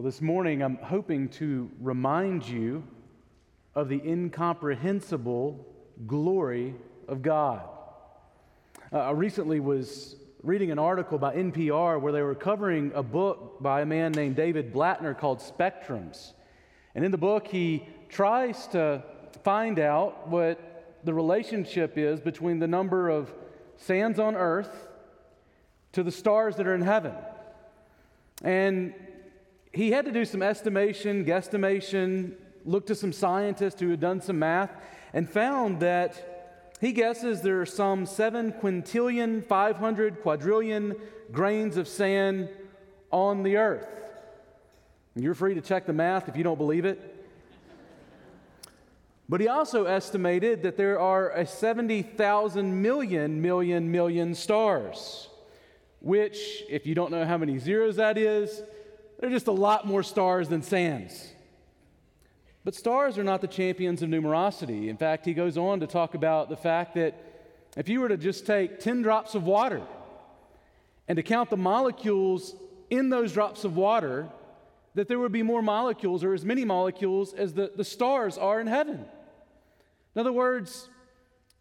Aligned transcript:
Well, 0.00 0.06
this 0.06 0.22
morning 0.22 0.62
I'm 0.62 0.78
hoping 0.78 1.28
to 1.40 1.70
remind 1.78 2.48
you 2.48 2.84
of 3.74 3.90
the 3.90 4.00
incomprehensible 4.02 5.66
glory 6.06 6.74
of 7.06 7.20
God. 7.20 7.68
Uh, 8.90 8.96
I 8.96 9.10
recently 9.10 9.60
was 9.60 10.16
reading 10.42 10.70
an 10.70 10.78
article 10.78 11.18
by 11.18 11.36
NPR 11.36 12.00
where 12.00 12.14
they 12.14 12.22
were 12.22 12.34
covering 12.34 12.92
a 12.94 13.02
book 13.02 13.58
by 13.60 13.82
a 13.82 13.84
man 13.84 14.12
named 14.12 14.36
David 14.36 14.72
Blatner 14.72 15.14
called 15.18 15.40
Spectrums. 15.40 16.32
And 16.94 17.04
in 17.04 17.10
the 17.10 17.18
book, 17.18 17.46
he 17.46 17.86
tries 18.08 18.68
to 18.68 19.04
find 19.44 19.78
out 19.78 20.28
what 20.28 20.96
the 21.04 21.12
relationship 21.12 21.98
is 21.98 22.20
between 22.20 22.58
the 22.58 22.66
number 22.66 23.10
of 23.10 23.34
sands 23.76 24.18
on 24.18 24.34
earth 24.34 24.88
to 25.92 26.02
the 26.02 26.10
stars 26.10 26.56
that 26.56 26.66
are 26.66 26.74
in 26.74 26.80
heaven. 26.80 27.12
And 28.42 28.94
he 29.72 29.92
had 29.92 30.04
to 30.04 30.12
do 30.12 30.24
some 30.24 30.42
estimation, 30.42 31.24
guesstimation, 31.24 32.34
look 32.64 32.86
to 32.86 32.94
some 32.94 33.12
scientists 33.12 33.80
who 33.80 33.90
had 33.90 34.00
done 34.00 34.20
some 34.20 34.38
math, 34.38 34.70
and 35.12 35.28
found 35.28 35.80
that 35.80 36.74
he 36.80 36.92
guesses 36.92 37.42
there 37.42 37.60
are 37.60 37.66
some 37.66 38.06
7 38.06 38.52
quintillion, 38.52 39.46
500 39.46 40.22
quadrillion 40.22 40.96
grains 41.30 41.76
of 41.76 41.86
sand 41.86 42.48
on 43.10 43.42
the 43.42 43.56
earth. 43.56 43.86
And 45.14 45.22
you're 45.22 45.34
free 45.34 45.54
to 45.54 45.60
check 45.60 45.86
the 45.86 45.92
math 45.92 46.28
if 46.28 46.36
you 46.36 46.44
don't 46.44 46.58
believe 46.58 46.84
it. 46.84 47.16
But 49.28 49.40
he 49.40 49.46
also 49.46 49.84
estimated 49.84 50.62
that 50.62 50.76
there 50.76 50.98
are 50.98 51.30
a 51.30 51.46
70,000 51.46 52.82
million, 52.82 53.40
million, 53.40 53.92
million 53.92 54.34
stars, 54.34 55.28
which, 56.00 56.64
if 56.68 56.84
you 56.84 56.96
don't 56.96 57.12
know 57.12 57.24
how 57.24 57.38
many 57.38 57.58
zeros 57.58 57.96
that 57.96 58.18
is, 58.18 58.62
they're 59.20 59.30
just 59.30 59.48
a 59.48 59.52
lot 59.52 59.86
more 59.86 60.02
stars 60.02 60.48
than 60.48 60.62
sands. 60.62 61.28
But 62.64 62.74
stars 62.74 63.18
are 63.18 63.24
not 63.24 63.42
the 63.42 63.48
champions 63.48 64.02
of 64.02 64.08
numerosity. 64.08 64.88
In 64.88 64.96
fact, 64.96 65.26
he 65.26 65.34
goes 65.34 65.58
on 65.58 65.80
to 65.80 65.86
talk 65.86 66.14
about 66.14 66.48
the 66.48 66.56
fact 66.56 66.94
that 66.94 67.14
if 67.76 67.88
you 67.88 68.00
were 68.00 68.08
to 68.08 68.16
just 68.16 68.46
take 68.46 68.80
10 68.80 69.02
drops 69.02 69.34
of 69.34 69.44
water 69.44 69.82
and 71.06 71.16
to 71.16 71.22
count 71.22 71.50
the 71.50 71.56
molecules 71.56 72.54
in 72.88 73.10
those 73.10 73.32
drops 73.32 73.64
of 73.64 73.76
water, 73.76 74.28
that 74.94 75.06
there 75.06 75.18
would 75.18 75.32
be 75.32 75.42
more 75.42 75.62
molecules 75.62 76.24
or 76.24 76.32
as 76.32 76.44
many 76.44 76.64
molecules 76.64 77.34
as 77.34 77.52
the, 77.52 77.70
the 77.76 77.84
stars 77.84 78.38
are 78.38 78.60
in 78.60 78.66
heaven. 78.66 79.04
In 80.14 80.20
other 80.20 80.32
words, 80.32 80.88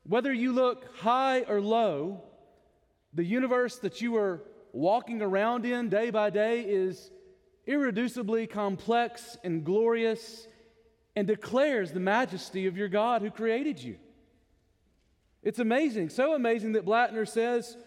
whether 0.03 0.31
you 0.31 0.53
look 0.53 0.97
high 0.97 1.41
or 1.41 1.59
low, 1.59 2.23
the 3.13 3.23
universe 3.23 3.77
that 3.79 4.01
you 4.01 4.15
are 4.15 4.41
walking 4.71 5.21
around 5.21 5.65
in 5.65 5.89
day 5.89 6.09
by 6.09 6.29
day 6.29 6.61
is 6.61 7.11
irreducibly 7.69 8.49
complex 8.49 9.37
and 9.43 9.63
glorious 9.63 10.47
and 11.15 11.27
declares 11.27 11.91
the 11.91 11.99
majesty 11.99 12.65
of 12.65 12.75
your 12.75 12.87
God 12.87 13.21
who 13.21 13.29
created 13.29 13.81
you. 13.81 13.97
It's 15.43 15.59
amazing, 15.59 16.09
so 16.09 16.33
amazing 16.33 16.73
that 16.73 16.85
Blatner 16.85 17.27
says 17.27 17.77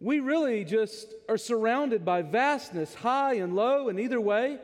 we 0.00 0.20
really 0.20 0.64
just 0.64 1.12
are 1.28 1.36
surrounded 1.36 2.04
by 2.04 2.22
vastness, 2.22 2.94
high 2.94 3.34
and 3.34 3.54
low, 3.54 3.88
and 3.88 3.98
either 3.98 4.20
way, 4.20 4.58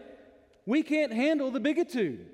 we 0.67 0.83
can't 0.83 1.13
handle 1.13 1.51
the 1.51 1.61
biggitude. 1.61 2.27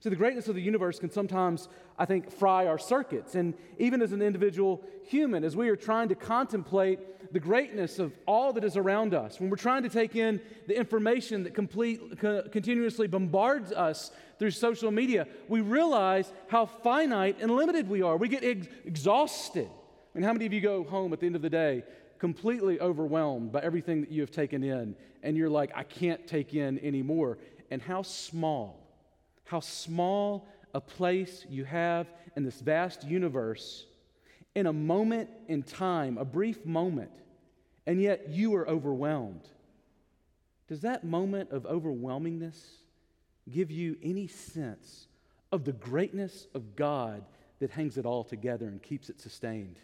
See, 0.00 0.10
the 0.10 0.16
greatness 0.16 0.46
of 0.46 0.54
the 0.54 0.62
universe 0.62 1.00
can 1.00 1.10
sometimes, 1.10 1.68
I 1.98 2.04
think, 2.04 2.30
fry 2.30 2.66
our 2.66 2.78
circuits. 2.78 3.34
And 3.34 3.54
even 3.78 4.00
as 4.00 4.12
an 4.12 4.22
individual 4.22 4.84
human, 5.04 5.42
as 5.42 5.56
we 5.56 5.68
are 5.70 5.76
trying 5.76 6.08
to 6.10 6.14
contemplate 6.14 7.32
the 7.32 7.40
greatness 7.40 7.98
of 7.98 8.12
all 8.24 8.52
that 8.52 8.62
is 8.62 8.76
around 8.76 9.12
us, 9.12 9.40
when 9.40 9.50
we're 9.50 9.56
trying 9.56 9.82
to 9.82 9.88
take 9.88 10.14
in 10.14 10.40
the 10.68 10.78
information 10.78 11.42
that 11.42 11.54
complete, 11.54 12.20
co- 12.20 12.42
continuously 12.42 13.08
bombards 13.08 13.72
us 13.72 14.12
through 14.38 14.52
social 14.52 14.92
media, 14.92 15.26
we 15.48 15.62
realize 15.62 16.32
how 16.46 16.64
finite 16.64 17.36
and 17.40 17.50
limited 17.50 17.88
we 17.88 18.00
are. 18.00 18.16
We 18.16 18.28
get 18.28 18.44
ex- 18.44 18.68
exhausted. 18.84 19.68
I 19.68 20.18
mean, 20.18 20.22
how 20.22 20.32
many 20.32 20.46
of 20.46 20.52
you 20.52 20.60
go 20.60 20.84
home 20.84 21.12
at 21.12 21.18
the 21.18 21.26
end 21.26 21.34
of 21.34 21.42
the 21.42 21.50
day 21.50 21.82
completely 22.20 22.80
overwhelmed 22.80 23.50
by 23.50 23.62
everything 23.62 24.00
that 24.02 24.12
you 24.12 24.20
have 24.20 24.30
taken 24.30 24.62
in, 24.62 24.94
and 25.24 25.36
you're 25.36 25.50
like, 25.50 25.72
I 25.74 25.82
can't 25.82 26.24
take 26.24 26.54
in 26.54 26.78
anymore? 26.84 27.38
And 27.72 27.82
how 27.82 28.02
small 28.02 28.87
how 29.48 29.60
small 29.60 30.46
a 30.74 30.80
place 30.80 31.46
you 31.48 31.64
have 31.64 32.06
in 32.36 32.44
this 32.44 32.60
vast 32.60 33.02
universe 33.02 33.86
in 34.54 34.66
a 34.66 34.72
moment 34.72 35.30
in 35.48 35.62
time, 35.62 36.18
a 36.18 36.24
brief 36.24 36.66
moment, 36.66 37.10
and 37.86 38.02
yet 38.02 38.28
you 38.28 38.54
are 38.54 38.68
overwhelmed. 38.68 39.48
Does 40.68 40.82
that 40.82 41.02
moment 41.02 41.50
of 41.50 41.62
overwhelmingness 41.62 42.58
give 43.50 43.70
you 43.70 43.96
any 44.02 44.26
sense 44.26 45.06
of 45.50 45.64
the 45.64 45.72
greatness 45.72 46.46
of 46.52 46.76
God 46.76 47.24
that 47.58 47.70
hangs 47.70 47.96
it 47.96 48.04
all 48.04 48.24
together 48.24 48.66
and 48.66 48.82
keeps 48.82 49.08
it 49.08 49.18
sustained? 49.18 49.78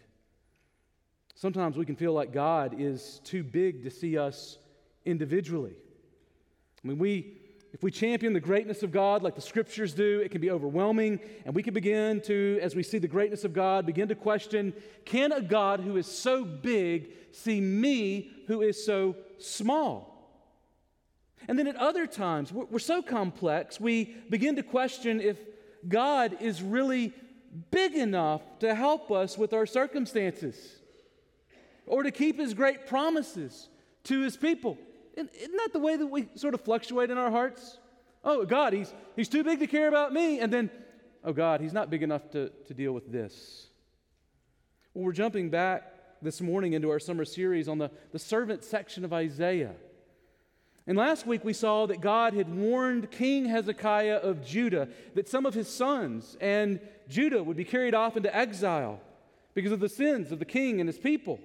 Sometimes 1.34 1.78
we 1.78 1.86
can 1.86 1.97
feel 1.97 2.12
like 2.12 2.34
God 2.34 2.76
is 2.78 3.22
too 3.24 3.42
big 3.42 3.82
to 3.84 3.91
see 3.91 4.19
us 4.19 4.58
individually. 5.06 5.72
I 6.84 6.88
mean, 6.88 6.98
we 6.98 7.38
if 7.74 7.82
we 7.82 7.90
champion 7.90 8.32
the 8.32 8.40
greatness 8.40 8.84
of 8.84 8.92
God 8.92 9.24
like 9.24 9.34
the 9.34 9.40
scriptures 9.40 9.94
do, 9.94 10.20
it 10.20 10.30
can 10.30 10.40
be 10.40 10.48
overwhelming, 10.48 11.18
and 11.44 11.52
we 11.56 11.62
can 11.62 11.74
begin 11.74 12.20
to, 12.20 12.60
as 12.62 12.76
we 12.76 12.84
see 12.84 12.98
the 12.98 13.08
greatness 13.08 13.42
of 13.42 13.52
God, 13.52 13.84
begin 13.84 14.06
to 14.08 14.14
question 14.14 14.72
can 15.04 15.32
a 15.32 15.40
God 15.40 15.80
who 15.80 15.96
is 15.96 16.06
so 16.06 16.44
big 16.44 17.10
see 17.32 17.60
me 17.60 18.30
who 18.46 18.62
is 18.62 18.86
so 18.86 19.16
small? 19.38 20.14
And 21.48 21.58
then 21.58 21.66
at 21.66 21.74
other 21.74 22.06
times, 22.06 22.52
we're, 22.52 22.66
we're 22.66 22.78
so 22.78 23.02
complex, 23.02 23.80
we 23.80 24.04
begin 24.30 24.54
to 24.54 24.62
question 24.62 25.20
if 25.20 25.36
God 25.88 26.36
is 26.41 26.62
really 26.62 27.12
big 27.72 27.94
enough 27.94 28.41
to 28.60 28.72
help 28.72 29.10
us 29.10 29.36
with 29.36 29.52
our 29.52 29.66
circumstances 29.66 30.76
or 31.88 32.04
to 32.04 32.12
keep 32.12 32.38
his 32.38 32.54
great 32.54 32.86
promises 32.86 33.68
to 34.04 34.20
his 34.20 34.36
people. 34.36 34.78
Isn't 35.16 35.56
that 35.56 35.72
the 35.72 35.78
way 35.78 35.97
that 35.97 36.06
we 36.06 36.28
sort 36.34 36.54
of 36.54 36.60
fluctuate 36.60 37.10
in 37.10 37.19
our 37.19 37.30
hearts? 37.30 37.78
Oh, 38.25 38.44
God, 38.44 38.72
he's, 38.72 38.92
he's 39.16 39.28
too 39.28 39.44
big 39.44 39.60
to 39.60 39.66
care 39.66 39.88
about 39.88 40.12
me. 40.12 40.41
And 40.41 40.52
then, 40.52 40.70
oh, 41.22 41.32
God, 41.32 41.60
he's 41.60 41.72
not 41.72 41.91
big 41.91 42.02
enough 42.02 42.30
to, 42.30 42.50
to 42.66 42.75
deal 42.75 42.92
with 42.92 43.10
this. 43.12 43.69
Well, 44.92 45.04
we're 45.04 45.12
jumping 45.12 45.50
back 45.50 45.92
this 46.22 46.41
morning 46.41 46.72
into 46.72 46.91
our 46.91 46.98
summer 46.98 47.24
series 47.24 47.69
on 47.69 47.78
the, 47.78 47.91
the 48.12 48.19
servant 48.19 48.64
section 48.64 49.04
of 49.04 49.12
Isaiah. 49.12 49.74
And 50.86 50.98
last 50.98 51.26
week 51.26 51.44
we 51.44 51.53
saw 51.53 51.86
that 51.86 52.00
God 52.00 52.34
had 52.34 52.54
warned 52.54 53.10
King 53.10 53.47
Hezekiah 53.47 54.16
of 54.16 54.44
Judah 54.44 54.88
that 55.14 55.28
some 55.28 55.47
of 55.47 55.54
his 55.54 55.69
sons 55.69 56.36
and 56.41 56.80
Judah 57.08 57.42
would 57.42 57.56
be 57.56 57.64
carried 57.64 57.94
off 57.94 58.16
into 58.16 58.34
exile 58.34 59.00
because 59.54 59.72
of 59.72 59.80
the 59.80 59.88
sins 59.88 60.30
of 60.30 60.38
the 60.38 60.44
king 60.44 60.80
and 60.80 60.88
his 60.88 60.98
people. 60.98 61.41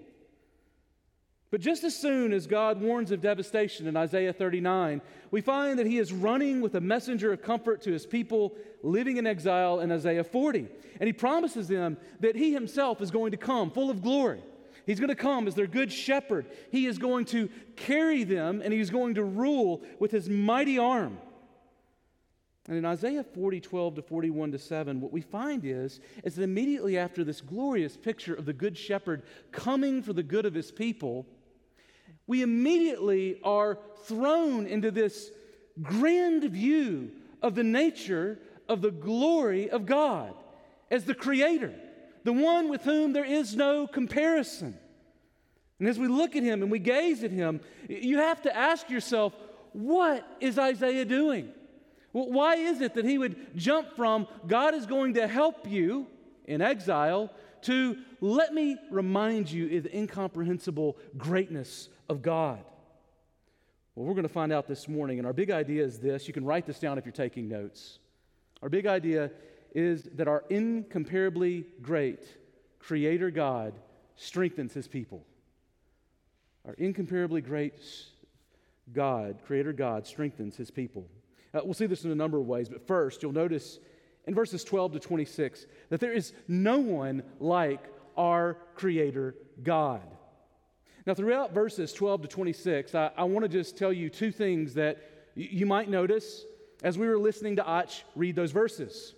But 1.51 1.61
just 1.61 1.83
as 1.83 1.95
soon 1.95 2.31
as 2.31 2.45
God 2.45 2.79
warns 2.79 3.11
of 3.11 3.21
devastation 3.21 3.87
in 3.87 3.97
Isaiah 3.97 4.33
39, 4.33 5.01
we 5.31 5.41
find 5.41 5.79
that 5.79 5.87
he 5.87 5.97
is 5.97 6.13
running 6.13 6.61
with 6.61 6.75
a 6.75 6.81
messenger 6.81 7.33
of 7.33 7.41
comfort 7.41 7.81
to 7.83 7.91
his 7.91 8.05
people 8.05 8.55
living 8.83 9.17
in 9.17 9.25
exile 9.25 9.79
in 9.79 9.91
Isaiah 9.91 10.23
40. 10.23 10.67
And 10.99 11.07
he 11.07 11.13
promises 11.13 11.67
them 11.67 11.97
that 12.19 12.35
he 12.35 12.53
himself 12.53 13.01
is 13.01 13.09
going 13.09 13.31
to 13.31 13.37
come 13.37 13.71
full 13.71 13.89
of 13.89 14.03
glory. 14.03 14.43
He's 14.85 14.99
going 14.99 15.09
to 15.09 15.15
come 15.15 15.47
as 15.47 15.55
their 15.55 15.67
good 15.67 15.91
shepherd. 15.91 16.45
He 16.71 16.85
is 16.85 16.99
going 16.99 17.25
to 17.25 17.49
carry 17.75 18.23
them 18.23 18.61
and 18.63 18.71
he's 18.71 18.91
going 18.91 19.15
to 19.15 19.23
rule 19.23 19.81
with 19.99 20.11
his 20.11 20.29
mighty 20.29 20.77
arm. 20.77 21.17
And 22.67 22.77
in 22.77 22.85
Isaiah 22.85 23.23
40, 23.23 23.61
12 23.61 23.95
to 23.95 24.01
41 24.03 24.51
to 24.51 24.59
7, 24.59 25.01
what 25.01 25.11
we 25.11 25.21
find 25.21 25.65
is, 25.65 25.99
is 26.23 26.35
that 26.35 26.43
immediately 26.43 26.99
after 26.99 27.23
this 27.23 27.41
glorious 27.41 27.97
picture 27.97 28.35
of 28.35 28.45
the 28.45 28.53
good 28.53 28.77
shepherd 28.77 29.23
coming 29.51 30.03
for 30.03 30.13
the 30.13 30.21
good 30.21 30.45
of 30.45 30.53
his 30.53 30.71
people, 30.71 31.25
we 32.29 32.43
immediately 32.43 33.39
are 33.43 33.79
thrown 34.03 34.67
into 34.67 34.91
this 34.91 35.31
grand 35.81 36.43
view 36.43 37.09
of 37.41 37.55
the 37.55 37.63
nature 37.63 38.37
of 38.67 38.83
the 38.83 38.91
glory 38.91 39.67
of 39.67 39.87
God 39.87 40.35
as 40.91 41.05
the 41.05 41.15
Creator, 41.15 41.73
the 42.25 42.31
one 42.31 42.69
with 42.69 42.83
whom 42.83 43.13
there 43.13 43.25
is 43.25 43.55
no 43.55 43.87
comparison. 43.87 44.77
And 45.79 45.87
as 45.87 45.97
we 45.97 46.07
look 46.07 46.35
at 46.35 46.43
Him 46.43 46.61
and 46.61 46.69
we 46.69 46.77
gaze 46.77 47.23
at 47.23 47.31
Him, 47.31 47.61
you 47.87 48.19
have 48.19 48.43
to 48.43 48.55
ask 48.55 48.91
yourself, 48.91 49.33
what 49.73 50.23
is 50.39 50.59
Isaiah 50.59 51.05
doing? 51.05 51.49
Well, 52.13 52.31
why 52.31 52.57
is 52.57 52.79
it 52.81 52.93
that 52.93 53.05
he 53.05 53.17
would 53.17 53.57
jump 53.57 53.95
from 53.95 54.27
God 54.45 54.75
is 54.75 54.85
going 54.85 55.15
to 55.15 55.27
help 55.27 55.67
you 55.67 56.05
in 56.45 56.61
exile 56.61 57.31
to 57.63 57.97
let 58.21 58.53
me 58.53 58.77
remind 58.91 59.51
you 59.51 59.77
of 59.77 59.83
the 59.83 59.97
incomprehensible 59.97 60.97
greatness 61.17 61.89
of 62.07 62.21
God? 62.21 62.59
Well, 63.95 64.05
we're 64.05 64.13
going 64.13 64.23
to 64.23 64.29
find 64.29 64.53
out 64.53 64.67
this 64.67 64.87
morning, 64.87 65.17
and 65.17 65.27
our 65.27 65.33
big 65.33 65.51
idea 65.51 65.83
is 65.83 65.99
this. 65.99 66.27
You 66.27 66.33
can 66.33 66.45
write 66.45 66.65
this 66.65 66.79
down 66.79 66.97
if 66.97 67.05
you're 67.05 67.11
taking 67.11 67.49
notes. 67.49 67.99
Our 68.61 68.69
big 68.69 68.85
idea 68.85 69.31
is 69.73 70.03
that 70.15 70.27
our 70.27 70.43
incomparably 70.49 71.65
great 71.81 72.23
Creator 72.79 73.31
God 73.31 73.73
strengthens 74.15 74.73
His 74.73 74.87
people. 74.87 75.25
Our 76.65 76.73
incomparably 76.73 77.41
great 77.41 77.81
God, 78.93 79.39
Creator 79.45 79.73
God, 79.73 80.05
strengthens 80.05 80.55
his 80.55 80.71
people. 80.71 81.07
Uh, 81.53 81.61
we'll 81.63 81.73
see 81.73 81.85
this 81.85 82.05
in 82.05 82.11
a 82.11 82.15
number 82.15 82.37
of 82.37 82.45
ways, 82.45 82.69
but 82.69 82.85
first, 82.85 83.23
you'll 83.23 83.31
notice 83.31 83.79
in 84.25 84.35
verses 84.35 84.63
12 84.63 84.93
to 84.93 84.99
26 84.99 85.65
that 85.89 85.99
there 85.99 86.13
is 86.13 86.33
no 86.47 86.79
one 86.79 87.23
like 87.39 87.83
our 88.17 88.57
Creator 88.75 89.35
God. 89.63 90.01
Now, 91.05 91.13
throughout 91.13 91.53
verses 91.53 91.93
12 91.93 92.23
to 92.23 92.27
26, 92.27 92.93
I, 92.93 93.11
I 93.17 93.23
want 93.23 93.43
to 93.43 93.49
just 93.49 93.77
tell 93.77 93.91
you 93.91 94.09
two 94.09 94.31
things 94.31 94.75
that 94.75 94.97
y- 95.35 95.47
you 95.49 95.65
might 95.65 95.89
notice 95.89 96.45
as 96.83 96.97
we 96.97 97.07
were 97.07 97.17
listening 97.17 97.55
to 97.55 97.63
Ach 97.67 98.03
read 98.15 98.35
those 98.35 98.51
verses. 98.51 99.13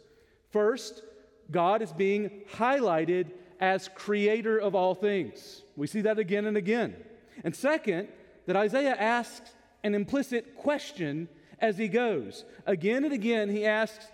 First, 0.51 1.03
God 1.49 1.81
is 1.81 1.91
being 1.91 2.43
highlighted 2.53 3.31
as 3.59 3.89
creator 3.93 4.57
of 4.57 4.75
all 4.75 4.95
things. 4.95 5.63
We 5.75 5.87
see 5.87 6.01
that 6.01 6.17
again 6.17 6.45
and 6.45 6.57
again. 6.57 6.95
And 7.43 7.55
second, 7.55 8.07
that 8.45 8.55
Isaiah 8.55 8.95
asks 8.95 9.51
an 9.83 9.95
implicit 9.95 10.55
question 10.55 11.27
as 11.59 11.77
he 11.77 11.87
goes. 11.87 12.45
Again 12.65 13.03
and 13.03 13.13
again, 13.13 13.49
he 13.49 13.65
asks, 13.65 14.05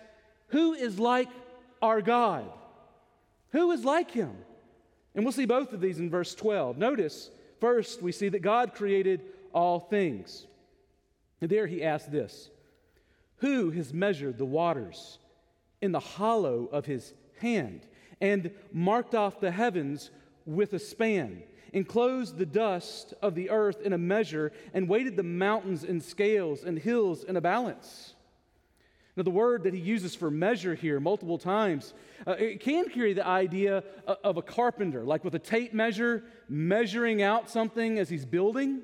Who 0.48 0.74
is 0.74 0.98
like 0.98 1.28
our 1.80 2.00
God? 2.00 2.50
Who 3.50 3.70
is 3.72 3.84
like 3.84 4.10
him? 4.10 4.32
And 5.14 5.24
we'll 5.24 5.32
see 5.32 5.46
both 5.46 5.72
of 5.72 5.80
these 5.80 5.98
in 5.98 6.10
verse 6.10 6.34
12. 6.34 6.78
Notice, 6.78 7.30
first, 7.60 8.02
we 8.02 8.12
see 8.12 8.28
that 8.28 8.42
God 8.42 8.74
created 8.74 9.22
all 9.52 9.80
things. 9.80 10.46
And 11.40 11.50
there 11.50 11.66
he 11.66 11.82
asks 11.82 12.08
this 12.08 12.50
Who 13.38 13.70
has 13.70 13.92
measured 13.92 14.38
the 14.38 14.44
waters 14.44 15.18
in 15.80 15.92
the 15.92 16.00
hollow 16.00 16.68
of 16.72 16.86
his 16.86 17.14
hand 17.40 17.86
and 18.20 18.50
marked 18.72 19.14
off 19.14 19.40
the 19.40 19.50
heavens 19.50 20.10
with 20.44 20.72
a 20.72 20.78
span? 20.78 21.42
enclosed 21.72 22.38
the 22.38 22.46
dust 22.46 23.14
of 23.22 23.34
the 23.34 23.50
earth 23.50 23.80
in 23.82 23.92
a 23.92 23.98
measure, 23.98 24.52
and 24.72 24.88
weighted 24.88 25.16
the 25.16 25.22
mountains 25.22 25.84
in 25.84 26.00
scales 26.00 26.64
and 26.64 26.78
hills 26.78 27.24
in 27.24 27.36
a 27.36 27.40
balance. 27.40 28.14
Now, 29.18 29.24
the 29.24 29.30
word 29.30 29.64
that 29.64 29.74
he 29.74 29.80
uses 29.80 30.14
for 30.14 30.30
measure 30.30 30.76
here 30.76 31.00
multiple 31.00 31.38
times, 31.38 31.92
uh, 32.24 32.36
it 32.38 32.60
can 32.60 32.88
carry 32.88 33.14
the 33.14 33.26
idea 33.26 33.82
of 34.06 34.36
a 34.36 34.42
carpenter, 34.42 35.02
like 35.02 35.24
with 35.24 35.34
a 35.34 35.40
tape 35.40 35.74
measure, 35.74 36.22
measuring 36.48 37.20
out 37.20 37.50
something 37.50 37.98
as 37.98 38.08
he's 38.08 38.24
building. 38.24 38.80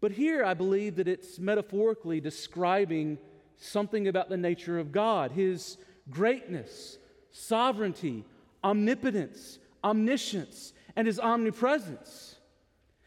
But 0.00 0.12
here, 0.12 0.44
I 0.44 0.54
believe 0.54 0.94
that 0.96 1.08
it's 1.08 1.40
metaphorically 1.40 2.20
describing 2.20 3.18
something 3.56 4.06
about 4.06 4.28
the 4.28 4.36
nature 4.36 4.78
of 4.78 4.92
God, 4.92 5.32
his 5.32 5.78
greatness, 6.08 6.98
sovereignty, 7.32 8.24
omnipotence, 8.62 9.58
omniscience, 9.82 10.74
and 10.94 11.08
his 11.08 11.18
omnipresence. 11.18 12.33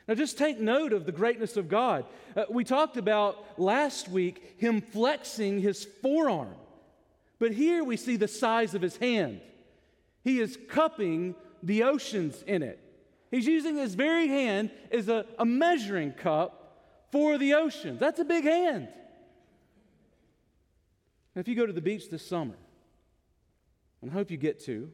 Now, 0.07 0.15
just 0.15 0.38
take 0.38 0.59
note 0.59 0.94
of 0.94 1.06
the 1.06 1.12
greatness 1.12 1.57
of 1.57 1.68
God. 1.68 2.06
Uh, 2.36 2.45
we 2.50 2.63
talked 2.63 2.95
about 2.95 3.59
last 3.59 4.07
week 4.07 4.56
him 4.57 4.81
flexing 4.81 5.59
his 5.59 5.86
forearm, 6.01 6.56
but 7.39 7.51
here 7.51 7.83
we 7.83 7.98
see 7.98 8.15
the 8.15 8.27
size 8.27 8.74
of 8.74 8.81
his 8.81 8.95
hand. 8.98 9.42
He 10.24 10.39
is 10.39 10.57
cupping 10.69 11.36
the 11.62 11.83
oceans 11.83 12.42
in 12.48 12.63
it. 12.63 12.80
He's 13.31 13.45
using 13.45 13.75
his 13.75 13.95
very 13.95 14.27
hand 14.27 14.71
as 14.92 15.09
a, 15.09 15.25
a 15.38 15.45
measuring 15.45 16.13
cup 16.13 17.07
for 17.12 17.38
the 17.38 17.56
oceans. 17.56 18.00
That's 18.00 18.19
a 18.19 18.25
big 18.25 18.45
hand. 18.45 18.88
Now, 21.36 21.42
if 21.42 21.48
you 21.50 21.56
go 21.56 21.65
to 21.65 21.74
the 21.74 21.81
beach 21.81 22.10
this 22.10 22.25
summer, 22.25 22.56
and 24.01 24.10
I 24.10 24.13
hope 24.13 24.31
you 24.31 24.38
get 24.38 24.63
to, 24.65 24.89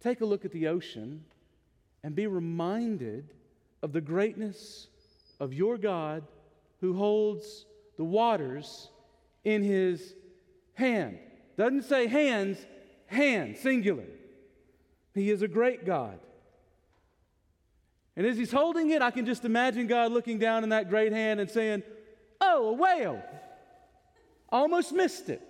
take 0.00 0.20
a 0.20 0.26
look 0.26 0.44
at 0.44 0.52
the 0.52 0.68
ocean 0.68 1.24
and 2.02 2.14
be 2.14 2.26
reminded 2.26 3.32
of 3.82 3.92
the 3.92 4.00
greatness 4.00 4.88
of 5.38 5.52
your 5.54 5.78
God 5.78 6.22
who 6.80 6.94
holds 6.94 7.66
the 7.96 8.04
waters 8.04 8.90
in 9.44 9.62
his 9.62 10.14
hand. 10.74 11.18
Doesn't 11.56 11.84
say 11.84 12.06
hands, 12.06 12.58
hand, 13.06 13.56
singular. 13.58 14.06
He 15.14 15.30
is 15.30 15.42
a 15.42 15.48
great 15.48 15.84
God. 15.84 16.18
And 18.16 18.26
as 18.26 18.36
he's 18.36 18.52
holding 18.52 18.90
it, 18.90 19.02
I 19.02 19.10
can 19.10 19.24
just 19.26 19.44
imagine 19.44 19.86
God 19.86 20.12
looking 20.12 20.38
down 20.38 20.62
in 20.62 20.70
that 20.70 20.88
great 20.88 21.12
hand 21.12 21.40
and 21.40 21.50
saying, 21.50 21.82
Oh, 22.40 22.68
a 22.68 22.72
whale. 22.72 23.22
Almost 24.48 24.92
missed 24.92 25.28
it. 25.28 25.42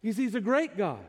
Because 0.00 0.16
he's 0.16 0.34
a 0.34 0.40
great 0.40 0.76
God. 0.76 1.04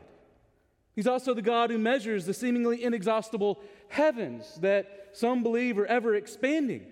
He's 0.94 1.06
also 1.06 1.34
the 1.34 1.42
God 1.42 1.70
who 1.70 1.78
measures 1.78 2.26
the 2.26 2.34
seemingly 2.34 2.82
inexhaustible 2.82 3.60
heavens 3.88 4.58
that 4.60 5.10
some 5.12 5.42
believe 5.42 5.78
are 5.78 5.86
ever 5.86 6.14
expanding. 6.14 6.86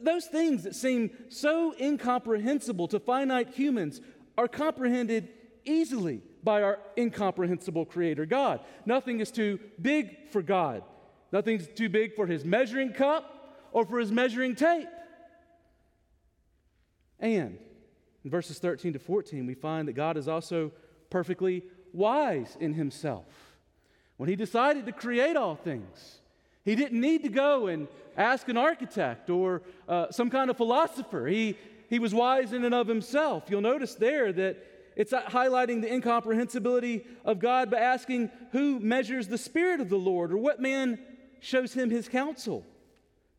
Those 0.00 0.26
things 0.26 0.64
that 0.64 0.74
seem 0.74 1.10
so 1.28 1.74
incomprehensible 1.80 2.88
to 2.88 3.00
finite 3.00 3.50
humans 3.50 4.00
are 4.36 4.48
comprehended 4.48 5.28
easily 5.64 6.22
by 6.42 6.62
our 6.62 6.78
incomprehensible 6.96 7.86
Creator 7.86 8.26
God. 8.26 8.60
Nothing 8.84 9.20
is 9.20 9.30
too 9.30 9.58
big 9.80 10.30
for 10.30 10.42
God, 10.42 10.82
nothing's 11.32 11.66
too 11.68 11.88
big 11.88 12.14
for 12.14 12.26
His 12.26 12.44
measuring 12.44 12.92
cup 12.92 13.58
or 13.72 13.84
for 13.84 13.98
His 13.98 14.12
measuring 14.12 14.54
tape. 14.54 14.88
And 17.18 17.58
in 18.24 18.30
verses 18.30 18.58
13 18.58 18.94
to 18.94 18.98
14, 18.98 19.46
we 19.46 19.54
find 19.54 19.88
that 19.88 19.92
God 19.92 20.16
is 20.16 20.28
also 20.28 20.72
perfectly 21.10 21.64
wise 21.92 22.56
in 22.60 22.74
himself. 22.74 23.26
When 24.20 24.28
he 24.28 24.36
decided 24.36 24.84
to 24.84 24.92
create 24.92 25.34
all 25.34 25.54
things, 25.54 26.18
he 26.62 26.74
didn't 26.74 27.00
need 27.00 27.22
to 27.22 27.30
go 27.30 27.68
and 27.68 27.88
ask 28.18 28.50
an 28.50 28.58
architect 28.58 29.30
or 29.30 29.62
uh, 29.88 30.10
some 30.10 30.28
kind 30.28 30.50
of 30.50 30.58
philosopher. 30.58 31.26
He, 31.26 31.56
he 31.88 31.98
was 31.98 32.12
wise 32.12 32.52
in 32.52 32.66
and 32.66 32.74
of 32.74 32.86
himself. 32.86 33.44
You'll 33.48 33.62
notice 33.62 33.94
there 33.94 34.30
that 34.30 34.58
it's 34.94 35.12
highlighting 35.12 35.80
the 35.80 35.90
incomprehensibility 35.90 37.06
of 37.24 37.38
God 37.38 37.70
by 37.70 37.78
asking 37.78 38.30
who 38.52 38.78
measures 38.78 39.26
the 39.26 39.38
Spirit 39.38 39.80
of 39.80 39.88
the 39.88 39.96
Lord 39.96 40.34
or 40.34 40.36
what 40.36 40.60
man 40.60 40.98
shows 41.40 41.72
him 41.72 41.88
his 41.88 42.06
counsel. 42.06 42.66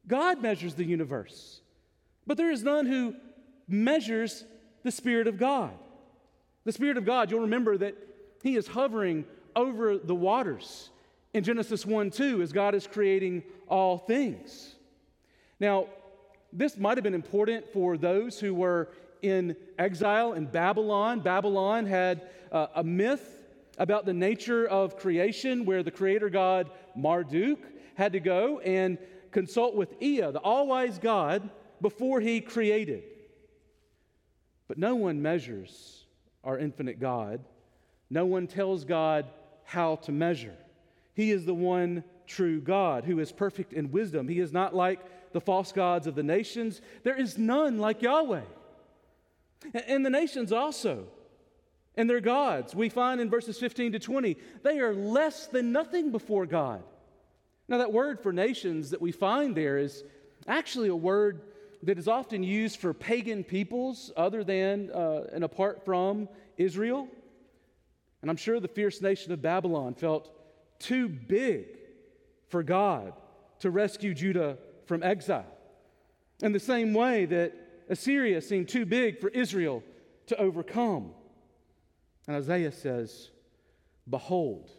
God 0.08 0.42
measures 0.42 0.74
the 0.74 0.84
universe, 0.84 1.62
but 2.26 2.38
there 2.38 2.50
is 2.50 2.64
none 2.64 2.88
who 2.88 3.14
measures 3.68 4.46
the 4.82 4.92
Spirit 4.92 5.28
of 5.28 5.38
God. 5.38 5.74
The 6.64 6.72
Spirit 6.72 6.98
of 6.98 7.06
God, 7.06 7.30
you'll 7.30 7.42
remember 7.42 7.78
that 7.78 7.96
he 8.42 8.56
is 8.56 8.66
hovering 8.66 9.26
over 9.56 9.98
the 9.98 10.16
waters 10.16 10.90
in 11.34 11.44
Genesis 11.44 11.86
1 11.86 12.12
2 12.12 12.42
as 12.42 12.52
God 12.52 12.76
is 12.76 12.88
creating 12.88 13.44
all 13.68 13.98
things. 13.98 14.76
Now, 15.60 15.88
this 16.52 16.78
might 16.78 16.98
have 16.98 17.04
been 17.04 17.14
important 17.14 17.72
for 17.72 17.98
those 17.98 18.40
who 18.40 18.54
were 18.54 18.90
in 19.22 19.56
exile 19.78 20.34
in 20.34 20.46
Babylon. 20.46 21.20
Babylon 21.20 21.86
had 21.86 22.30
uh, 22.52 22.68
a 22.76 22.84
myth 22.84 23.48
about 23.78 24.06
the 24.06 24.14
nature 24.14 24.68
of 24.68 24.98
creation 24.98 25.66
where 25.66 25.84
the 25.84 25.92
creator 25.92 26.30
god 26.30 26.70
Marduk 26.96 27.60
had 27.96 28.14
to 28.14 28.20
go 28.20 28.60
and 28.60 28.98
consult 29.32 29.76
with 29.76 30.02
Ea, 30.02 30.32
the 30.32 30.40
all 30.40 30.68
wise 30.68 31.00
God, 31.00 31.50
before 31.80 32.20
he 32.20 32.42
created. 32.42 33.04
But 34.68 34.78
no 34.78 34.96
one 34.96 35.22
measures 35.22 36.06
our 36.44 36.58
infinite 36.58 37.00
God 37.00 37.42
no 38.12 38.26
one 38.26 38.46
tells 38.46 38.84
God 38.84 39.26
how 39.72 39.96
to 39.96 40.12
measure. 40.12 40.54
He 41.14 41.32
is 41.32 41.46
the 41.46 41.54
one 41.54 42.04
true 42.28 42.60
God 42.60 43.06
who 43.06 43.20
is 43.20 43.32
perfect 43.32 43.72
in 43.72 43.90
wisdom. 43.90 44.28
He 44.28 44.40
is 44.40 44.52
not 44.52 44.76
like 44.76 45.00
the 45.32 45.40
false 45.40 45.72
gods 45.72 46.08
of 46.08 46.16
the 46.16 46.24
nations. 46.24 46.82
There 47.04 47.18
is 47.18 47.38
none 47.38 47.78
like 47.78 48.02
Yahweh. 48.02 48.42
And 49.88 50.06
the 50.06 50.10
nations 50.10 50.52
also, 50.52 51.06
and 51.96 52.10
their 52.10 52.20
gods, 52.20 52.76
we 52.76 52.90
find 52.90 53.22
in 53.22 53.30
verses 53.30 53.58
15 53.60 53.94
to 53.94 54.00
20, 54.00 54.36
they 54.62 54.80
are 54.80 54.94
less 54.94 55.48
than 55.48 55.72
nothing 55.72 56.12
before 56.12 56.46
God. 56.46 56.84
Now, 57.70 57.78
that 57.78 57.94
word 57.94 58.20
for 58.20 58.34
nations 58.34 58.90
that 58.90 59.02
we 59.02 59.14
find 59.14 59.56
there 59.56 59.78
is 59.78 60.04
actually 60.48 60.90
a 60.90 60.96
word 60.96 61.44
that 61.84 61.98
is 61.98 62.10
often 62.10 62.44
used 62.44 62.78
for 62.78 62.94
pagan 62.94 63.46
peoples 63.46 64.12
other 64.18 64.44
than 64.44 64.92
uh, 64.92 65.28
and 65.32 65.46
apart 65.46 65.86
from 65.86 66.28
Israel. 66.58 67.08
And 68.22 68.30
I'm 68.30 68.38
sure 68.38 68.60
the 68.60 68.68
fierce 68.68 69.02
nation 69.02 69.32
of 69.32 69.42
Babylon 69.42 69.96
felt 69.96 70.32
too 70.80 71.08
big 71.08 71.66
for 72.50 72.64
God 72.64 73.14
to 73.60 73.70
rescue 73.70 74.14
Judah 74.14 74.58
from 74.86 75.04
exile. 75.04 75.46
In 76.42 76.52
the 76.52 76.60
same 76.60 76.94
way 76.94 77.26
that 77.26 77.54
Assyria 77.90 78.42
seemed 78.42 78.70
too 78.70 78.86
big 78.86 79.20
for 79.20 79.30
Israel 79.30 79.84
to 80.28 80.38
overcome. 80.38 81.12
And 82.28 82.36
Isaiah 82.36 82.72
says, 82.72 83.30
Behold, 84.10 84.70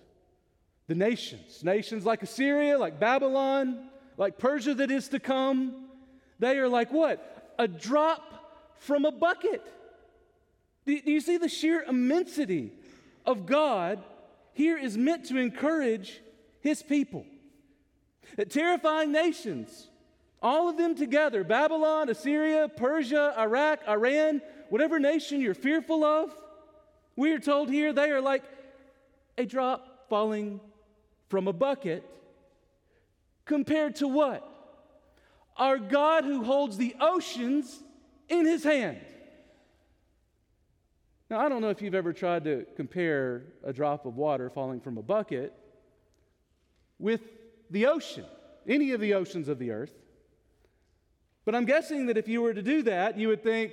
the 0.89 0.95
nations, 0.95 1.63
nations 1.63 2.05
like 2.05 2.23
Assyria, 2.23 2.79
like 2.79 2.99
Babylon, 2.99 3.89
like 4.17 4.39
Persia 4.39 4.75
that 4.75 4.91
is 4.91 5.09
to 5.09 5.21
come, 5.21 5.87
they 6.39 6.59
are 6.59 6.69
like 6.69 6.93
what? 6.93 7.55
A 7.59 7.69
drop 7.69 8.75
from 8.79 9.05
a 9.05 9.13
bucket. 9.13 9.63
Do, 10.85 10.99
you 11.05 11.21
see 11.21 11.37
the 11.37 11.49
sheer 11.49 11.83
immensity 11.83 12.73
of 13.25 13.47
God 13.47 14.03
here 14.53 14.77
is 14.77 14.97
meant 14.99 15.27
to 15.27 15.39
encourage 15.39 16.21
his 16.61 16.83
people. 16.83 17.25
That 18.37 18.51
terrifying 18.51 19.13
nations 19.13 19.89
All 20.43 20.69
of 20.69 20.77
them 20.77 20.97
together 20.97 21.45
Babylon, 21.45 22.09
Assyria, 22.09 22.69
Persia, 22.69 23.35
Iraq, 23.39 23.87
Iran, 23.89 24.43
whatever 24.69 24.99
nation 24.99 25.41
you're 25.41 25.55
fearful 25.55 26.05
of, 26.05 26.35
we 27.15 27.33
are 27.33 27.39
told 27.39 27.71
here 27.71 27.93
they 27.93 28.11
are 28.11 28.21
like 28.21 28.43
a 29.39 29.47
drop 29.47 30.09
falling 30.09 30.61
from 31.29 31.47
a 31.47 31.53
bucket 31.53 32.05
compared 33.45 33.97
to 33.97 34.09
what? 34.09 34.49
Our 35.57 35.79
God 35.79 36.25
who 36.25 36.43
holds 36.43 36.77
the 36.77 36.97
oceans 37.01 37.83
in 38.29 38.45
his 38.45 38.65
hand. 38.65 38.99
Now, 41.33 41.41
I 41.41 41.49
don't 41.49 41.63
know 41.63 41.71
if 41.71 41.81
you've 41.81 41.95
ever 41.95 42.13
tried 42.13 42.45
to 42.45 42.67
compare 42.77 43.45
a 43.65 43.73
drop 43.73 44.05
of 44.05 44.19
water 44.19 44.51
falling 44.51 44.81
from 44.83 44.99
a 44.99 45.03
bucket 45.03 45.55
with 46.99 47.23
the 47.71 47.87
ocean, 47.87 48.27
any 48.69 48.93
of 48.93 49.01
the 49.01 49.15
oceans 49.15 49.49
of 49.49 49.59
the 49.59 49.71
earth. 49.71 49.95
But 51.47 51.55
I'm 51.55 51.65
guessing 51.65 52.05
that 52.09 52.19
if 52.19 52.29
you 52.29 52.43
were 52.43 52.53
to 52.53 52.61
do 52.61 52.83
that, 52.83 53.17
you 53.17 53.29
would 53.29 53.43
think, 53.43 53.73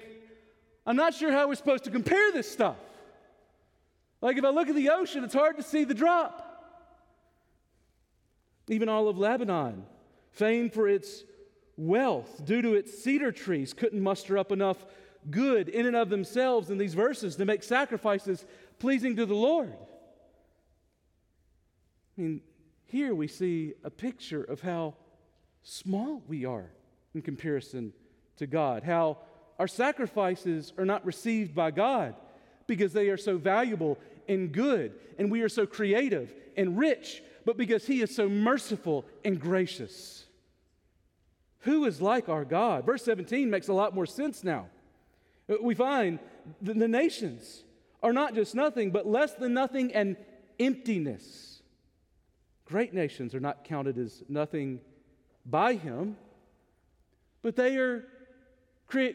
I'm 0.85 0.95
not 0.95 1.13
sure 1.13 1.33
how 1.33 1.49
we're 1.49 1.55
supposed 1.55 1.83
to 1.83 1.91
compare 1.91 2.31
this 2.31 2.49
stuff. 2.49 2.77
Like 4.21 4.37
if 4.37 4.45
I 4.45 4.51
look 4.51 4.69
at 4.69 4.75
the 4.75 4.91
ocean, 4.91 5.25
it's 5.25 5.33
hard 5.33 5.57
to 5.57 5.63
see 5.63 5.83
the 5.83 5.93
drop. 5.93 6.45
Even 8.69 8.87
all 8.87 9.09
of 9.09 9.17
Lebanon, 9.17 9.83
famed 10.31 10.71
for 10.71 10.87
its 10.87 11.25
wealth 11.75 12.41
due 12.45 12.61
to 12.61 12.75
its 12.75 13.03
cedar 13.03 13.33
trees, 13.33 13.73
couldn't 13.73 13.99
muster 13.99 14.37
up 14.37 14.53
enough 14.53 14.85
good 15.29 15.69
in 15.69 15.85
and 15.85 15.95
of 15.95 16.09
themselves 16.09 16.69
in 16.69 16.77
these 16.77 16.93
verses 16.93 17.35
to 17.35 17.45
make 17.45 17.63
sacrifices 17.63 18.45
pleasing 18.79 19.15
to 19.15 19.25
the 19.25 19.35
Lord. 19.35 19.73
I 22.17 22.21
mean, 22.21 22.41
here 22.85 23.13
we 23.13 23.27
see 23.27 23.73
a 23.83 23.89
picture 23.89 24.43
of 24.43 24.61
how 24.61 24.95
small 25.63 26.23
we 26.27 26.45
are 26.45 26.71
in 27.13 27.21
comparison 27.21 27.93
to 28.37 28.47
God, 28.47 28.83
how 28.83 29.17
our 29.57 29.67
sacrifices 29.67 30.73
are 30.77 30.85
not 30.85 31.05
received 31.05 31.53
by 31.53 31.71
God 31.71 32.15
because 32.67 32.93
they 32.93 33.09
are 33.09 33.17
so 33.17 33.37
valuable 33.37 33.97
and 34.27 34.51
good, 34.51 34.93
and 35.17 35.31
we 35.31 35.41
are 35.41 35.49
so 35.49 35.65
creative 35.65 36.33
and 36.55 36.77
rich, 36.77 37.21
but 37.45 37.57
because 37.57 37.85
He 37.85 38.01
is 38.01 38.15
so 38.15 38.29
merciful 38.29 39.05
and 39.25 39.39
gracious. 39.39 40.25
Who 41.61 41.85
is 41.85 42.01
like 42.01 42.29
our 42.29 42.45
God? 42.45 42.85
Verse 42.85 43.03
17 43.03 43.49
makes 43.49 43.67
a 43.67 43.73
lot 43.73 43.93
more 43.93 44.05
sense 44.05 44.43
now. 44.43 44.67
Uh, 45.49 45.55
we 45.61 45.75
find 45.75 46.19
the, 46.61 46.73
the 46.73 46.87
nations 46.87 47.63
are 48.01 48.13
not 48.13 48.35
just 48.35 48.55
nothing, 48.55 48.91
but 48.91 49.05
less 49.05 49.33
than 49.33 49.53
nothing 49.53 49.93
and 49.93 50.15
emptiness. 50.59 51.61
Great 52.65 52.93
nations 52.93 53.33
are 53.33 53.39
not 53.39 53.63
counted 53.63 53.97
as 53.97 54.23
nothing 54.29 54.79
by 55.45 55.73
Him 55.73 56.15
but 57.41 57.55
they 57.55 57.77
are 57.77 58.05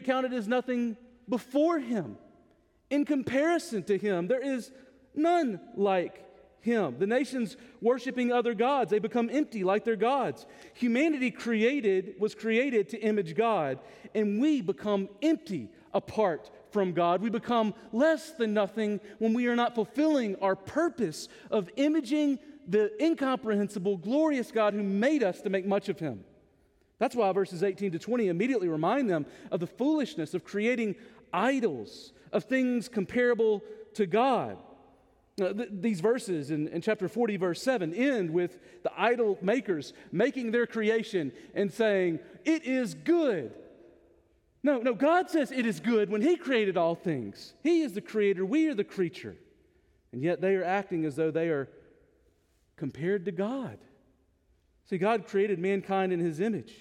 counted 0.03 0.33
as 0.33 0.47
nothing 0.47 0.97
before 1.27 1.79
him. 1.79 2.17
In 2.89 3.05
comparison 3.05 3.83
to 3.83 3.97
him, 3.97 4.27
there 4.27 4.41
is 4.41 4.71
none 5.13 5.59
like 5.75 6.23
him. 6.61 6.97
The 6.97 7.07
nations 7.07 7.57
worshiping 7.81 8.31
other 8.31 8.53
gods, 8.53 8.91
they 8.91 8.99
become 8.99 9.29
empty 9.31 9.63
like 9.63 9.83
their 9.83 9.95
gods. 9.95 10.45
Humanity 10.75 11.29
created 11.29 12.15
was 12.19 12.33
created 12.33 12.89
to 12.89 12.99
image 12.99 13.35
God, 13.35 13.79
and 14.13 14.41
we 14.41 14.61
become 14.61 15.09
empty 15.21 15.69
apart 15.95 16.51
from 16.71 16.91
God. 16.91 17.21
We 17.21 17.29
become 17.31 17.73
less 17.91 18.31
than 18.31 18.53
nothing 18.53 18.99
when 19.17 19.33
we 19.33 19.47
are 19.47 19.55
not 19.55 19.73
fulfilling 19.73 20.35
our 20.35 20.55
purpose 20.55 21.29
of 21.49 21.69
imaging 21.77 22.37
the 22.67 22.91
incomprehensible, 23.01 23.97
glorious 23.97 24.51
God 24.51 24.73
who 24.73 24.83
made 24.83 25.23
us 25.23 25.41
to 25.41 25.49
make 25.49 25.65
much 25.65 25.89
of 25.89 25.97
him. 25.99 26.23
That's 26.99 27.15
why 27.15 27.31
verses 27.31 27.63
18 27.63 27.93
to 27.93 27.99
20 27.99 28.27
immediately 28.27 28.67
remind 28.67 29.09
them 29.09 29.25
of 29.51 29.59
the 29.59 29.67
foolishness 29.67 30.33
of 30.33 30.43
creating 30.43 30.95
idols, 31.33 32.13
of 32.31 32.43
things 32.43 32.87
comparable 32.87 33.63
to 33.95 34.05
God. 34.05 34.57
Th- 35.37 35.69
these 35.69 35.99
verses 35.99 36.51
in, 36.51 36.67
in 36.69 36.81
chapter 36.81 37.09
40, 37.09 37.37
verse 37.37 37.61
7, 37.61 37.93
end 37.93 38.31
with 38.31 38.57
the 38.83 38.91
idol 38.97 39.37
makers 39.41 39.93
making 40.11 40.51
their 40.51 40.65
creation 40.65 41.33
and 41.53 41.71
saying, 41.71 42.19
It 42.45 42.63
is 42.63 42.93
good. 42.93 43.53
No, 44.65 44.79
no, 44.79 44.95
God 44.95 45.29
says 45.29 45.51
it 45.51 45.67
is 45.67 45.79
good 45.79 46.09
when 46.09 46.23
He 46.23 46.37
created 46.37 46.75
all 46.75 46.95
things. 46.95 47.53
He 47.61 47.83
is 47.83 47.93
the 47.93 48.01
creator, 48.01 48.43
we 48.43 48.67
are 48.67 48.73
the 48.73 48.83
creature. 48.83 49.35
And 50.11 50.23
yet 50.23 50.41
they 50.41 50.55
are 50.55 50.63
acting 50.63 51.05
as 51.05 51.15
though 51.15 51.29
they 51.29 51.49
are 51.49 51.69
compared 52.75 53.25
to 53.25 53.31
God. 53.31 53.77
See, 54.89 54.97
God 54.97 55.27
created 55.27 55.59
mankind 55.59 56.11
in 56.11 56.19
his 56.19 56.39
image. 56.39 56.73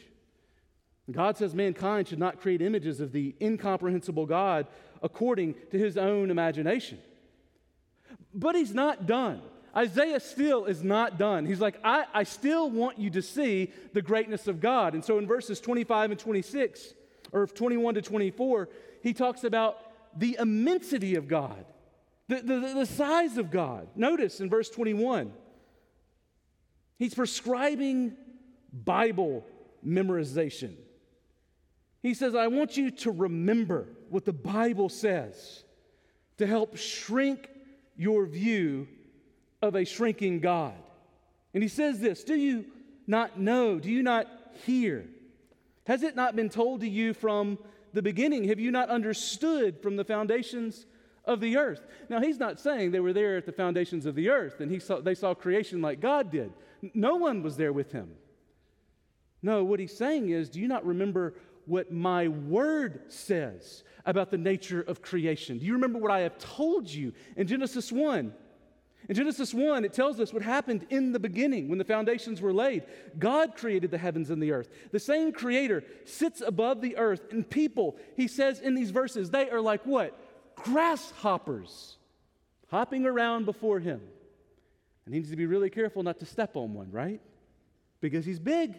God 1.11 1.37
says 1.37 1.55
mankind 1.55 2.09
should 2.09 2.19
not 2.19 2.41
create 2.41 2.63
images 2.63 3.01
of 3.01 3.13
the 3.13 3.35
incomprehensible 3.39 4.25
God 4.25 4.67
according 5.03 5.55
to 5.71 5.79
his 5.79 5.99
own 5.99 6.31
imagination. 6.31 6.99
But 8.33 8.55
he's 8.55 8.73
not 8.73 9.07
done. 9.07 9.43
Isaiah 9.77 10.21
still 10.21 10.65
is 10.65 10.83
not 10.83 11.19
done. 11.19 11.45
He's 11.45 11.61
like, 11.61 11.79
I, 11.85 12.07
I 12.15 12.23
still 12.23 12.71
want 12.71 12.99
you 12.99 13.11
to 13.11 13.21
see 13.21 13.73
the 13.93 14.01
greatness 14.01 14.49
of 14.49 14.61
God. 14.61 14.95
And 14.95 15.05
so 15.05 15.19
in 15.19 15.27
verses 15.27 15.61
25 15.61 16.13
and 16.13 16.19
26, 16.19 16.95
or 17.35 17.47
21 17.47 17.95
to 17.95 18.03
24, 18.03 18.69
he 19.03 19.13
talks 19.13 19.45
about 19.45 19.79
the 20.17 20.39
immensity 20.41 21.17
of 21.17 21.29
God, 21.29 21.67
the, 22.29 22.37
the, 22.37 22.61
the 22.75 22.87
size 22.87 23.37
of 23.37 23.51
God. 23.51 23.89
Notice 23.95 24.41
in 24.41 24.49
verse 24.49 24.71
21, 24.71 25.33
He's 26.97 27.15
prescribing 27.15 28.17
Bible 28.73 29.45
memorization. 29.87 30.75
He 32.03 32.15
says, 32.15 32.35
I 32.35 32.47
want 32.47 32.77
you 32.77 32.91
to 32.91 33.11
remember 33.11 33.89
what 34.11 34.25
the 34.25 34.33
Bible 34.33 34.89
says 34.89 35.65
to 36.39 36.47
help 36.47 36.77
shrink 36.77 37.49
your 37.97 38.27
view 38.27 38.87
of 39.63 39.75
a 39.75 39.85
shrinking 39.85 40.41
God. 40.41 40.75
And 41.53 41.63
he 41.63 41.69
says 41.69 42.01
this 42.01 42.25
Do 42.25 42.35
you 42.35 42.67
not 43.07 43.39
know? 43.39 43.79
Do 43.79 43.91
you 43.91 44.03
not 44.03 44.27
hear? 44.67 45.07
Has 45.87 46.03
it 46.03 46.17
not 46.17 46.35
been 46.35 46.49
told 46.49 46.81
to 46.81 46.89
you 46.89 47.15
from 47.15 47.59
the 47.93 48.03
beginning? 48.03 48.45
Have 48.49 48.61
you 48.61 48.71
not 48.71 48.89
understood 48.89 49.81
from 49.83 49.97
the 49.97 50.05
foundations 50.05 50.87
of 51.25 51.41
the 51.41 51.57
earth? 51.57 51.87
Now, 52.09 52.21
he's 52.21 52.39
not 52.39 52.59
saying 52.59 52.91
they 52.91 53.01
were 53.01 53.13
there 53.13 53.37
at 53.37 53.47
the 53.47 53.53
foundations 53.53 54.07
of 54.07 54.15
the 54.15 54.31
earth 54.31 54.61
and 54.61 54.71
he 54.71 54.79
saw, 54.79 55.01
they 55.01 55.15
saw 55.15 55.35
creation 55.35 55.83
like 55.83 56.01
God 56.01 56.31
did. 56.31 56.53
No 56.95 57.17
one 57.17 57.43
was 57.43 57.57
there 57.57 57.73
with 57.73 57.93
him. 57.93 58.11
No, 59.43 59.63
what 59.63 59.79
he's 59.79 59.97
saying 59.97 60.31
is, 60.31 60.49
do 60.49 60.59
you 60.59 60.69
not 60.69 60.87
remember 60.87 61.35
what 61.67 61.93
my 61.93 62.29
word 62.29 63.03
says 63.09 63.85
about 64.07 64.31
the 64.31 64.39
nature 64.39 64.81
of 64.83 65.03
creation? 65.03 65.59
Do 65.59 65.67
you 65.67 65.75
remember 65.75 65.99
what 65.99 66.11
I 66.11 66.21
have 66.21 66.39
told 66.39 66.89
you 66.89 67.13
in 67.37 67.47
Genesis 67.47 67.93
1? 67.93 68.33
In 69.09 69.15
Genesis 69.15 69.53
1, 69.53 69.85
it 69.85 69.93
tells 69.93 70.19
us 70.19 70.33
what 70.33 70.43
happened 70.43 70.87
in 70.89 71.13
the 71.13 71.19
beginning 71.19 71.69
when 71.69 71.79
the 71.79 71.85
foundations 71.85 72.41
were 72.41 72.55
laid. 72.55 72.85
God 73.19 73.55
created 73.55 73.91
the 73.91 73.99
heavens 73.99 74.31
and 74.31 74.43
the 74.43 74.53
earth. 74.53 74.71
The 74.93 75.01
same 75.01 75.33
creator 75.33 75.85
sits 76.05 76.41
above 76.41 76.81
the 76.81 76.97
earth, 76.97 77.21
and 77.31 77.49
people, 77.49 77.97
he 78.17 78.29
says 78.29 78.61
in 78.61 78.75
these 78.75 78.91
verses, 78.91 79.31
they 79.31 79.51
are 79.51 79.61
like 79.61 79.85
what? 79.85 80.19
Grasshoppers 80.57 81.99
hopping 82.71 83.05
around 83.05 83.45
before 83.45 83.79
him. 83.79 84.01
And 85.05 85.15
he 85.15 85.21
needs 85.21 85.31
to 85.31 85.37
be 85.37 85.47
really 85.47 85.71
careful 85.71 86.03
not 86.03 86.19
to 86.21 86.27
step 86.27 86.57
on 86.57 86.73
one, 86.73 86.91
right? 86.91 87.21
Because 88.01 88.25
he's 88.25 88.39
big. 88.39 88.75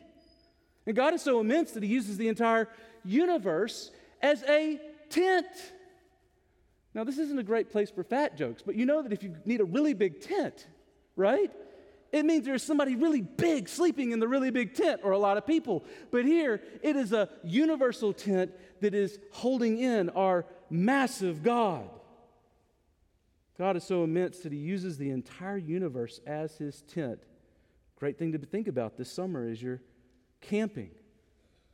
And 0.87 0.95
God 0.95 1.13
is 1.13 1.21
so 1.21 1.39
immense 1.39 1.71
that 1.73 1.83
he 1.83 1.89
uses 1.89 2.17
the 2.17 2.27
entire 2.27 2.67
universe 3.03 3.91
as 4.21 4.43
a 4.43 4.79
tent. 5.09 5.45
Now, 6.95 7.03
this 7.03 7.17
isn't 7.17 7.37
a 7.37 7.43
great 7.43 7.71
place 7.71 7.91
for 7.91 8.05
fat 8.05 8.37
jokes, 8.37 8.63
but 8.65 8.75
you 8.75 8.85
know 8.85 9.01
that 9.03 9.11
if 9.11 9.21
you 9.21 9.35
need 9.43 9.59
a 9.59 9.65
really 9.65 9.93
big 9.93 10.21
tent, 10.21 10.65
right? 11.17 11.51
It 12.13 12.25
means 12.25 12.45
there's 12.45 12.63
somebody 12.63 12.95
really 12.95 13.19
big 13.21 13.67
sleeping 13.67 14.11
in 14.11 14.21
the 14.21 14.27
really 14.29 14.49
big 14.49 14.73
tent, 14.73 15.01
or 15.03 15.11
a 15.11 15.17
lot 15.17 15.35
of 15.35 15.45
people. 15.45 15.83
But 16.09 16.23
here, 16.23 16.61
it 16.81 16.95
is 16.95 17.11
a 17.11 17.27
universal 17.43 18.13
tent 18.13 18.53
that 18.79 18.93
is 18.93 19.19
holding 19.31 19.77
in 19.77 20.09
our 20.11 20.45
massive 20.69 21.43
God. 21.43 21.89
God 23.57 23.75
is 23.75 23.83
so 23.83 24.05
immense 24.05 24.39
that 24.39 24.53
he 24.53 24.57
uses 24.57 24.97
the 24.97 25.09
entire 25.09 25.57
universe 25.57 26.21
as 26.25 26.57
his 26.57 26.81
tent. 26.83 27.19
Great 27.99 28.17
thing 28.17 28.31
to 28.31 28.37
think 28.37 28.69
about 28.69 28.97
this 28.97 29.11
summer 29.11 29.45
as 29.45 29.61
you're 29.61 29.81
camping, 30.39 30.91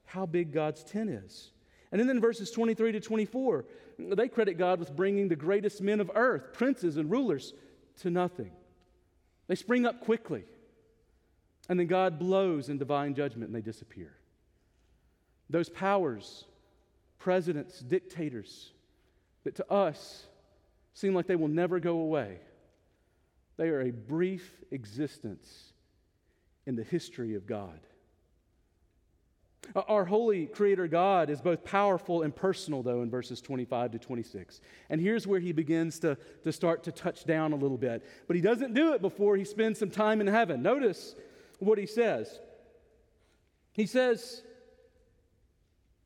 how 0.05 0.25
big 0.25 0.51
God's 0.51 0.83
tent 0.83 1.11
is. 1.11 1.51
And 1.91 1.99
then 1.99 2.09
in 2.09 2.21
verses 2.21 2.51
23 2.51 2.93
to 2.93 2.99
24, 2.99 3.65
they 4.09 4.27
credit 4.27 4.57
God 4.57 4.79
with 4.79 4.95
bringing 4.95 5.27
the 5.27 5.35
greatest 5.35 5.81
men 5.81 5.99
of 5.99 6.11
earth, 6.15 6.53
princes 6.53 6.97
and 6.97 7.09
rulers, 7.09 7.53
to 7.99 8.09
nothing. 8.09 8.51
They 9.47 9.55
spring 9.55 9.85
up 9.85 10.01
quickly, 10.01 10.43
and 11.69 11.79
then 11.79 11.87
God 11.87 12.19
blows 12.19 12.69
in 12.69 12.77
divine 12.77 13.15
judgment 13.15 13.47
and 13.47 13.55
they 13.55 13.61
disappear. 13.61 14.13
Those 15.49 15.69
powers, 15.69 16.45
presidents, 17.19 17.79
dictators, 17.79 18.71
that 19.43 19.55
to 19.55 19.71
us 19.71 20.25
seem 20.93 21.13
like 21.13 21.27
they 21.27 21.35
will 21.35 21.47
never 21.47 21.79
go 21.79 21.97
away. 21.97 22.39
They 23.57 23.69
are 23.69 23.81
a 23.81 23.91
brief 23.91 24.61
existence 24.71 25.73
in 26.65 26.75
the 26.75 26.83
history 26.83 27.35
of 27.35 27.45
God. 27.45 27.79
Uh, 29.75 29.81
our 29.87 30.05
holy 30.05 30.47
creator 30.47 30.87
God 30.87 31.29
is 31.29 31.41
both 31.41 31.63
powerful 31.63 32.23
and 32.23 32.35
personal, 32.35 32.83
though, 32.83 33.01
in 33.01 33.09
verses 33.09 33.41
25 33.41 33.91
to 33.91 33.99
26. 33.99 34.61
And 34.89 34.99
here's 34.99 35.27
where 35.27 35.39
he 35.39 35.51
begins 35.51 35.99
to, 35.99 36.17
to 36.43 36.51
start 36.51 36.83
to 36.83 36.91
touch 36.91 37.25
down 37.25 37.53
a 37.53 37.55
little 37.55 37.77
bit. 37.77 38.03
But 38.27 38.35
he 38.35 38.41
doesn't 38.41 38.73
do 38.73 38.93
it 38.93 39.01
before 39.01 39.37
he 39.37 39.45
spends 39.45 39.79
some 39.79 39.91
time 39.91 40.21
in 40.21 40.27
heaven. 40.27 40.61
Notice 40.61 41.15
what 41.59 41.77
he 41.77 41.85
says. 41.85 42.39
He 43.73 43.85
says, 43.85 44.41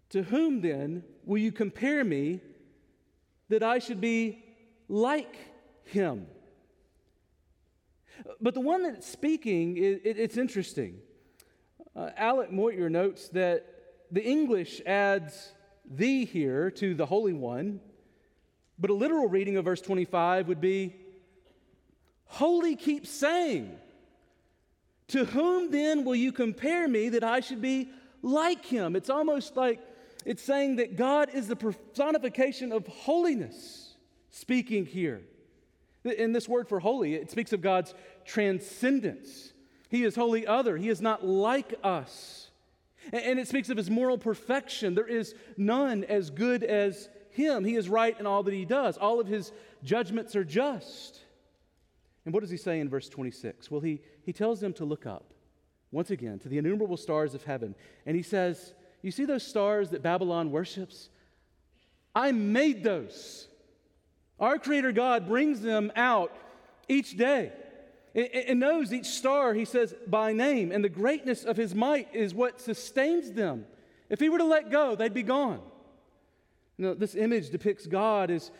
To 0.10 0.24
whom 0.24 0.62
then 0.62 1.04
will 1.24 1.40
you 1.40 1.52
compare 1.52 2.04
me 2.04 2.42
that 3.50 3.64
I 3.64 3.80
should 3.80 4.02
be 4.02 4.44
like 4.88 5.38
him? 5.86 6.28
But 8.40 8.54
the 8.54 8.62
one 8.62 8.84
that's 8.84 9.08
speaking, 9.08 9.78
it, 9.78 10.02
it, 10.06 10.20
it's 10.20 10.38
interesting. 10.38 11.00
Uh, 11.96 12.10
Alec 12.18 12.52
Motyer 12.52 12.90
notes 12.90 13.30
that 13.30 13.66
the 14.12 14.24
English 14.24 14.82
adds 14.86 15.54
the 15.90 16.26
here 16.26 16.70
to 16.72 16.94
the 16.94 17.06
Holy 17.06 17.34
One, 17.34 17.80
but 18.78 18.90
a 18.90 18.94
literal 18.94 19.28
reading 19.28 19.56
of 19.56 19.66
verse 19.66 19.82
25 19.82 20.48
would 20.48 20.60
be 20.60 20.96
Holy 22.26 22.76
keeps 22.76 23.10
saying, 23.10 23.78
To 25.10 25.26
whom 25.26 25.72
then 25.72 26.04
will 26.04 26.16
you 26.16 26.32
compare 26.32 26.88
me 26.88 27.10
that 27.10 27.24
I 27.24 27.40
should 27.40 27.62
be 27.62 27.90
like 28.22 28.66
him? 28.66 28.96
It's 28.96 29.10
almost 29.10 29.56
like 29.56 29.80
it's 30.26 30.44
saying 30.44 30.78
that 30.78 30.98
God 30.98 31.30
is 31.34 31.48
the 31.48 31.56
personification 31.56 32.72
of 32.72 32.88
holiness, 32.88 33.96
speaking 34.32 34.86
here. 34.86 35.22
In 36.04 36.34
this 36.34 36.50
word 36.50 36.68
for 36.68 36.80
holy, 36.80 37.14
it 37.14 37.32
speaks 37.32 37.54
of 37.54 37.62
God's 37.62 37.94
transcendence. 38.26 39.54
He 39.96 40.04
is 40.04 40.14
wholly 40.14 40.46
other. 40.46 40.76
He 40.76 40.90
is 40.90 41.00
not 41.00 41.26
like 41.26 41.74
us. 41.82 42.50
And 43.14 43.40
it 43.40 43.48
speaks 43.48 43.70
of 43.70 43.78
his 43.78 43.90
moral 43.90 44.18
perfection. 44.18 44.94
There 44.94 45.08
is 45.08 45.36
none 45.56 46.04
as 46.04 46.30
good 46.30 46.66
as 46.66 47.08
him. 47.30 47.64
He 47.64 47.78
is 47.78 47.88
right 47.88 48.20
in 48.20 48.28
all 48.28 48.44
that 48.44 48.54
he 48.54 48.66
does, 48.66 48.98
all 48.98 49.22
of 49.22 49.28
his 49.28 49.54
judgments 49.86 50.36
are 50.36 50.44
just. 50.44 51.22
And 52.26 52.34
what 52.34 52.42
does 52.42 52.50
he 52.50 52.58
say 52.58 52.82
in 52.82 52.90
verse 52.90 53.08
26? 53.08 53.72
Well, 53.72 53.80
he, 53.80 54.02
he 54.24 54.34
tells 54.34 54.60
them 54.60 54.74
to 54.74 54.84
look 54.84 55.06
up 55.06 55.34
once 55.92 56.12
again 56.12 56.40
to 56.40 56.50
the 56.50 56.58
innumerable 56.58 56.98
stars 56.98 57.34
of 57.34 57.44
heaven. 57.44 57.74
And 58.06 58.18
he 58.18 58.24
says, 58.24 58.74
You 59.02 59.12
see 59.12 59.24
those 59.24 59.48
stars 59.48 59.92
that 59.92 60.04
Babylon 60.04 60.52
worships? 60.52 61.08
I 62.14 62.34
made 62.34 62.84
those. 62.84 63.48
Our 64.42 64.60
Creator 64.60 64.92
God 64.92 65.26
brings 65.26 65.62
them 65.62 65.90
out 65.96 66.36
each 66.90 67.16
day 67.16 67.54
and 68.16 68.60
knows 68.62 68.94
each 68.94 69.08
star, 69.08 69.54
he 69.54 69.66
says, 69.66 69.94
by 70.08 70.32
name, 70.32 70.72
and 70.72 70.84
the 70.84 70.90
greatness 70.90 71.44
of 71.44 71.58
his 71.58 71.76
might 71.76 72.16
is 72.16 72.34
what 72.34 72.62
sustains 72.62 73.32
them. 73.34 73.66
If 74.10 74.22
he 74.22 74.30
were 74.30 74.38
to 74.38 74.46
let 74.46 74.72
go, 74.72 74.96
they'd 74.96 75.14
be 75.14 75.24
gone. 75.24 75.62
Know, 76.78 76.94
this 76.94 77.16
image 77.16 77.50
depicts 77.50 77.88
God 77.88 78.32
as 78.32 78.52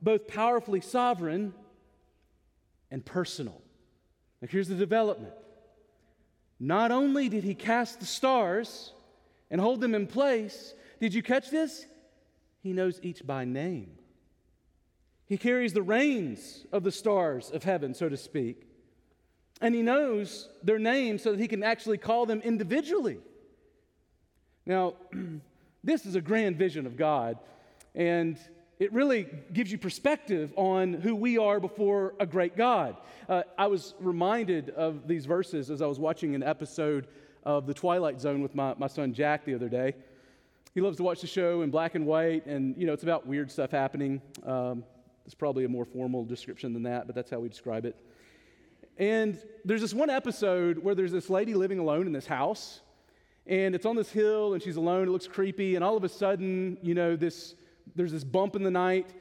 both 0.00 0.26
powerfully 0.26 0.80
sovereign 0.80 1.52
and 2.90 3.04
personal. 3.04 3.60
Now, 4.40 4.48
here's 4.50 4.68
the 4.68 4.74
development. 4.74 5.34
Not 6.58 6.90
only 6.90 7.28
did 7.28 7.44
he 7.44 7.54
cast 7.54 8.00
the 8.00 8.06
stars 8.06 8.92
and 9.50 9.60
hold 9.60 9.80
them 9.80 9.94
in 9.94 10.06
place, 10.06 10.74
did 11.00 11.12
you 11.12 11.22
catch 11.22 11.50
this? 11.50 11.86
He 12.62 12.72
knows 12.72 12.98
each 13.02 13.26
by 13.26 13.44
name. 13.44 13.98
He 15.26 15.36
carries 15.36 15.72
the 15.72 15.82
reins 15.82 16.66
of 16.72 16.82
the 16.82 16.92
stars 16.92 17.50
of 17.50 17.64
heaven, 17.64 17.94
so 17.94 18.08
to 18.08 18.16
speak. 18.16 18.68
And 19.62 19.74
he 19.74 19.80
knows 19.80 20.48
their 20.64 20.80
names 20.80 21.22
so 21.22 21.30
that 21.30 21.40
he 21.40 21.46
can 21.48 21.62
actually 21.62 21.96
call 21.96 22.26
them 22.26 22.40
individually. 22.42 23.18
Now, 24.66 24.94
this 25.84 26.04
is 26.04 26.16
a 26.16 26.20
grand 26.20 26.56
vision 26.56 26.84
of 26.84 26.96
God, 26.96 27.38
and 27.94 28.36
it 28.80 28.92
really 28.92 29.28
gives 29.52 29.70
you 29.70 29.78
perspective 29.78 30.52
on 30.56 30.94
who 30.94 31.14
we 31.14 31.38
are 31.38 31.60
before 31.60 32.14
a 32.18 32.26
great 32.26 32.56
God. 32.56 32.96
Uh, 33.28 33.44
I 33.56 33.68
was 33.68 33.94
reminded 34.00 34.70
of 34.70 35.06
these 35.06 35.26
verses 35.26 35.70
as 35.70 35.80
I 35.80 35.86
was 35.86 36.00
watching 36.00 36.34
an 36.34 36.42
episode 36.42 37.06
of 37.44 37.66
The 37.68 37.74
Twilight 37.74 38.20
Zone 38.20 38.42
with 38.42 38.56
my, 38.56 38.74
my 38.78 38.88
son 38.88 39.14
Jack 39.14 39.44
the 39.44 39.54
other 39.54 39.68
day. 39.68 39.94
He 40.74 40.80
loves 40.80 40.96
to 40.96 41.04
watch 41.04 41.20
the 41.20 41.28
show 41.28 41.62
in 41.62 41.70
black 41.70 41.94
and 41.94 42.04
white, 42.04 42.46
and 42.46 42.76
you 42.76 42.86
know, 42.86 42.92
it's 42.92 43.04
about 43.04 43.28
weird 43.28 43.50
stuff 43.50 43.70
happening. 43.70 44.20
Um, 44.44 44.82
it's 45.24 45.34
probably 45.34 45.64
a 45.64 45.68
more 45.68 45.84
formal 45.84 46.24
description 46.24 46.72
than 46.72 46.82
that, 46.82 47.06
but 47.06 47.14
that's 47.14 47.30
how 47.30 47.38
we 47.38 47.48
describe 47.48 47.84
it. 47.84 47.94
And 48.98 49.38
there's 49.64 49.80
this 49.80 49.94
one 49.94 50.10
episode 50.10 50.78
where 50.78 50.94
there's 50.94 51.12
this 51.12 51.30
lady 51.30 51.54
living 51.54 51.78
alone 51.78 52.06
in 52.06 52.12
this 52.12 52.26
house, 52.26 52.80
and 53.46 53.74
it's 53.74 53.86
on 53.86 53.96
this 53.96 54.10
hill, 54.10 54.52
and 54.54 54.62
she's 54.62 54.76
alone. 54.76 55.08
It 55.08 55.10
looks 55.10 55.26
creepy, 55.26 55.74
and 55.74 55.84
all 55.84 55.96
of 55.96 56.04
a 56.04 56.08
sudden, 56.08 56.76
you 56.82 56.94
know, 56.94 57.16
this 57.16 57.54
there's 57.96 58.12
this 58.12 58.24
bump 58.24 58.54
in 58.54 58.62
the 58.62 58.70
night, 58.70 59.12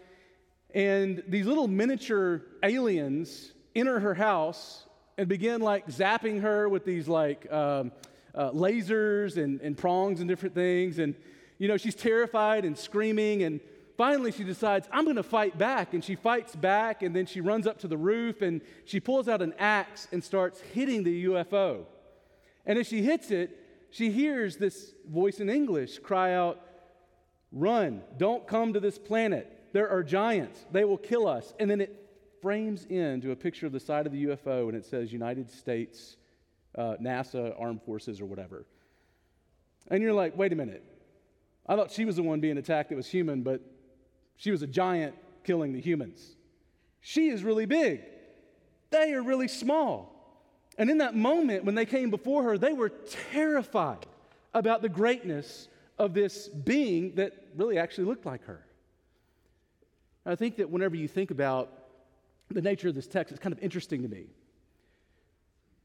and 0.73 1.23
these 1.27 1.45
little 1.45 1.67
miniature 1.67 2.43
aliens 2.63 3.53
enter 3.75 3.99
her 3.99 4.13
house 4.13 4.85
and 5.17 5.27
begin 5.27 5.61
like 5.61 5.87
zapping 5.87 6.41
her 6.41 6.69
with 6.69 6.85
these 6.85 7.07
like 7.07 7.51
um, 7.51 7.91
uh, 8.35 8.51
lasers 8.51 9.41
and, 9.41 9.61
and 9.61 9.77
prongs 9.77 10.19
and 10.19 10.29
different 10.29 10.53
things, 10.53 10.99
and 10.99 11.15
you 11.57 11.67
know, 11.67 11.77
she's 11.77 11.95
terrified 11.95 12.65
and 12.65 12.77
screaming 12.77 13.43
and 13.43 13.59
finally 14.01 14.31
she 14.31 14.43
decides, 14.43 14.89
I'm 14.91 15.03
going 15.03 15.17
to 15.17 15.21
fight 15.21 15.59
back. 15.59 15.93
And 15.93 16.03
she 16.03 16.15
fights 16.15 16.55
back, 16.55 17.03
and 17.03 17.15
then 17.15 17.27
she 17.27 17.39
runs 17.39 17.67
up 17.67 17.77
to 17.81 17.87
the 17.87 17.97
roof 17.97 18.41
and 18.41 18.61
she 18.83 18.99
pulls 18.99 19.27
out 19.27 19.43
an 19.43 19.53
axe 19.59 20.07
and 20.11 20.23
starts 20.23 20.59
hitting 20.59 21.03
the 21.03 21.25
UFO. 21.25 21.85
And 22.65 22.79
as 22.79 22.87
she 22.87 23.03
hits 23.03 23.29
it, 23.29 23.59
she 23.91 24.09
hears 24.09 24.57
this 24.57 24.95
voice 25.07 25.39
in 25.39 25.51
English 25.51 25.99
cry 25.99 26.33
out, 26.33 26.65
Run, 27.51 28.01
don't 28.17 28.47
come 28.47 28.73
to 28.73 28.79
this 28.79 28.97
planet. 28.97 29.69
There 29.71 29.87
are 29.87 30.01
giants, 30.01 30.65
they 30.71 30.83
will 30.83 30.97
kill 30.97 31.27
us. 31.27 31.53
And 31.59 31.69
then 31.69 31.79
it 31.79 31.95
frames 32.41 32.85
into 32.85 33.29
a 33.29 33.35
picture 33.35 33.67
of 33.67 33.71
the 33.71 33.79
side 33.79 34.07
of 34.07 34.13
the 34.13 34.25
UFO 34.25 34.67
and 34.67 34.75
it 34.75 34.83
says 34.83 35.13
United 35.13 35.47
States, 35.51 36.17
uh, 36.75 36.95
NASA, 36.99 37.53
Armed 37.59 37.83
Forces, 37.83 38.19
or 38.19 38.25
whatever. 38.25 38.65
And 39.89 40.01
you're 40.01 40.13
like, 40.13 40.35
wait 40.35 40.53
a 40.53 40.55
minute. 40.55 40.83
I 41.67 41.75
thought 41.75 41.91
she 41.91 42.05
was 42.05 42.15
the 42.15 42.23
one 42.23 42.39
being 42.39 42.57
attacked 42.57 42.89
that 42.89 42.95
was 42.95 43.07
human, 43.07 43.43
but 43.43 43.61
she 44.41 44.49
was 44.49 44.63
a 44.63 44.67
giant 44.67 45.13
killing 45.43 45.71
the 45.71 45.79
humans. 45.79 46.35
She 46.99 47.29
is 47.29 47.43
really 47.43 47.67
big. 47.67 48.01
They 48.89 49.13
are 49.13 49.21
really 49.21 49.47
small. 49.47 50.15
And 50.79 50.89
in 50.89 50.97
that 50.97 51.15
moment, 51.15 51.63
when 51.63 51.75
they 51.75 51.85
came 51.85 52.09
before 52.09 52.41
her, 52.41 52.57
they 52.57 52.73
were 52.73 52.89
terrified 52.89 54.03
about 54.55 54.81
the 54.81 54.89
greatness 54.89 55.67
of 55.99 56.15
this 56.15 56.47
being 56.47 57.13
that 57.15 57.33
really 57.55 57.77
actually 57.77 58.05
looked 58.05 58.25
like 58.25 58.43
her. 58.45 58.65
I 60.25 60.33
think 60.33 60.55
that 60.55 60.71
whenever 60.71 60.95
you 60.95 61.07
think 61.07 61.29
about 61.29 61.71
the 62.49 62.63
nature 62.63 62.89
of 62.89 62.95
this 62.95 63.05
text, 63.05 63.31
it's 63.31 63.39
kind 63.39 63.53
of 63.53 63.59
interesting 63.59 64.01
to 64.01 64.07
me. 64.07 64.25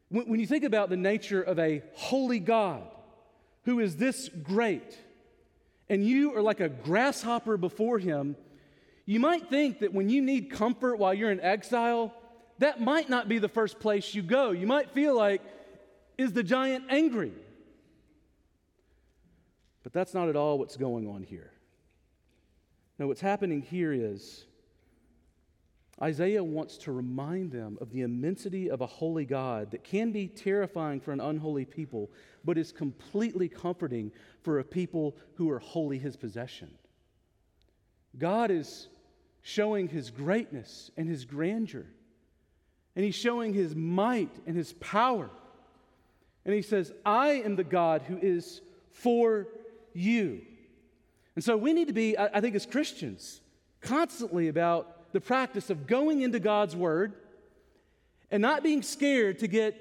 When, 0.09 0.31
when 0.31 0.41
you 0.41 0.47
think 0.47 0.65
about 0.65 0.89
the 0.89 0.97
nature 0.97 1.43
of 1.43 1.59
a 1.59 1.83
holy 1.93 2.41
God 2.41 2.85
who 3.67 3.81
is 3.81 3.97
this 3.97 4.31
great, 4.31 4.97
and 5.91 6.03
you 6.07 6.35
are 6.35 6.43
like 6.43 6.61
a 6.61 6.71
grasshopper 6.71 7.59
before 7.59 7.99
him, 7.99 8.35
you 9.07 9.21
might 9.21 9.49
think 9.49 9.79
that 9.81 9.95
when 9.95 10.09
you 10.09 10.21
need 10.21 10.51
comfort 10.51 10.97
while 10.97 11.15
you're 11.15 11.31
in 11.31 11.41
exile, 11.41 12.13
that 12.59 12.81
might 12.81 13.09
not 13.09 13.29
be 13.29 13.39
the 13.39 13.49
first 13.49 13.79
place 13.79 14.15
you 14.15 14.23
go. 14.23 14.51
You 14.51 14.67
might 14.67 14.91
feel 14.91 15.17
like, 15.17 15.43
is 16.19 16.33
the 16.33 16.43
giant 16.43 16.87
angry? 16.91 17.33
But 19.85 19.93
that's 19.93 20.13
not 20.13 20.29
at 20.29 20.35
all 20.35 20.59
what's 20.59 20.77
going 20.77 21.07
on 21.07 21.23
here. 21.23 21.53
No, 22.99 23.07
what's 23.07 23.21
happening 23.21 23.63
here 23.63 23.93
is 23.93 24.47
Isaiah 26.03 26.43
wants 26.43 26.77
to 26.79 26.93
remind 26.93 27.53
them 27.53 27.79
of 27.81 27.91
the 27.91 28.03
immensity 28.03 28.69
of 28.69 28.81
a 28.81 28.87
holy 28.87 29.25
God 29.25 29.71
that 29.71 29.85
can 29.85 30.11
be 30.11 30.27
terrifying 30.27 31.01
for 31.01 31.13
an 31.13 31.21
unholy 31.21 31.65
people, 31.65 32.11
but 32.45 32.59
is 32.59 32.73
completely 32.73 33.49
comforting 33.49 34.11
for 34.43 34.59
a 34.59 34.65
people 34.65 35.17
who 35.35 35.49
are 35.49 35.61
wholly 35.61 35.99
his 35.99 36.17
possession. 36.17 36.71
God 38.19 38.51
is 38.51 38.89
showing 39.47 39.87
his 39.87 40.11
greatness 40.11 40.91
and 40.97 41.09
his 41.09 41.25
grandeur. 41.25 41.87
And 42.97 43.05
he's 43.05 43.15
showing 43.15 43.55
his 43.55 43.77
might 43.77 44.35
and 44.45 44.57
his 44.57 44.73
power. 44.73 45.31
And 46.45 46.53
he 46.53 46.63
says, 46.63 46.93
I 47.05 47.43
am 47.45 47.55
the 47.55 47.63
God 47.63 48.03
who 48.03 48.19
is 48.21 48.61
for 48.91 49.47
you. 49.95 50.41
And 51.37 51.45
so 51.45 51.57
we 51.57 51.73
need 51.73 51.87
to 51.87 51.95
be, 51.95 52.19
I 52.19 52.41
think, 52.41 52.57
as 52.57 52.67
Christians, 52.67 53.41
constantly 53.81 54.49
about 54.49 55.13
the 55.13 55.21
practice 55.21 55.71
of 55.71 55.87
going 55.87 56.23
into 56.23 56.41
God's 56.41 56.75
Word 56.75 57.13
and 58.33 58.43
not 58.43 58.65
being 58.65 58.83
scared 58.83 59.39
to 59.39 59.47
get 59.47 59.81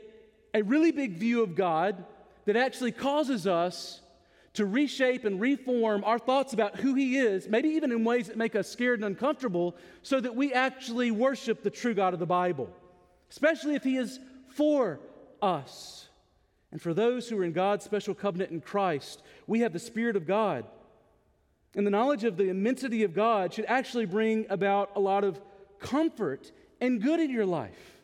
a 0.54 0.62
really 0.62 0.92
big 0.92 1.18
view 1.18 1.42
of 1.42 1.56
God 1.56 2.06
that 2.46 2.56
actually 2.56 2.92
causes 2.92 3.48
us 3.48 4.00
to 4.56 4.66
reshape 4.66 5.26
and 5.26 5.40
reform 5.40 6.04
our 6.04 6.20
thoughts 6.20 6.54
about 6.54 6.78
who 6.78 6.96
He 6.96 7.18
is, 7.18 7.48
maybe 7.48 7.70
even 7.70 7.92
in 7.92 8.04
ways 8.04 8.28
that 8.28 8.38
make 8.38 8.56
us 8.56 8.70
scared 8.70 9.00
and 9.00 9.06
uncomfortable, 9.06 9.76
so 10.02 10.20
that 10.20 10.36
we 10.36 10.54
actually 10.54 11.12
worship 11.12 11.62
the 11.62 11.70
true 11.70 11.94
God 11.94 12.14
of 12.14 12.20
the 12.20 12.26
Bible, 12.26 12.70
especially 13.30 13.76
if 13.76 13.84
He 13.84 13.98
is 13.98 14.20
for 14.48 15.00
us. 15.42 16.08
And 16.72 16.82
for 16.82 16.94
those 16.94 17.30
who 17.30 17.38
are 17.38 17.44
in 17.44 17.54
God's 17.54 17.86
special 17.86 18.14
covenant 18.14 18.52
in 18.52 18.62
Christ, 18.62 19.22
we 19.48 19.60
have 19.62 19.74
the 19.74 19.80
Spirit 19.80 20.16
of 20.16 20.26
God. 20.26 20.66
And 21.76 21.86
the 21.86 21.92
knowledge 21.92 22.24
of 22.24 22.38
the 22.38 22.50
immensity 22.50 23.04
of 23.04 23.14
God 23.14 23.54
should 23.54 23.66
actually 23.66 24.06
bring 24.06 24.46
about 24.50 24.92
a 24.96 25.00
lot 25.00 25.24
of 25.24 25.40
comfort 25.80 26.52
and 26.80 27.02
good 27.02 27.20
in 27.20 27.30
your 27.30 27.46
life. 27.46 28.02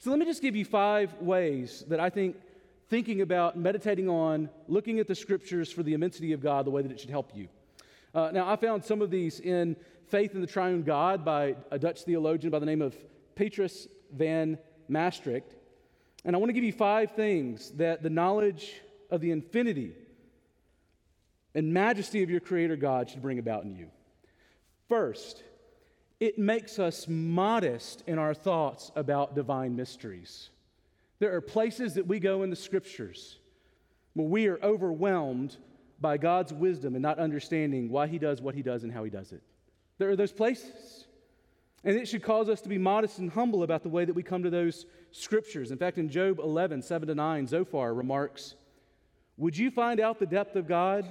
So 0.00 0.10
let 0.10 0.18
me 0.18 0.26
just 0.26 0.42
give 0.42 0.56
you 0.56 0.64
five 0.64 1.14
ways 1.20 1.84
that 1.88 2.00
I 2.00 2.10
think 2.10 2.36
thinking 2.88 3.20
about, 3.20 3.56
meditating 3.56 4.08
on, 4.08 4.48
looking 4.68 4.98
at 4.98 5.08
the 5.08 5.14
scriptures 5.14 5.70
for 5.70 5.82
the 5.82 5.94
immensity 5.94 6.32
of 6.32 6.40
God, 6.40 6.66
the 6.66 6.70
way 6.70 6.82
that 6.82 6.90
it 6.90 7.00
should 7.00 7.10
help 7.10 7.32
you. 7.34 7.48
Uh, 8.14 8.30
now, 8.32 8.48
I 8.48 8.56
found 8.56 8.84
some 8.84 9.02
of 9.02 9.10
these 9.10 9.40
in 9.40 9.76
Faith 10.08 10.34
in 10.34 10.40
the 10.40 10.46
Triune 10.46 10.82
God 10.82 11.24
by 11.24 11.56
a 11.70 11.78
Dutch 11.78 12.02
theologian 12.02 12.50
by 12.50 12.58
the 12.58 12.66
name 12.66 12.82
of 12.82 12.94
Petrus 13.34 13.88
van 14.12 14.58
Mastricht. 14.88 15.54
And 16.24 16.36
I 16.36 16.38
want 16.38 16.50
to 16.50 16.52
give 16.52 16.64
you 16.64 16.72
five 16.72 17.12
things 17.12 17.70
that 17.72 18.02
the 18.02 18.10
knowledge 18.10 18.80
of 19.10 19.20
the 19.20 19.30
infinity 19.30 19.92
and 21.54 21.72
majesty 21.72 22.22
of 22.22 22.30
your 22.30 22.40
Creator 22.40 22.76
God 22.76 23.10
should 23.10 23.22
bring 23.22 23.38
about 23.38 23.64
in 23.64 23.76
you. 23.76 23.88
First, 24.88 25.42
it 26.20 26.38
makes 26.38 26.78
us 26.78 27.06
modest 27.08 28.02
in 28.06 28.18
our 28.18 28.34
thoughts 28.34 28.92
about 28.94 29.34
divine 29.34 29.74
mysteries. 29.74 30.50
There 31.24 31.34
are 31.34 31.40
places 31.40 31.94
that 31.94 32.06
we 32.06 32.20
go 32.20 32.42
in 32.42 32.50
the 32.50 32.54
scriptures 32.54 33.38
where 34.12 34.28
we 34.28 34.46
are 34.46 34.62
overwhelmed 34.62 35.56
by 35.98 36.18
God's 36.18 36.52
wisdom 36.52 36.94
and 36.94 37.00
not 37.00 37.18
understanding 37.18 37.88
why 37.88 38.08
He 38.08 38.18
does 38.18 38.42
what 38.42 38.54
He 38.54 38.60
does 38.60 38.84
and 38.84 38.92
how 38.92 39.04
He 39.04 39.10
does 39.10 39.32
it. 39.32 39.42
There 39.96 40.10
are 40.10 40.16
those 40.16 40.32
places. 40.32 41.06
And 41.82 41.96
it 41.96 42.08
should 42.08 42.22
cause 42.22 42.50
us 42.50 42.60
to 42.60 42.68
be 42.68 42.76
modest 42.76 43.20
and 43.20 43.30
humble 43.30 43.62
about 43.62 43.82
the 43.82 43.88
way 43.88 44.04
that 44.04 44.12
we 44.12 44.22
come 44.22 44.42
to 44.42 44.50
those 44.50 44.84
scriptures. 45.12 45.70
In 45.70 45.78
fact, 45.78 45.96
in 45.96 46.10
Job 46.10 46.40
11, 46.40 46.82
7 46.82 47.08
to 47.08 47.14
9, 47.14 47.46
Zophar 47.46 47.94
remarks 47.94 48.54
Would 49.38 49.56
you 49.56 49.70
find 49.70 50.00
out 50.00 50.18
the 50.18 50.26
depth 50.26 50.56
of 50.56 50.68
God? 50.68 51.08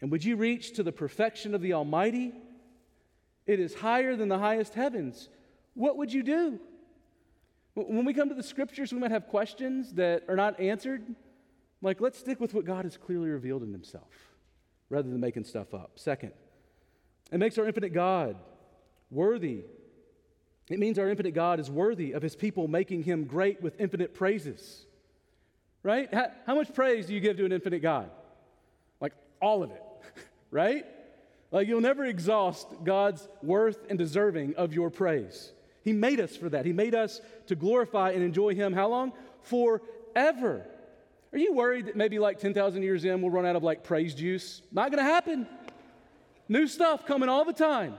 And 0.00 0.10
would 0.10 0.24
you 0.24 0.34
reach 0.34 0.72
to 0.72 0.82
the 0.82 0.90
perfection 0.90 1.54
of 1.54 1.60
the 1.60 1.74
Almighty? 1.74 2.32
It 3.46 3.60
is 3.60 3.72
higher 3.72 4.16
than 4.16 4.28
the 4.28 4.40
highest 4.40 4.74
heavens. 4.74 5.28
What 5.74 5.96
would 5.96 6.12
you 6.12 6.24
do? 6.24 6.58
When 7.88 8.04
we 8.04 8.14
come 8.14 8.28
to 8.28 8.34
the 8.34 8.42
scriptures, 8.42 8.92
we 8.92 8.98
might 8.98 9.10
have 9.10 9.28
questions 9.28 9.92
that 9.94 10.24
are 10.28 10.36
not 10.36 10.58
answered. 10.60 11.02
Like, 11.82 12.00
let's 12.00 12.18
stick 12.18 12.40
with 12.40 12.54
what 12.54 12.64
God 12.64 12.84
has 12.84 12.96
clearly 12.96 13.30
revealed 13.30 13.62
in 13.62 13.72
Himself 13.72 14.10
rather 14.88 15.08
than 15.08 15.20
making 15.20 15.44
stuff 15.44 15.72
up. 15.72 15.92
Second, 15.96 16.32
it 17.32 17.38
makes 17.38 17.58
our 17.58 17.66
infinite 17.66 17.92
God 17.92 18.36
worthy. 19.10 19.64
It 20.68 20.78
means 20.78 20.98
our 20.98 21.08
infinite 21.08 21.34
God 21.34 21.60
is 21.60 21.70
worthy 21.70 22.12
of 22.12 22.22
His 22.22 22.36
people 22.36 22.68
making 22.68 23.04
Him 23.04 23.24
great 23.24 23.62
with 23.62 23.80
infinite 23.80 24.14
praises. 24.14 24.86
Right? 25.82 26.12
How, 26.12 26.26
how 26.46 26.54
much 26.54 26.74
praise 26.74 27.06
do 27.06 27.14
you 27.14 27.20
give 27.20 27.36
to 27.38 27.44
an 27.44 27.52
infinite 27.52 27.80
God? 27.80 28.10
Like, 29.00 29.14
all 29.40 29.62
of 29.62 29.70
it 29.70 29.82
right? 30.50 30.84
Like 31.50 31.68
you'll 31.68 31.80
never 31.80 32.04
exhaust 32.04 32.68
God's 32.84 33.28
worth 33.42 33.78
and 33.88 33.98
deserving 33.98 34.56
of 34.56 34.72
your 34.72 34.90
praise. 34.90 35.52
He 35.82 35.92
made 35.92 36.20
us 36.20 36.36
for 36.36 36.48
that. 36.50 36.66
He 36.66 36.72
made 36.72 36.94
us 36.94 37.20
to 37.46 37.54
glorify 37.54 38.10
and 38.10 38.22
enjoy 38.22 38.54
Him 38.54 38.72
how 38.72 38.88
long? 38.88 39.12
Forever. 39.42 40.66
Are 41.32 41.38
you 41.38 41.52
worried 41.52 41.86
that 41.86 41.96
maybe 41.96 42.18
like 42.18 42.38
10,000 42.38 42.82
years 42.82 43.04
in 43.04 43.22
we'll 43.22 43.30
run 43.30 43.46
out 43.46 43.56
of 43.56 43.62
like 43.62 43.84
praise 43.84 44.14
juice? 44.14 44.62
Not 44.72 44.90
going 44.90 45.04
to 45.04 45.10
happen. 45.10 45.46
New 46.48 46.66
stuff 46.66 47.06
coming 47.06 47.28
all 47.28 47.44
the 47.44 47.52
time. 47.52 47.94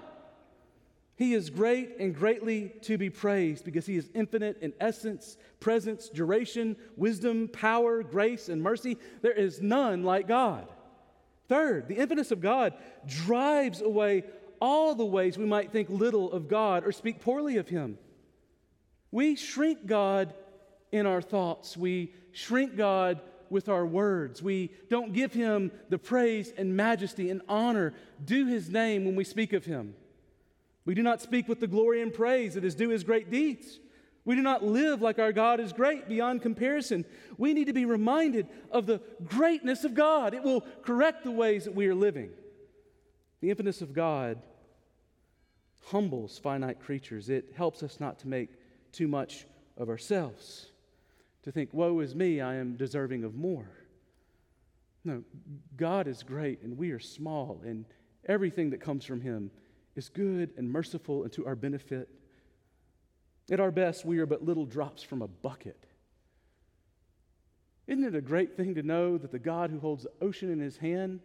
He 1.15 1.33
is 1.33 1.49
great 1.49 1.97
and 1.99 2.15
greatly 2.15 2.73
to 2.81 2.97
be 2.97 3.09
praised 3.09 3.63
because 3.63 3.85
He 3.85 3.95
is 3.95 4.09
infinite 4.13 4.57
in 4.61 4.73
essence, 4.79 5.37
presence, 5.59 6.09
duration, 6.09 6.75
wisdom, 6.97 7.47
power, 7.47 8.03
grace, 8.03 8.49
and 8.49 8.61
mercy. 8.61 8.97
There 9.21 9.31
is 9.31 9.61
none 9.61 10.03
like 10.03 10.27
God. 10.27 10.67
Third, 11.47 11.87
the 11.87 11.95
infiniteness 11.95 12.31
of 12.31 12.41
God 12.41 12.73
drives 13.05 13.81
away 13.81 14.23
all 14.61 14.93
the 14.95 15.05
ways 15.05 15.37
we 15.37 15.45
might 15.45 15.71
think 15.71 15.89
little 15.89 16.31
of 16.31 16.47
God 16.47 16.85
or 16.85 16.91
speak 16.91 17.19
poorly 17.19 17.57
of 17.57 17.67
Him. 17.67 17.97
We 19.11 19.35
shrink 19.35 19.87
God 19.87 20.33
in 20.91 21.05
our 21.05 21.21
thoughts, 21.21 21.75
we 21.75 22.13
shrink 22.31 22.77
God 22.77 23.21
with 23.49 23.67
our 23.67 23.85
words. 23.85 24.41
We 24.41 24.71
don't 24.89 25.13
give 25.13 25.33
Him 25.33 25.71
the 25.89 25.97
praise 25.97 26.53
and 26.57 26.75
majesty 26.75 27.29
and 27.29 27.41
honor 27.49 27.93
due 28.23 28.45
His 28.45 28.69
name 28.69 29.03
when 29.05 29.15
we 29.15 29.23
speak 29.23 29.51
of 29.51 29.65
Him. 29.65 29.95
We 30.85 30.95
do 30.95 31.03
not 31.03 31.21
speak 31.21 31.47
with 31.47 31.59
the 31.59 31.67
glory 31.67 32.01
and 32.01 32.13
praise 32.13 32.53
that 32.53 32.63
is 32.63 32.75
due 32.75 32.89
His 32.89 33.03
great 33.03 33.29
deeds. 33.29 33.79
We 34.23 34.35
do 34.35 34.41
not 34.41 34.63
live 34.63 35.01
like 35.01 35.17
our 35.17 35.31
God 35.31 35.59
is 35.59 35.73
great 35.73 36.07
beyond 36.07 36.41
comparison. 36.41 37.05
We 37.37 37.53
need 37.53 37.65
to 37.65 37.73
be 37.73 37.85
reminded 37.85 38.47
of 38.69 38.85
the 38.85 39.01
greatness 39.25 39.83
of 39.83 39.95
God. 39.95 40.33
It 40.33 40.43
will 40.43 40.63
correct 40.83 41.23
the 41.23 41.31
ways 41.31 41.65
that 41.65 41.75
we 41.75 41.87
are 41.87 41.95
living. 41.95 42.29
The 43.41 43.49
infiniteness 43.49 43.81
of 43.81 43.93
God 43.93 44.39
humbles 45.85 46.37
finite 46.37 46.79
creatures. 46.79 47.29
It 47.29 47.53
helps 47.55 47.83
us 47.83 47.99
not 47.99 48.19
to 48.19 48.27
make 48.27 48.49
too 48.91 49.07
much 49.07 49.45
of 49.77 49.89
ourselves, 49.89 50.67
to 51.43 51.51
think, 51.51 51.73
Woe 51.73 51.99
is 51.99 52.13
me, 52.13 52.41
I 52.41 52.55
am 52.55 52.75
deserving 52.75 53.23
of 53.23 53.35
more. 53.35 53.69
No, 55.03 55.23
God 55.77 56.07
is 56.07 56.21
great 56.21 56.61
and 56.61 56.77
we 56.77 56.91
are 56.91 56.99
small, 56.99 57.61
and 57.65 57.85
everything 58.25 58.69
that 58.69 58.81
comes 58.81 59.05
from 59.05 59.21
Him 59.21 59.49
is 59.95 60.09
good 60.09 60.51
and 60.57 60.69
merciful 60.69 61.23
and 61.23 61.31
to 61.33 61.45
our 61.45 61.55
benefit. 61.55 62.09
At 63.49 63.59
our 63.59 63.71
best, 63.71 64.05
we 64.05 64.19
are 64.19 64.25
but 64.25 64.45
little 64.45 64.65
drops 64.65 65.01
from 65.01 65.21
a 65.21 65.27
bucket. 65.27 65.85
Isn't 67.87 68.05
it 68.05 68.15
a 68.15 68.21
great 68.21 68.55
thing 68.55 68.75
to 68.75 68.83
know 68.83 69.17
that 69.17 69.31
the 69.31 69.39
God 69.39 69.71
who 69.71 69.79
holds 69.79 70.03
the 70.03 70.11
ocean 70.25 70.51
in 70.51 70.59
his 70.59 70.77
hand 70.77 71.19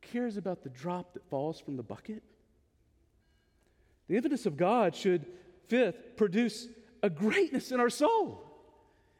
cares 0.00 0.36
about 0.36 0.62
the 0.62 0.68
drop 0.68 1.14
that 1.14 1.28
falls 1.30 1.60
from 1.60 1.76
the 1.76 1.82
bucket? 1.82 2.22
The 4.12 4.18
infiniteness 4.18 4.44
of 4.44 4.58
God 4.58 4.94
should, 4.94 5.24
fifth, 5.68 6.18
produce 6.18 6.68
a 7.02 7.08
greatness 7.08 7.72
in 7.72 7.80
our 7.80 7.88
soul. 7.88 8.44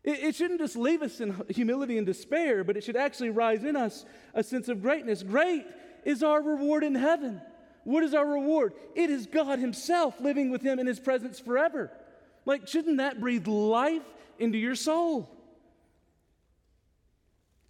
It, 0.05 0.19
it, 0.19 0.35
shouldn't 0.35 0.61
just 0.61 0.77
leave 0.77 1.01
us 1.01 1.19
in 1.19 1.35
humility 1.49 1.97
and 1.97 2.07
despair, 2.07 2.63
but 2.63 2.77
it 2.77 2.85
should 2.85 2.99
actually 2.99 3.31
rise 3.31 3.65
in 3.65 3.75
us 3.75 4.05
a 4.35 4.43
sense 4.43 4.69
of 4.69 4.83
greatness. 4.83 5.23
Great 5.23 5.65
is 6.05 6.23
our 6.23 6.43
reward 6.43 6.85
in 6.85 6.95
heaven. 6.95 7.41
What 7.85 8.03
is 8.03 8.13
our 8.13 8.27
reward? 8.27 8.75
It 8.95 9.09
is 9.09 9.25
God 9.25 9.61
Himself 9.61 10.21
living 10.21 10.51
with 10.51 10.61
Him 10.61 10.79
in 10.79 10.87
His 10.87 11.01
presence 11.01 11.41
forever. 11.41 11.91
Like, 12.45 12.69
shouldn't 12.69 12.99
that 12.99 13.19
breathe 13.19 13.47
life 13.47 14.05
into 14.39 14.59
your 14.59 14.75
soul? 14.75 15.31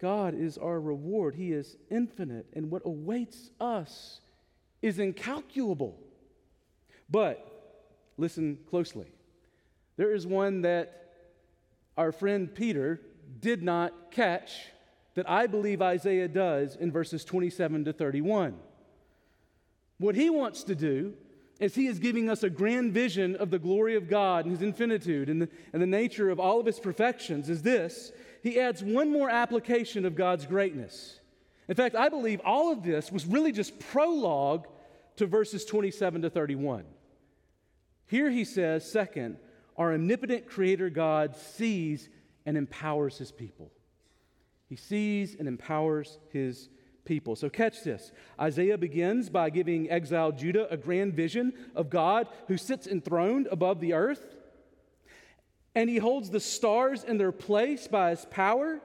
God 0.01 0.33
is 0.33 0.57
our 0.57 0.77
reward. 0.77 1.35
He 1.35 1.53
is 1.53 1.77
infinite, 1.89 2.47
and 2.51 2.69
what 2.69 2.81
awaits 2.83 3.49
us 3.61 4.19
is 4.81 4.99
incalculable. 4.99 5.97
But 7.13 7.47
listen 8.17 8.57
closely. 8.71 9.05
There 9.97 10.15
is 10.15 10.25
one 10.25 10.63
that 10.63 11.11
our 11.95 12.11
friend 12.11 12.53
Peter 12.53 12.99
did 13.39 13.61
not 13.61 14.09
catch 14.09 14.51
that 15.13 15.29
I 15.29 15.45
believe 15.45 15.79
Isaiah 15.79 16.27
does 16.27 16.75
in 16.75 16.91
verses 16.91 17.23
27 17.23 17.85
to 17.85 17.93
31. 17.93 18.55
What 19.99 20.15
he 20.15 20.31
wants 20.31 20.63
to 20.63 20.73
do 20.73 21.13
is 21.59 21.75
he 21.75 21.85
is 21.85 21.99
giving 21.99 22.31
us 22.31 22.41
a 22.41 22.49
grand 22.49 22.93
vision 22.93 23.35
of 23.35 23.51
the 23.51 23.59
glory 23.59 23.95
of 23.95 24.09
God 24.09 24.45
and 24.45 24.51
his 24.51 24.63
infinitude 24.63 25.29
and 25.29 25.43
the, 25.43 25.49
and 25.71 25.79
the 25.79 25.87
nature 25.87 26.31
of 26.31 26.39
all 26.39 26.59
of 26.59 26.65
his 26.65 26.79
perfections, 26.79 27.47
is 27.47 27.61
this 27.61 28.11
he 28.41 28.59
adds 28.59 28.83
one 28.83 29.11
more 29.11 29.29
application 29.29 30.03
of 30.03 30.15
God's 30.15 30.47
greatness. 30.47 31.19
In 31.67 31.75
fact, 31.75 31.95
I 31.95 32.09
believe 32.09 32.41
all 32.43 32.71
of 32.71 32.81
this 32.81 33.11
was 33.11 33.27
really 33.27 33.51
just 33.51 33.79
prologue 33.79 34.65
to 35.17 35.27
verses 35.27 35.63
27 35.63 36.23
to 36.23 36.31
31. 36.31 36.85
Here 38.07 38.29
he 38.29 38.43
says, 38.43 38.89
second, 38.89 39.37
our 39.77 39.93
omnipotent 39.93 40.47
creator 40.47 40.89
God 40.89 41.35
sees 41.35 42.09
and 42.45 42.57
empowers 42.57 43.17
his 43.17 43.31
people. 43.31 43.71
He 44.67 44.75
sees 44.75 45.35
and 45.37 45.47
empowers 45.47 46.19
his 46.31 46.69
people. 47.05 47.35
So, 47.35 47.49
catch 47.49 47.83
this. 47.83 48.11
Isaiah 48.39 48.77
begins 48.77 49.29
by 49.29 49.49
giving 49.49 49.89
exiled 49.89 50.37
Judah 50.37 50.67
a 50.71 50.77
grand 50.77 51.13
vision 51.13 51.53
of 51.75 51.89
God 51.89 52.27
who 52.47 52.57
sits 52.57 52.87
enthroned 52.87 53.47
above 53.51 53.79
the 53.79 53.93
earth. 53.93 54.37
And 55.75 55.89
he 55.89 55.97
holds 55.97 56.29
the 56.29 56.39
stars 56.39 57.03
in 57.03 57.17
their 57.17 57.31
place 57.31 57.87
by 57.87 58.11
his 58.11 58.25
power. 58.25 58.79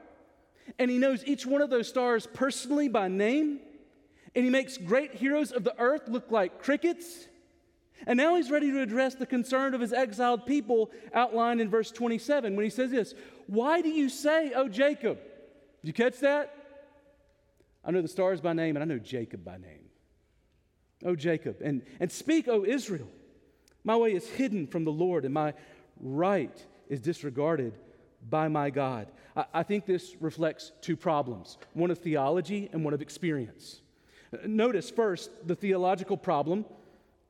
And 0.78 0.90
he 0.90 0.98
knows 0.98 1.24
each 1.26 1.46
one 1.46 1.62
of 1.62 1.70
those 1.70 1.88
stars 1.88 2.26
personally 2.32 2.88
by 2.88 3.08
name. 3.08 3.60
And 4.34 4.44
he 4.44 4.50
makes 4.50 4.76
great 4.78 5.14
heroes 5.14 5.52
of 5.52 5.64
the 5.64 5.78
earth 5.78 6.08
look 6.08 6.30
like 6.30 6.62
crickets. 6.62 7.28
And 8.06 8.16
now 8.16 8.36
he's 8.36 8.50
ready 8.50 8.70
to 8.70 8.80
address 8.80 9.14
the 9.14 9.26
concern 9.26 9.74
of 9.74 9.80
his 9.80 9.92
exiled 9.92 10.46
people 10.46 10.90
outlined 11.12 11.60
in 11.60 11.68
verse 11.68 11.90
27 11.90 12.54
when 12.56 12.64
he 12.64 12.70
says 12.70 12.90
this 12.90 13.14
Why 13.46 13.82
do 13.82 13.88
you 13.88 14.08
say, 14.08 14.52
O 14.54 14.68
Jacob? 14.68 15.18
Did 15.82 15.88
you 15.88 15.92
catch 15.92 16.20
that? 16.20 16.54
I 17.84 17.90
know 17.90 18.02
the 18.02 18.08
stars 18.08 18.40
by 18.40 18.52
name, 18.52 18.76
and 18.76 18.82
I 18.82 18.86
know 18.86 18.98
Jacob 18.98 19.44
by 19.44 19.56
name. 19.56 19.88
O 21.04 21.14
Jacob, 21.14 21.58
and, 21.62 21.82
and 22.00 22.10
speak, 22.10 22.48
O 22.48 22.64
Israel. 22.64 23.08
My 23.84 23.96
way 23.96 24.12
is 24.12 24.28
hidden 24.28 24.66
from 24.66 24.84
the 24.84 24.92
Lord, 24.92 25.24
and 25.24 25.32
my 25.32 25.54
right 26.00 26.66
is 26.88 27.00
disregarded 27.00 27.72
by 28.28 28.48
my 28.48 28.70
God. 28.70 29.08
I, 29.36 29.44
I 29.54 29.62
think 29.62 29.86
this 29.86 30.16
reflects 30.20 30.72
two 30.80 30.96
problems 30.96 31.58
one 31.72 31.90
of 31.90 31.98
theology 31.98 32.68
and 32.72 32.84
one 32.84 32.94
of 32.94 33.02
experience. 33.02 33.80
Notice 34.44 34.90
first 34.90 35.30
the 35.46 35.54
theological 35.54 36.16
problem. 36.16 36.66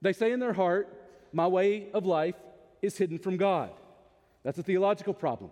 They 0.00 0.12
say 0.12 0.32
in 0.32 0.40
their 0.40 0.52
heart, 0.52 0.88
My 1.32 1.46
way 1.46 1.88
of 1.92 2.06
life 2.06 2.36
is 2.82 2.96
hidden 2.96 3.18
from 3.18 3.36
God. 3.36 3.70
That's 4.44 4.58
a 4.58 4.62
theological 4.62 5.14
problem. 5.14 5.50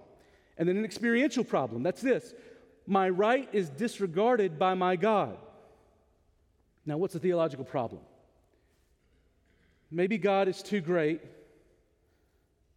And 0.56 0.68
then 0.68 0.76
an 0.76 0.84
experiential 0.84 1.44
problem. 1.44 1.82
That's 1.82 2.00
this 2.00 2.34
My 2.86 3.08
right 3.08 3.48
is 3.52 3.68
disregarded 3.70 4.58
by 4.58 4.74
my 4.74 4.96
God. 4.96 5.36
Now, 6.84 6.96
what's 6.98 7.14
the 7.14 7.20
theological 7.20 7.64
problem? 7.64 8.00
Maybe 9.90 10.18
God 10.18 10.48
is 10.48 10.62
too 10.62 10.80
great 10.80 11.20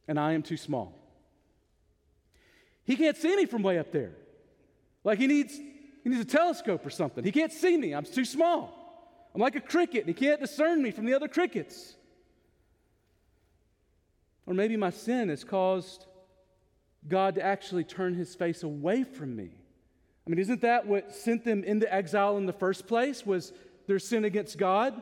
and 0.08 0.19
I 0.19 0.34
am 0.34 0.41
too 0.41 0.58
small. 0.58 0.95
He 2.84 2.95
can't 2.95 3.15
see 3.15 3.36
me 3.36 3.45
from 3.45 3.62
way 3.62 3.77
up 3.77 3.91
there. 3.91 4.12
Like 5.03 5.19
he 5.19 5.27
needs, 5.27 5.55
he 5.55 6.10
needs 6.10 6.21
a 6.21 6.25
telescope 6.25 6.84
or 6.86 6.89
something. 6.89 7.23
He 7.23 7.32
can't 7.32 7.51
see 7.51 7.77
me. 7.77 7.93
I'm 7.93 8.05
too 8.05 8.25
small. 8.25 8.73
I'm 9.34 9.42
like 9.42 9.56
a 9.56 9.62
cricket, 9.62 10.06
and 10.06 10.08
he 10.08 10.13
can't 10.13 10.39
discern 10.39 10.82
me 10.82 10.92
from 10.92 11.06
the 11.06 11.13
other 11.13 11.28
crickets. 11.28 11.96
Or 14.46 14.54
maybe 14.54 14.76
my 14.76 14.89
sin 14.89 15.30
has 15.30 15.44
caused 15.44 16.06
God 17.08 17.36
to 17.36 17.42
actually 17.42 17.84
turn 17.84 18.15
his 18.15 18.36
face 18.36 18.63
away 18.63 19.04
from 19.04 19.36
me. 19.36 19.52
I 20.26 20.30
mean, 20.30 20.39
isn't 20.39 20.62
that 20.62 20.86
what 20.86 21.13
sent 21.13 21.44
them 21.44 21.63
into 21.63 21.92
exile 21.94 22.38
in 22.38 22.46
the 22.46 22.54
first 22.54 22.88
place? 22.88 23.26
Was 23.26 23.54
their 23.88 24.00
sin 24.00 24.26
against 24.26 24.58
God? 24.58 25.02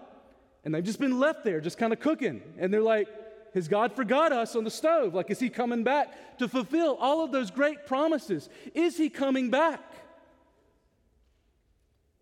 And 0.63 0.75
they've 0.75 0.83
just 0.83 0.99
been 0.99 1.19
left 1.19 1.43
there, 1.43 1.61
just 1.61 1.77
kind 1.77 1.93
of 1.93 1.99
cooking. 1.99 2.41
And 2.59 2.73
they're 2.73 2.81
like, 2.81 3.07
has 3.53 3.67
God 3.67 3.93
forgot 3.93 4.31
us 4.31 4.55
on 4.55 4.63
the 4.63 4.71
stove? 4.71 5.13
Like, 5.13 5.31
is 5.31 5.39
He 5.39 5.49
coming 5.49 5.83
back 5.83 6.37
to 6.39 6.47
fulfill 6.47 6.95
all 6.99 7.23
of 7.23 7.31
those 7.31 7.49
great 7.49 7.85
promises? 7.85 8.49
Is 8.73 8.97
He 8.97 9.09
coming 9.09 9.49
back? 9.49 9.81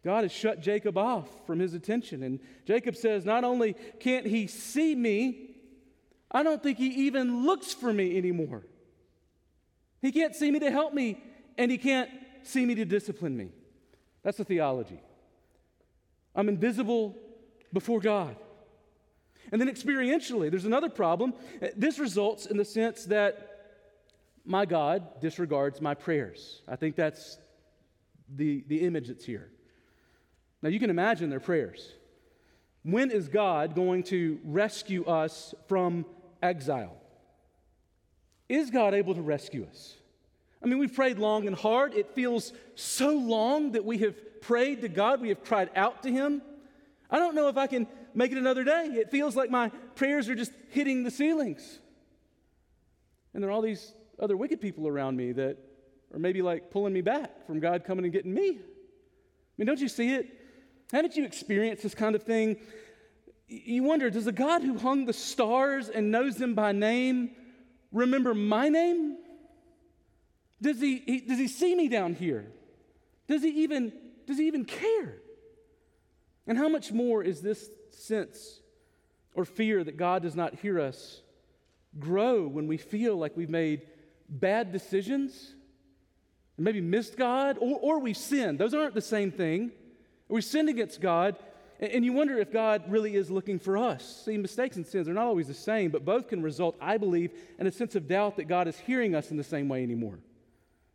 God 0.05 0.23
has 0.23 0.31
shut 0.31 0.61
Jacob 0.61 0.99
off 0.99 1.27
from 1.47 1.57
his 1.57 1.73
attention. 1.73 2.21
And 2.21 2.39
Jacob 2.67 2.95
says, 2.95 3.25
Not 3.25 3.43
only 3.43 3.75
can't 3.99 4.27
he 4.27 4.45
see 4.45 4.93
me, 4.93 5.55
I 6.29 6.43
don't 6.43 6.61
think 6.61 6.77
he 6.77 7.07
even 7.07 7.43
looks 7.43 7.73
for 7.73 7.91
me 7.91 8.15
anymore. 8.15 8.67
He 10.03 10.11
can't 10.11 10.35
see 10.35 10.51
me 10.51 10.59
to 10.59 10.69
help 10.69 10.93
me, 10.93 11.23
and 11.57 11.71
he 11.71 11.79
can't 11.79 12.11
see 12.43 12.67
me 12.67 12.75
to 12.75 12.85
discipline 12.85 13.35
me. 13.35 13.49
That's 14.21 14.37
the 14.37 14.45
theology. 14.45 15.01
I'm 16.35 16.49
invisible 16.49 17.17
before 17.73 17.99
God. 17.99 18.35
And 19.51 19.59
then 19.59 19.73
experientially, 19.73 20.51
there's 20.51 20.65
another 20.65 20.89
problem. 20.89 21.33
This 21.75 21.97
results 21.97 22.45
in 22.45 22.57
the 22.57 22.65
sense 22.65 23.05
that 23.05 23.49
my 24.45 24.67
God 24.67 25.19
disregards 25.19 25.81
my 25.81 25.95
prayers. 25.95 26.61
I 26.67 26.75
think 26.75 26.95
that's 26.95 27.39
the, 28.29 28.63
the 28.67 28.81
image 28.81 29.07
that's 29.07 29.25
here. 29.25 29.49
Now, 30.65 30.71
you 30.71 30.79
can 30.79 30.89
imagine 30.89 31.29
their 31.29 31.39
prayers. 31.39 31.93
When 32.81 33.11
is 33.11 33.27
God 33.27 33.75
going 33.75 34.01
to 34.05 34.39
rescue 34.43 35.05
us 35.05 35.53
from 35.67 36.07
exile? 36.41 36.97
Is 38.49 38.71
God 38.71 38.95
able 38.95 39.13
to 39.13 39.21
rescue 39.21 39.67
us? 39.69 39.93
I 40.63 40.65
mean, 40.65 40.79
we've 40.79 40.95
prayed 40.95 41.19
long 41.19 41.45
and 41.45 41.55
hard. 41.55 41.93
It 41.93 42.15
feels 42.15 42.51
so 42.73 43.15
long 43.15 43.73
that 43.73 43.85
we 43.85 43.99
have 43.99 44.41
prayed 44.41 44.81
to 44.81 44.87
God, 44.87 45.21
we 45.21 45.29
have 45.29 45.43
cried 45.43 45.69
out 45.75 46.01
to 46.01 46.11
Him. 46.11 46.41
I 47.11 47.19
don't 47.19 47.35
know 47.35 47.47
if 47.47 47.57
I 47.57 47.67
can 47.67 47.85
make 48.15 48.31
it 48.31 48.39
another 48.39 48.63
day. 48.63 48.87
It 48.93 49.11
feels 49.11 49.35
like 49.35 49.51
my 49.51 49.69
prayers 49.93 50.29
are 50.29 50.35
just 50.35 50.51
hitting 50.69 51.03
the 51.03 51.11
ceilings. 51.11 51.77
And 53.35 53.43
there 53.43 53.51
are 53.51 53.53
all 53.53 53.61
these 53.61 53.93
other 54.19 54.35
wicked 54.35 54.61
people 54.61 54.87
around 54.87 55.15
me 55.15 55.31
that 55.33 55.59
are 56.11 56.17
maybe 56.17 56.41
like 56.41 56.71
pulling 56.71 56.93
me 56.93 57.01
back 57.01 57.45
from 57.45 57.59
God 57.59 57.85
coming 57.85 58.03
and 58.03 58.11
getting 58.11 58.33
me. 58.33 58.49
I 58.49 59.53
mean, 59.59 59.67
don't 59.67 59.79
you 59.79 59.89
see 59.89 60.15
it? 60.15 60.41
Haven't 60.91 61.15
you 61.15 61.25
experienced 61.25 61.83
this 61.83 61.95
kind 61.95 62.15
of 62.15 62.23
thing? 62.23 62.57
You 63.47 63.83
wonder, 63.83 64.09
does 64.09 64.25
the 64.25 64.31
God 64.31 64.63
who 64.63 64.77
hung 64.77 65.05
the 65.05 65.13
stars 65.13 65.89
and 65.89 66.11
knows 66.11 66.37
them 66.37 66.55
by 66.55 66.71
name 66.71 67.31
remember 67.95 68.33
my 68.33 68.69
name? 68.69 69.17
Does 70.61 70.79
he, 70.79 70.97
he, 71.05 71.21
does 71.21 71.39
he 71.39 71.47
see 71.47 71.75
me 71.75 71.87
down 71.87 72.13
here? 72.13 72.51
Does 73.27 73.41
he 73.41 73.63
even, 73.63 73.93
does 74.27 74.37
he 74.37 74.47
even 74.47 74.65
care? 74.65 75.15
And 76.47 76.57
how 76.57 76.69
much 76.69 76.91
more 76.91 77.23
is 77.23 77.41
this 77.41 77.69
sense 77.91 78.61
or 79.33 79.45
fear 79.45 79.83
that 79.83 79.97
God 79.97 80.21
does 80.21 80.35
not 80.35 80.55
hear 80.55 80.79
us 80.79 81.21
grow 81.97 82.47
when 82.47 82.67
we 82.67 82.77
feel 82.77 83.15
like 83.15 83.35
we've 83.35 83.49
made 83.49 83.83
bad 84.29 84.71
decisions, 84.71 85.55
maybe 86.57 86.81
missed 86.81 87.17
God, 87.17 87.57
or, 87.59 87.79
or 87.79 87.99
we've 87.99 88.17
sinned? 88.17 88.59
Those 88.59 88.73
aren't 88.73 88.93
the 88.93 89.01
same 89.01 89.31
thing. 89.31 89.71
We 90.27 90.41
sinned 90.41 90.69
against 90.69 91.01
God, 91.01 91.35
and, 91.79 91.91
and 91.91 92.05
you 92.05 92.13
wonder 92.13 92.37
if 92.37 92.51
God 92.51 92.83
really 92.87 93.15
is 93.15 93.29
looking 93.29 93.59
for 93.59 93.77
us. 93.77 94.23
See, 94.25 94.37
mistakes 94.37 94.75
and 94.75 94.85
sins 94.85 95.07
are 95.07 95.13
not 95.13 95.25
always 95.25 95.47
the 95.47 95.53
same, 95.53 95.91
but 95.91 96.05
both 96.05 96.27
can 96.27 96.41
result, 96.41 96.75
I 96.81 96.97
believe, 96.97 97.31
in 97.59 97.67
a 97.67 97.71
sense 97.71 97.95
of 97.95 98.07
doubt 98.07 98.37
that 98.37 98.45
God 98.45 98.67
is 98.67 98.77
hearing 98.77 99.15
us 99.15 99.31
in 99.31 99.37
the 99.37 99.43
same 99.43 99.69
way 99.69 99.83
anymore. 99.83 100.19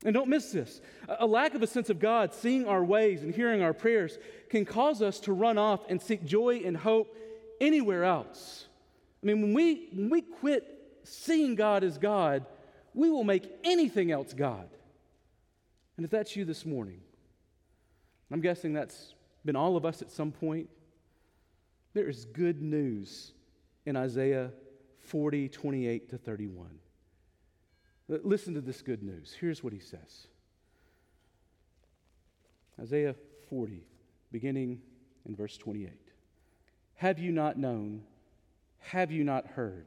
And 0.04 0.14
don't 0.14 0.28
miss 0.28 0.50
this. 0.50 0.80
A 1.18 1.26
lack 1.26 1.54
of 1.54 1.62
a 1.62 1.66
sense 1.66 1.90
of 1.90 1.98
God, 1.98 2.32
seeing 2.32 2.66
our 2.66 2.82
ways 2.82 3.22
and 3.22 3.34
hearing 3.34 3.62
our 3.62 3.74
prayers, 3.74 4.18
can 4.48 4.64
cause 4.64 5.02
us 5.02 5.20
to 5.20 5.32
run 5.32 5.58
off 5.58 5.80
and 5.88 6.00
seek 6.00 6.24
joy 6.24 6.62
and 6.64 6.76
hope 6.76 7.14
anywhere 7.60 8.04
else. 8.04 8.66
I 9.22 9.26
mean, 9.26 9.42
when 9.42 9.54
we, 9.54 9.88
when 9.92 10.08
we 10.08 10.22
quit 10.22 10.66
seeing 11.04 11.54
God 11.54 11.84
as 11.84 11.98
God, 11.98 12.46
we 12.94 13.10
will 13.10 13.24
make 13.24 13.50
anything 13.62 14.10
else 14.10 14.32
God. 14.32 14.68
And 15.96 16.04
if 16.04 16.10
that's 16.10 16.34
you 16.34 16.46
this 16.46 16.64
morning, 16.64 17.00
I'm 18.32 18.40
guessing 18.40 18.72
that's 18.72 19.14
been 19.44 19.56
all 19.56 19.76
of 19.76 19.84
us 19.84 20.02
at 20.02 20.10
some 20.10 20.32
point. 20.32 20.68
There 21.94 22.08
is 22.08 22.24
good 22.24 22.62
news 22.62 23.32
in 23.86 23.96
Isaiah 23.96 24.50
40, 25.00 25.48
28 25.48 26.10
to 26.10 26.18
31. 26.18 26.78
Listen 28.08 28.54
to 28.54 28.60
this 28.60 28.82
good 28.82 29.02
news. 29.02 29.36
Here's 29.38 29.62
what 29.62 29.72
he 29.72 29.78
says 29.78 30.26
Isaiah 32.80 33.14
40, 33.48 33.84
beginning 34.32 34.80
in 35.26 35.36
verse 35.36 35.56
28. 35.56 35.90
Have 36.96 37.18
you 37.18 37.32
not 37.32 37.58
known? 37.58 38.02
Have 38.78 39.10
you 39.10 39.24
not 39.24 39.46
heard? 39.46 39.86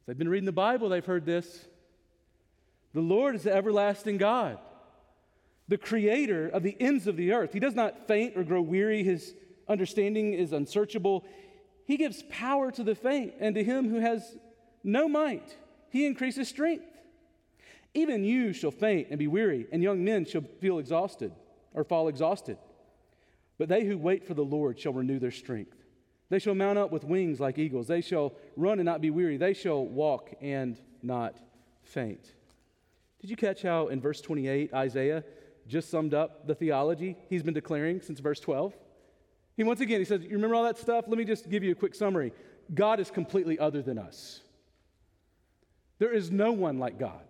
If 0.00 0.06
they've 0.06 0.18
been 0.18 0.28
reading 0.28 0.46
the 0.46 0.52
Bible, 0.52 0.88
they've 0.88 1.04
heard 1.04 1.24
this. 1.24 1.66
The 2.92 3.00
Lord 3.00 3.34
is 3.34 3.44
the 3.44 3.52
everlasting 3.52 4.18
God, 4.18 4.58
the 5.70 5.78
creator 5.78 6.48
of 6.48 6.62
the 6.62 6.76
ends 6.80 7.06
of 7.06 7.16
the 7.16 7.32
earth. 7.32 7.52
He 7.52 7.60
does 7.60 7.76
not 7.76 8.08
faint 8.08 8.36
or 8.36 8.42
grow 8.42 8.60
weary, 8.60 9.04
his 9.04 9.34
understanding 9.68 10.34
is 10.34 10.52
unsearchable. 10.52 11.24
He 11.86 11.96
gives 11.96 12.24
power 12.28 12.72
to 12.72 12.82
the 12.82 12.96
faint, 12.96 13.34
and 13.38 13.54
to 13.54 13.64
him 13.64 13.88
who 13.88 14.00
has 14.00 14.36
no 14.82 15.08
might 15.08 15.56
he 15.90 16.06
increases 16.06 16.48
strength. 16.48 16.84
Even 17.94 18.24
you 18.24 18.52
shall 18.52 18.70
faint 18.70 19.08
and 19.10 19.18
be 19.18 19.26
weary, 19.28 19.66
and 19.72 19.82
young 19.82 20.04
men 20.04 20.24
shall 20.24 20.44
feel 20.60 20.78
exhausted 20.78 21.32
or 21.74 21.84
fall 21.84 22.08
exhausted. 22.08 22.58
But 23.58 23.68
they 23.68 23.84
who 23.84 23.98
wait 23.98 24.26
for 24.26 24.34
the 24.34 24.44
Lord 24.44 24.78
shall 24.78 24.92
renew 24.92 25.18
their 25.18 25.30
strength. 25.32 25.76
They 26.30 26.38
shall 26.38 26.54
mount 26.54 26.78
up 26.78 26.92
with 26.92 27.04
wings 27.04 27.40
like 27.40 27.58
eagles. 27.58 27.88
They 27.88 28.00
shall 28.00 28.34
run 28.56 28.78
and 28.78 28.86
not 28.86 29.00
be 29.00 29.10
weary. 29.10 29.36
They 29.36 29.52
shall 29.52 29.84
walk 29.84 30.32
and 30.40 30.80
not 31.02 31.36
faint. 31.82 32.32
Did 33.20 33.30
you 33.30 33.36
catch 33.36 33.62
how 33.62 33.88
in 33.88 34.00
verse 34.00 34.20
28, 34.20 34.72
Isaiah 34.72 35.24
just 35.66 35.90
summed 35.90 36.14
up 36.14 36.46
the 36.46 36.54
theology 36.54 37.16
he's 37.28 37.42
been 37.42 37.54
declaring 37.54 38.00
since 38.00 38.20
verse 38.20 38.40
12? 38.40 38.74
He 39.56 39.64
once 39.64 39.80
again, 39.80 40.00
he 40.00 40.04
says, 40.04 40.22
You 40.22 40.30
remember 40.30 40.54
all 40.54 40.64
that 40.64 40.78
stuff? 40.78 41.04
Let 41.06 41.18
me 41.18 41.24
just 41.24 41.50
give 41.50 41.62
you 41.62 41.72
a 41.72 41.74
quick 41.74 41.94
summary. 41.94 42.32
God 42.72 43.00
is 43.00 43.10
completely 43.10 43.58
other 43.58 43.82
than 43.82 43.98
us. 43.98 44.40
There 45.98 46.12
is 46.12 46.30
no 46.30 46.52
one 46.52 46.78
like 46.78 46.98
God. 46.98 47.20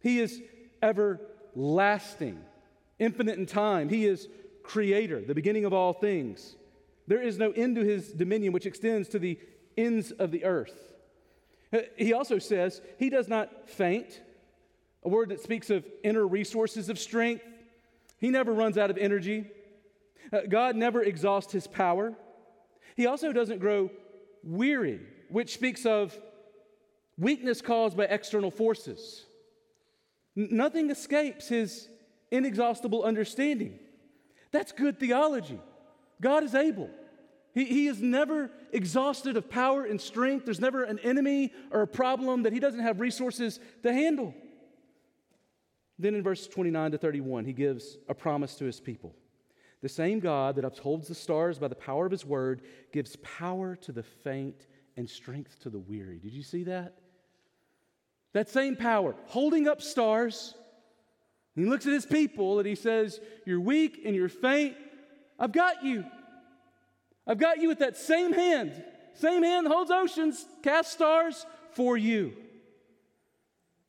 He 0.00 0.20
is 0.20 0.40
everlasting, 0.82 2.40
infinite 2.98 3.38
in 3.38 3.46
time. 3.46 3.88
He 3.88 4.06
is 4.06 4.28
creator, 4.62 5.20
the 5.20 5.34
beginning 5.34 5.64
of 5.64 5.72
all 5.72 5.92
things. 5.92 6.56
There 7.06 7.20
is 7.20 7.38
no 7.38 7.50
end 7.50 7.76
to 7.76 7.84
his 7.84 8.12
dominion, 8.12 8.52
which 8.52 8.66
extends 8.66 9.08
to 9.08 9.18
the 9.18 9.38
ends 9.76 10.12
of 10.12 10.30
the 10.30 10.44
earth. 10.44 10.94
He 11.96 12.12
also 12.12 12.38
says 12.38 12.80
he 12.98 13.10
does 13.10 13.28
not 13.28 13.68
faint, 13.68 14.20
a 15.04 15.08
word 15.08 15.28
that 15.28 15.40
speaks 15.40 15.70
of 15.70 15.84
inner 16.02 16.26
resources 16.26 16.88
of 16.88 16.98
strength. 16.98 17.44
He 18.20 18.30
never 18.30 18.52
runs 18.52 18.78
out 18.78 18.90
of 18.90 18.98
energy. 18.98 19.46
Uh, 20.32 20.40
God 20.48 20.76
never 20.76 21.02
exhausts 21.02 21.52
his 21.52 21.66
power. 21.66 22.14
He 22.96 23.06
also 23.06 23.32
doesn't 23.32 23.58
grow 23.58 23.90
weary, 24.44 25.00
which 25.30 25.54
speaks 25.54 25.86
of 25.86 26.14
weakness 27.18 27.60
caused 27.60 27.96
by 27.96 28.04
external 28.04 28.50
forces. 28.50 29.24
Nothing 30.36 30.90
escapes 30.90 31.48
his 31.48 31.88
inexhaustible 32.30 33.02
understanding. 33.02 33.78
That's 34.52 34.72
good 34.72 35.00
theology. 35.00 35.60
God 36.20 36.44
is 36.44 36.54
able. 36.54 36.90
He, 37.54 37.64
he 37.64 37.86
is 37.86 38.00
never 38.00 38.50
exhausted 38.72 39.36
of 39.36 39.50
power 39.50 39.84
and 39.84 40.00
strength. 40.00 40.44
There's 40.44 40.60
never 40.60 40.84
an 40.84 40.98
enemy 41.00 41.52
or 41.70 41.82
a 41.82 41.86
problem 41.86 42.44
that 42.44 42.52
he 42.52 42.60
doesn't 42.60 42.80
have 42.80 43.00
resources 43.00 43.58
to 43.82 43.92
handle. 43.92 44.34
Then 46.00 46.14
in 46.14 46.22
verse 46.22 46.46
29 46.46 46.92
to 46.92 46.98
31, 46.98 47.44
he 47.44 47.52
gives 47.52 47.98
a 48.08 48.14
promise 48.14 48.54
to 48.56 48.64
his 48.64 48.80
people. 48.80 49.14
The 49.82 49.88
same 49.88 50.18
God 50.18 50.56
that 50.56 50.64
upholds 50.64 51.08
the 51.08 51.14
stars 51.14 51.58
by 51.58 51.68
the 51.68 51.74
power 51.74 52.06
of 52.06 52.12
his 52.12 52.24
word 52.24 52.62
gives 52.92 53.16
power 53.16 53.76
to 53.76 53.92
the 53.92 54.02
faint 54.02 54.66
and 54.96 55.08
strength 55.08 55.60
to 55.60 55.70
the 55.70 55.78
weary. 55.78 56.18
Did 56.18 56.32
you 56.32 56.42
see 56.42 56.64
that? 56.64 56.96
That 58.32 58.48
same 58.48 58.76
power, 58.76 59.14
holding 59.26 59.68
up 59.68 59.82
stars. 59.82 60.54
He 61.54 61.66
looks 61.66 61.86
at 61.86 61.92
his 61.92 62.06
people 62.06 62.58
and 62.58 62.66
he 62.66 62.74
says, 62.74 63.20
You're 63.44 63.60
weak 63.60 64.00
and 64.04 64.14
you're 64.14 64.28
faint. 64.28 64.76
I've 65.38 65.52
got 65.52 65.84
you. 65.84 66.04
I've 67.26 67.38
got 67.38 67.58
you 67.58 67.68
with 67.68 67.80
that 67.80 67.96
same 67.96 68.32
hand. 68.32 68.84
Same 69.14 69.42
hand 69.42 69.66
holds 69.66 69.90
oceans, 69.90 70.46
casts 70.62 70.92
stars 70.92 71.44
for 71.72 71.96
you. 71.96 72.32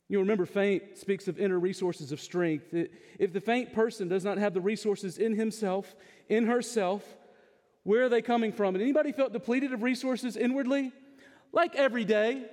You 0.08 0.18
remember, 0.18 0.44
faint 0.44 0.98
speaks 0.98 1.28
of 1.28 1.38
inner 1.38 1.58
resources 1.58 2.12
of 2.12 2.20
strength. 2.20 2.74
If 3.18 3.32
the 3.32 3.40
faint 3.40 3.72
person 3.72 4.08
does 4.08 4.24
not 4.24 4.38
have 4.38 4.52
the 4.52 4.60
resources 4.60 5.18
in 5.18 5.34
himself, 5.34 5.94
in 6.28 6.46
herself, 6.46 7.02
where 7.84 8.04
are 8.04 8.08
they 8.08 8.22
coming 8.22 8.52
from? 8.52 8.74
And 8.74 8.82
anybody 8.82 9.12
felt 9.12 9.32
depleted 9.32 9.72
of 9.72 9.82
resources 9.82 10.36
inwardly? 10.36 10.92
Like 11.52 11.74
every 11.74 12.04
day. 12.04 12.44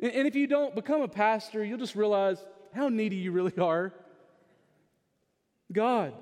And 0.00 0.28
if 0.28 0.34
you 0.34 0.46
don't 0.46 0.74
become 0.74 1.02
a 1.02 1.08
pastor, 1.08 1.64
you'll 1.64 1.78
just 1.78 1.96
realize 1.96 2.44
how 2.74 2.88
needy 2.88 3.16
you 3.16 3.32
really 3.32 3.56
are. 3.58 3.92
God. 5.72 6.14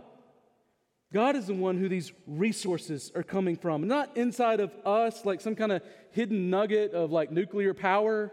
God 1.13 1.37
is 1.37 1.47
the 1.47 1.55
one 1.55 1.79
who 1.79 1.89
these 1.89 2.13
resources 2.27 3.13
are 3.15 3.23
coming 3.23 3.57
from, 3.57 3.87
not 3.87 4.17
inside 4.17 4.61
of 4.61 4.73
us 4.85 5.25
like 5.25 5.41
some 5.41 5.55
kind 5.55 5.73
of 5.73 5.83
hidden 6.11 6.51
nugget 6.51 6.93
of 6.93 7.13
like 7.13 7.31
nuclear 7.31 7.75
power. 7.75 8.33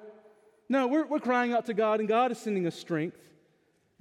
No, 0.70 0.88
we're, 0.88 1.06
we're 1.06 1.20
crying 1.20 1.54
out 1.54 1.66
to 1.68 1.74
God, 1.74 2.00
and 2.00 2.08
God 2.08 2.32
is 2.32 2.38
sending 2.38 2.66
us 2.66 2.76
strength. 2.76 3.18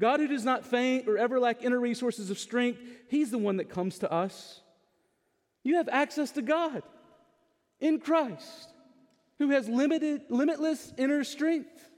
God, 0.00 0.20
who 0.20 0.26
does 0.26 0.44
not 0.44 0.64
faint 0.64 1.08
or 1.08 1.18
ever 1.18 1.38
lack 1.38 1.62
inner 1.62 1.78
resources 1.78 2.30
of 2.30 2.38
strength, 2.38 2.80
He's 3.08 3.30
the 3.30 3.38
one 3.38 3.58
that 3.58 3.68
comes 3.68 3.98
to 3.98 4.10
us. 4.10 4.60
You 5.62 5.76
have 5.76 5.88
access 5.88 6.30
to 6.32 6.42
God 6.42 6.82
in 7.80 8.00
Christ, 8.00 8.72
who 9.38 9.50
has 9.50 9.68
limited, 9.68 10.22
limitless 10.28 10.92
inner 10.96 11.24
strength. 11.24 11.90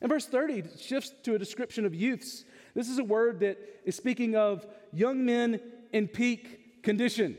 And 0.00 0.08
verse 0.08 0.26
30 0.26 0.64
shifts 0.80 1.12
to 1.24 1.34
a 1.34 1.38
description 1.38 1.84
of 1.84 1.94
youths. 1.94 2.44
This 2.74 2.88
is 2.88 2.98
a 2.98 3.04
word 3.04 3.40
that 3.40 3.58
is 3.84 3.96
speaking 3.96 4.34
of 4.34 4.66
young 4.92 5.24
men 5.24 5.60
in 5.92 6.08
peak 6.08 6.82
condition. 6.82 7.36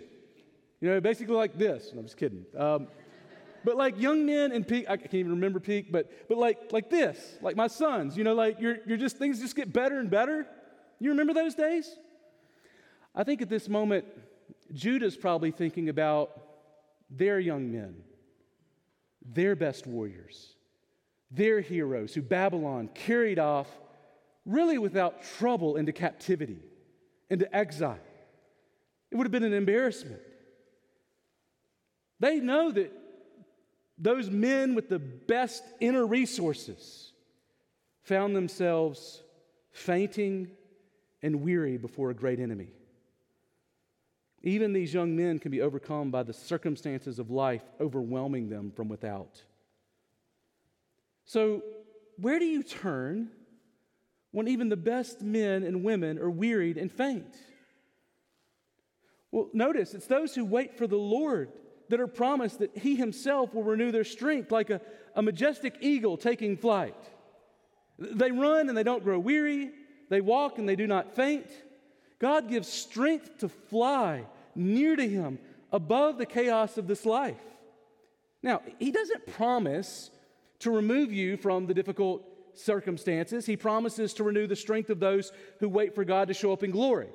You 0.80 0.90
know, 0.90 1.02
basically 1.02 1.36
like 1.36 1.58
this. 1.58 1.92
No, 1.94 2.00
I'm 2.00 2.06
just 2.06 2.18
kidding. 2.18 2.46
Um, 2.58 2.88
but 3.63 3.78
like 3.78 3.99
young 3.99 4.26
men 4.26 4.52
in 4.52 4.63
peak, 4.63 4.86
I 4.89 4.97
can't 4.97 5.13
even 5.13 5.32
remember 5.32 5.60
peak, 5.60 5.91
but 5.91 6.28
but 6.28 6.38
like 6.38 6.71
like 6.71 6.89
this, 6.89 7.38
like 7.41 7.56
my 7.56 7.67
sons, 7.67 8.17
you 8.17 8.23
know, 8.23 8.34
like 8.34 8.60
you're 8.60 8.78
you're 8.86 8.97
just 8.97 9.17
things 9.17 9.39
just 9.39 9.56
get 9.56 9.71
better 9.71 9.99
and 9.99 10.10
better. 10.10 10.47
You 10.99 11.10
remember 11.10 11.34
those 11.34 11.56
days? 11.56 11.89
I 13.15 13.23
think 13.23 13.41
at 13.41 13.49
this 13.49 13.69
moment, 13.69 14.06
Judah's 14.73 15.15
probably 15.15 15.52
thinking 15.52 15.89
about 15.89 16.32
their 17.10 17.39
young 17.39 17.71
men, 17.71 17.95
their 19.23 19.56
best 19.56 19.86
warriors, 19.86 20.56
their 21.30 21.62
heroes 21.62 22.13
who 22.13 22.21
Babylon 22.21 22.89
carried 22.93 23.39
off 23.39 23.67
really 24.45 24.78
without 24.78 25.23
trouble 25.38 25.76
into 25.78 25.91
captivity, 25.91 26.60
into 27.30 27.54
exile. 27.56 27.99
It 29.12 29.15
would 29.15 29.26
have 29.26 29.32
been 29.32 29.43
an 29.43 29.54
embarrassment. 29.54 30.21
They 32.19 32.39
know 32.39 32.71
that 32.71 32.91
those 33.98 34.30
men 34.30 34.76
with 34.76 34.90
the 34.90 35.00
best 35.00 35.64
inner 35.80 36.06
resources 36.06 37.12
found 38.04 38.36
themselves 38.36 39.24
fainting 39.72 40.50
and 41.22 41.42
weary 41.42 41.78
before 41.78 42.10
a 42.10 42.14
great 42.14 42.40
enemy. 42.40 42.70
Even 44.42 44.74
these 44.74 44.94
young 44.94 45.16
men 45.16 45.40
can 45.40 45.52
be 45.52 45.62
overcome 45.62 46.12
by 46.12 46.24
the 46.24 46.34
circumstances 46.34 47.18
of 47.18 47.32
life 47.32 47.64
overwhelming 47.80 48.50
them 48.50 48.72
from 48.76 48.90
without. 48.90 49.42
So, 51.26 51.64
where 52.18 52.40
do 52.40 52.46
you 52.46 52.62
turn 52.62 53.30
when 54.32 54.50
even 54.50 54.68
the 54.68 54.76
best 54.76 55.22
men 55.22 55.64
and 55.64 55.84
women 55.84 56.20
are 56.20 56.30
wearied 56.30 56.78
and 56.78 56.92
faint? 56.92 57.38
Well, 59.32 59.50
notice 59.54 59.94
it's 59.94 60.08
those 60.08 60.36
who 60.36 60.44
wait 60.44 60.78
for 60.78 60.88
the 60.88 60.98
Lord 60.98 61.54
that 61.89 62.00
are 62.00 62.08
promised 62.08 62.60
that 62.60 62.78
He 62.78 62.96
Himself 62.96 63.54
will 63.54 63.63
renew 63.63 63.91
their 63.91 64.04
strength 64.04 64.52
like 64.52 64.69
a, 64.69 64.82
a 65.15 65.22
majestic 65.22 65.76
eagle 65.82 66.17
taking 66.17 66.58
flight. 66.58 66.96
They 68.00 68.32
run 68.32 68.69
and 68.69 68.78
they 68.78 68.84
don't 68.84 69.04
grow 69.04 69.19
weary, 69.19 69.72
they 70.10 70.22
walk 70.22 70.58
and 70.58 70.67
they 70.67 70.76
do 70.76 70.88
not 70.88 71.15
faint. 71.15 71.48
God 72.19 72.50
gives 72.50 72.67
strength 72.67 73.39
to 73.39 73.50
fly 73.50 74.26
near 74.56 74.96
to 74.96 75.08
Him 75.08 75.39
above 75.72 76.17
the 76.17 76.26
chaos 76.26 76.78
of 76.78 76.88
this 76.88 77.06
life. 77.06 77.41
Now, 78.41 78.62
He 78.80 78.91
doesn't 78.91 79.28
promise 79.28 80.12
to 80.60 80.72
remove 80.72 81.12
you 81.12 81.38
from 81.38 81.67
the 81.67 81.74
difficult 81.74 82.24
circumstances, 82.54 83.46
He 83.46 83.58
promises 83.58 84.13
to 84.15 84.24
renew 84.24 84.48
the 84.48 84.56
strength 84.56 84.89
of 84.89 85.00
those 85.00 85.32
who 85.60 85.67
wait 85.67 85.96
for 85.96 86.06
God 86.06 86.28
to 86.28 86.34
show 86.34 86.54
up 86.54 86.63
in 86.63 86.72
glory. 86.72 87.10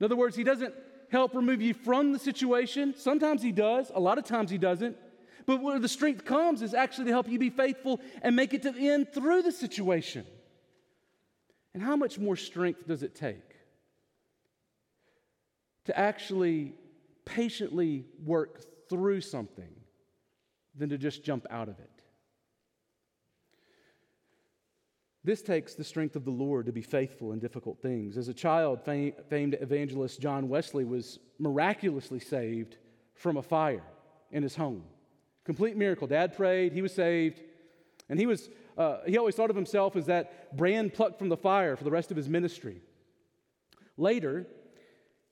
In 0.00 0.04
other 0.04 0.16
words, 0.16 0.36
He 0.36 0.44
doesn't 0.44 0.74
help 1.10 1.34
remove 1.34 1.62
you 1.62 1.74
from 1.74 2.12
the 2.12 2.18
situation. 2.18 2.94
Sometimes 2.96 3.42
He 3.42 3.52
does, 3.52 3.90
a 3.94 4.00
lot 4.00 4.18
of 4.18 4.24
times 4.24 4.50
He 4.50 4.58
doesn't. 4.58 4.96
But 5.46 5.62
where 5.62 5.78
the 5.78 5.88
strength 5.88 6.24
comes 6.24 6.60
is 6.60 6.74
actually 6.74 7.06
to 7.06 7.12
help 7.12 7.28
you 7.28 7.38
be 7.38 7.50
faithful 7.50 8.00
and 8.22 8.34
make 8.34 8.52
it 8.52 8.62
to 8.62 8.72
the 8.72 8.88
end 8.88 9.12
through 9.12 9.42
the 9.42 9.52
situation. 9.52 10.26
And 11.72 11.82
how 11.82 11.94
much 11.94 12.18
more 12.18 12.36
strength 12.36 12.86
does 12.86 13.02
it 13.02 13.14
take 13.14 13.54
to 15.84 15.96
actually 15.96 16.74
patiently 17.24 18.06
work 18.24 18.88
through 18.88 19.20
something 19.20 19.72
than 20.74 20.88
to 20.88 20.98
just 20.98 21.22
jump 21.22 21.46
out 21.48 21.68
of 21.68 21.78
it? 21.78 21.95
This 25.26 25.42
takes 25.42 25.74
the 25.74 25.82
strength 25.82 26.14
of 26.14 26.24
the 26.24 26.30
Lord 26.30 26.66
to 26.66 26.72
be 26.72 26.82
faithful 26.82 27.32
in 27.32 27.40
difficult 27.40 27.82
things. 27.82 28.16
As 28.16 28.28
a 28.28 28.32
child, 28.32 28.84
famed 28.84 29.56
evangelist 29.60 30.20
John 30.20 30.48
Wesley 30.48 30.84
was 30.84 31.18
miraculously 31.40 32.20
saved 32.20 32.76
from 33.16 33.36
a 33.36 33.42
fire 33.42 33.82
in 34.30 34.44
his 34.44 34.54
home. 34.54 34.84
Complete 35.44 35.76
miracle. 35.76 36.06
Dad 36.06 36.36
prayed, 36.36 36.72
he 36.72 36.80
was 36.80 36.94
saved, 36.94 37.42
and 38.08 38.20
he 38.20 38.26
was 38.26 38.48
uh, 38.78 38.98
he 39.04 39.18
always 39.18 39.34
thought 39.34 39.50
of 39.50 39.56
himself 39.56 39.96
as 39.96 40.06
that 40.06 40.56
brand 40.56 40.94
plucked 40.94 41.18
from 41.18 41.28
the 41.28 41.36
fire 41.36 41.74
for 41.74 41.82
the 41.82 41.90
rest 41.90 42.12
of 42.12 42.16
his 42.16 42.28
ministry. 42.28 42.80
Later, 43.96 44.46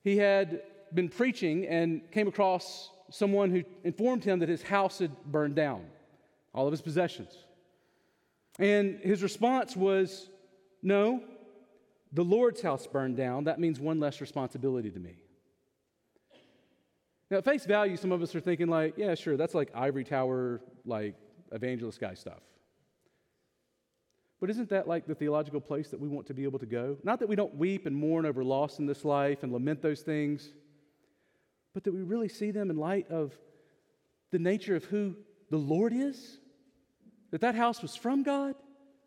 he 0.03 0.17
had 0.17 0.61
been 0.93 1.07
preaching 1.07 1.67
and 1.67 2.01
came 2.11 2.27
across 2.27 2.89
someone 3.11 3.49
who 3.49 3.63
informed 3.85 4.25
him 4.25 4.39
that 4.39 4.49
his 4.49 4.61
house 4.61 4.99
had 4.99 5.11
burned 5.23 5.55
down, 5.55 5.85
all 6.53 6.67
of 6.67 6.73
his 6.73 6.81
possessions. 6.81 7.44
And 8.59 8.99
his 8.99 9.21
response 9.21 9.75
was, 9.75 10.29
No, 10.81 11.21
the 12.11 12.23
Lord's 12.23 12.61
house 12.61 12.87
burned 12.87 13.17
down. 13.17 13.45
That 13.45 13.59
means 13.59 13.79
one 13.79 13.99
less 13.99 14.21
responsibility 14.21 14.89
to 14.91 14.99
me. 14.99 15.15
Now, 17.29 17.37
at 17.37 17.45
face 17.45 17.65
value, 17.65 17.97
some 17.97 18.11
of 18.11 18.21
us 18.21 18.35
are 18.35 18.39
thinking, 18.39 18.67
like, 18.67 18.97
yeah, 18.97 19.15
sure, 19.15 19.35
that's 19.35 19.55
like 19.55 19.71
ivory 19.73 20.03
tower, 20.03 20.61
like 20.85 21.15
evangelist 21.51 21.99
guy 21.99 22.13
stuff. 22.13 22.39
But 24.39 24.49
isn't 24.51 24.69
that 24.69 24.87
like 24.87 25.07
the 25.07 25.15
theological 25.15 25.59
place 25.59 25.89
that 25.89 25.99
we 25.99 26.07
want 26.07 26.27
to 26.27 26.33
be 26.33 26.43
able 26.43 26.59
to 26.59 26.65
go? 26.65 26.97
Not 27.03 27.19
that 27.19 27.27
we 27.27 27.35
don't 27.35 27.55
weep 27.55 27.85
and 27.85 27.95
mourn 27.95 28.25
over 28.25 28.43
loss 28.43 28.79
in 28.79 28.85
this 28.85 29.03
life 29.03 29.43
and 29.43 29.51
lament 29.51 29.81
those 29.81 30.01
things, 30.01 30.53
but 31.73 31.83
that 31.83 31.93
we 31.93 32.03
really 32.03 32.29
see 32.29 32.51
them 32.51 32.69
in 32.69 32.77
light 32.77 33.09
of 33.09 33.33
the 34.31 34.39
nature 34.39 34.75
of 34.75 34.85
who 34.85 35.15
the 35.49 35.57
Lord 35.57 35.93
is 35.93 36.39
that 37.31 37.41
that 37.41 37.55
house 37.55 37.81
was 37.81 37.95
from 37.95 38.23
God, 38.23 38.55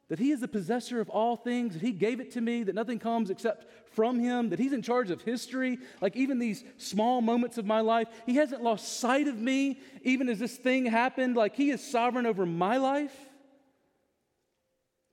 that 0.09 0.19
He 0.19 0.31
is 0.31 0.41
the 0.41 0.49
possessor 0.49 1.01
of 1.01 1.11
all 1.11 1.37
things, 1.37 1.75
that 1.75 1.83
He 1.83 1.93
gave 1.93 2.21
it 2.21 2.33
to 2.33 2.41
me, 2.41 2.63
that 2.63 2.75
nothing 2.75 2.99
comes 2.99 3.31
except 3.31 3.67
from 3.95 4.19
Him, 4.19 4.51
that 4.51 4.59
He's 4.59 4.73
in 4.73 4.83
charge 4.83 5.11
of 5.11 5.23
history, 5.23 5.79
like 6.01 6.17
even 6.17 6.39
these 6.39 6.65
small 6.77 7.21
moments 7.21 7.59
of 7.59 7.67
my 7.67 7.81
life. 7.81 8.09
He 8.27 8.37
hasn't 8.37 8.63
lost 8.63 9.01
sight 9.01 9.29
of 9.29 9.39
me, 9.39 9.81
even 10.03 10.29
as 10.29 10.39
this 10.39 10.57
thing 10.57 10.87
happened, 10.87 11.37
like 11.37 11.55
He 11.55 11.71
is 11.71 11.87
sovereign 11.87 12.27
over 12.27 12.47
my 12.47 12.77
life. 12.77 13.15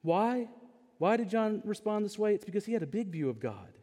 Why? 0.02 0.48
Why 0.98 1.18
did 1.18 1.30
John 1.30 1.62
respond 1.66 2.06
this 2.06 2.18
way? 2.18 2.36
It's 2.36 2.46
because 2.46 2.66
he 2.66 2.74
had 2.74 2.84
a 2.84 2.88
big 2.88 3.10
view 3.10 3.30
of 3.30 3.40
God. 3.40 3.74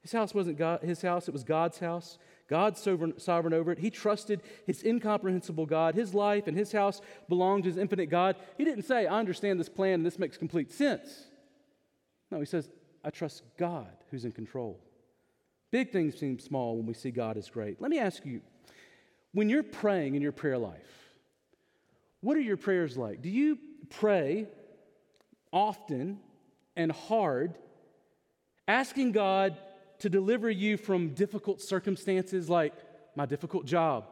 His 0.00 0.12
house 0.12 0.32
wasn't 0.34 0.58
God, 0.58 0.82
his 0.82 1.02
house, 1.02 1.26
it 1.28 1.32
was 1.32 1.42
God's 1.42 1.78
house. 1.78 2.18
God's 2.48 2.80
sovereign, 2.80 3.18
sovereign 3.18 3.54
over 3.54 3.72
it. 3.72 3.78
He 3.78 3.90
trusted 3.90 4.42
his 4.66 4.84
incomprehensible 4.84 5.66
God. 5.66 5.94
His 5.94 6.14
life 6.14 6.46
and 6.46 6.56
his 6.56 6.72
house 6.72 7.00
belonged 7.28 7.64
to 7.64 7.70
his 7.70 7.76
infinite 7.76 8.06
God. 8.06 8.36
He 8.56 8.64
didn't 8.64 8.84
say, 8.84 9.06
I 9.06 9.18
understand 9.18 9.58
this 9.58 9.68
plan 9.68 9.94
and 9.94 10.06
this 10.06 10.18
makes 10.18 10.36
complete 10.36 10.72
sense. 10.72 11.26
No, 12.30 12.38
he 12.38 12.46
says, 12.46 12.70
I 13.04 13.10
trust 13.10 13.42
God 13.58 13.88
who's 14.10 14.24
in 14.24 14.32
control. 14.32 14.80
Big 15.70 15.90
things 15.90 16.18
seem 16.18 16.38
small 16.38 16.76
when 16.76 16.86
we 16.86 16.94
see 16.94 17.10
God 17.10 17.36
as 17.36 17.48
great. 17.50 17.80
Let 17.80 17.90
me 17.90 17.98
ask 17.98 18.24
you 18.24 18.40
when 19.32 19.48
you're 19.48 19.62
praying 19.62 20.14
in 20.14 20.22
your 20.22 20.32
prayer 20.32 20.58
life, 20.58 21.10
what 22.20 22.36
are 22.36 22.40
your 22.40 22.56
prayers 22.56 22.96
like? 22.96 23.22
Do 23.22 23.28
you 23.28 23.58
pray 23.90 24.46
often 25.52 26.20
and 26.76 26.90
hard 26.90 27.54
Asking 28.68 29.12
God 29.12 29.56
to 29.98 30.08
deliver 30.08 30.50
you 30.50 30.76
from 30.76 31.10
difficult 31.14 31.60
circumstances 31.60 32.48
like 32.50 32.74
my 33.14 33.26
difficult 33.26 33.64
job, 33.64 34.04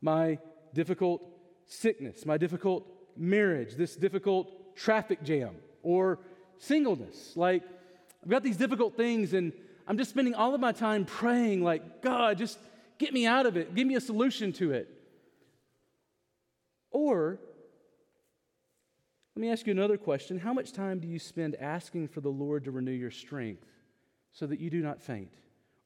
my 0.00 0.38
difficult 0.74 1.22
sickness, 1.66 2.24
my 2.24 2.36
difficult 2.36 2.86
marriage, 3.16 3.74
this 3.74 3.96
difficult 3.96 4.76
traffic 4.76 5.22
jam, 5.22 5.54
or 5.82 6.20
singleness. 6.58 7.36
Like, 7.36 7.62
I've 8.22 8.30
got 8.30 8.42
these 8.42 8.56
difficult 8.56 8.96
things, 8.96 9.34
and 9.34 9.52
I'm 9.86 9.98
just 9.98 10.10
spending 10.10 10.34
all 10.34 10.54
of 10.54 10.60
my 10.60 10.72
time 10.72 11.04
praying, 11.04 11.62
like, 11.62 12.02
God, 12.02 12.38
just 12.38 12.58
get 12.98 13.12
me 13.12 13.26
out 13.26 13.46
of 13.46 13.56
it, 13.56 13.74
give 13.74 13.86
me 13.86 13.96
a 13.96 14.00
solution 14.00 14.52
to 14.54 14.72
it. 14.72 14.88
Or, 16.90 17.38
let 19.34 19.40
me 19.40 19.50
ask 19.50 19.66
you 19.66 19.72
another 19.72 19.96
question. 19.96 20.38
How 20.38 20.52
much 20.52 20.72
time 20.72 21.00
do 21.00 21.06
you 21.06 21.18
spend 21.18 21.54
asking 21.56 22.08
for 22.08 22.20
the 22.20 22.28
Lord 22.28 22.64
to 22.64 22.70
renew 22.70 22.92
your 22.92 23.10
strength 23.10 23.64
so 24.38 24.46
that 24.46 24.60
you 24.60 24.70
do 24.70 24.80
not 24.80 25.02
faint 25.02 25.32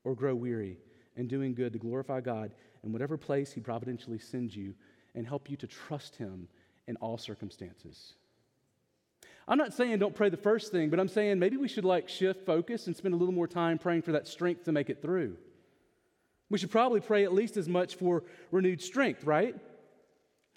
or 0.04 0.14
grow 0.14 0.34
weary 0.34 0.76
in 1.16 1.26
doing 1.26 1.54
good 1.54 1.72
to 1.72 1.78
glorify 1.78 2.20
God 2.20 2.52
in 2.84 2.92
whatever 2.92 3.16
place 3.16 3.52
He 3.52 3.60
providentially 3.60 4.18
sends 4.18 4.54
you 4.54 4.74
and 5.14 5.26
help 5.26 5.48
you 5.48 5.56
to 5.56 5.66
trust 5.66 6.16
Him 6.16 6.48
in 6.86 6.96
all 6.96 7.16
circumstances? 7.16 8.14
I'm 9.48 9.58
not 9.58 9.72
saying 9.72 9.98
don't 9.98 10.14
pray 10.14 10.28
the 10.28 10.36
first 10.36 10.70
thing, 10.70 10.90
but 10.90 11.00
I'm 11.00 11.08
saying 11.08 11.38
maybe 11.38 11.56
we 11.56 11.68
should 11.68 11.84
like 11.84 12.08
shift 12.08 12.44
focus 12.44 12.86
and 12.86 12.96
spend 12.96 13.14
a 13.14 13.16
little 13.16 13.34
more 13.34 13.48
time 13.48 13.78
praying 13.78 14.02
for 14.02 14.12
that 14.12 14.28
strength 14.28 14.64
to 14.64 14.72
make 14.72 14.90
it 14.90 15.00
through. 15.00 15.36
We 16.50 16.58
should 16.58 16.70
probably 16.70 17.00
pray 17.00 17.24
at 17.24 17.32
least 17.32 17.56
as 17.56 17.68
much 17.68 17.94
for 17.94 18.22
renewed 18.50 18.82
strength, 18.82 19.24
right? 19.24 19.56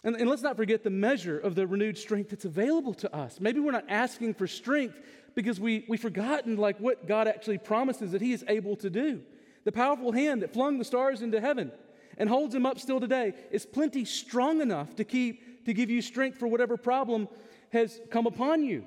And, 0.05 0.15
and, 0.15 0.29
let's 0.29 0.43
not 0.43 0.55
forget 0.55 0.83
the 0.83 0.91
measure 0.91 1.39
of 1.39 1.55
the 1.55 1.65
renewed 1.65 1.97
strength 1.97 2.29
that's 2.29 2.45
available 2.45 2.93
to 2.93 3.13
us. 3.13 3.39
Maybe 3.41 3.59
we're 3.59 3.71
not 3.71 3.85
asking 3.89 4.35
for 4.35 4.45
strength 4.45 5.01
because 5.33 5.59
we, 5.59 5.83
we've 5.89 5.99
forgotten 5.99 6.57
like 6.57 6.79
what 6.79 7.07
God 7.07 7.27
actually 7.27 7.57
promises 7.57 8.11
that 8.11 8.21
He 8.21 8.31
is 8.31 8.45
able 8.47 8.75
to 8.77 8.89
do. 8.91 9.23
The 9.63 9.71
powerful 9.71 10.11
hand 10.11 10.43
that 10.43 10.53
flung 10.53 10.77
the 10.77 10.85
stars 10.85 11.23
into 11.23 11.41
heaven 11.41 11.71
and 12.19 12.29
holds 12.29 12.53
them 12.53 12.67
up 12.67 12.79
still 12.79 12.99
today 12.99 13.33
is 13.49 13.65
plenty 13.65 14.05
strong 14.05 14.61
enough 14.61 14.95
to 14.97 15.03
keep 15.03 15.65
to 15.65 15.73
give 15.73 15.89
you 15.89 16.03
strength 16.03 16.37
for 16.37 16.47
whatever 16.47 16.77
problem 16.77 17.27
has 17.71 17.99
come 18.11 18.27
upon 18.27 18.63
you. 18.63 18.85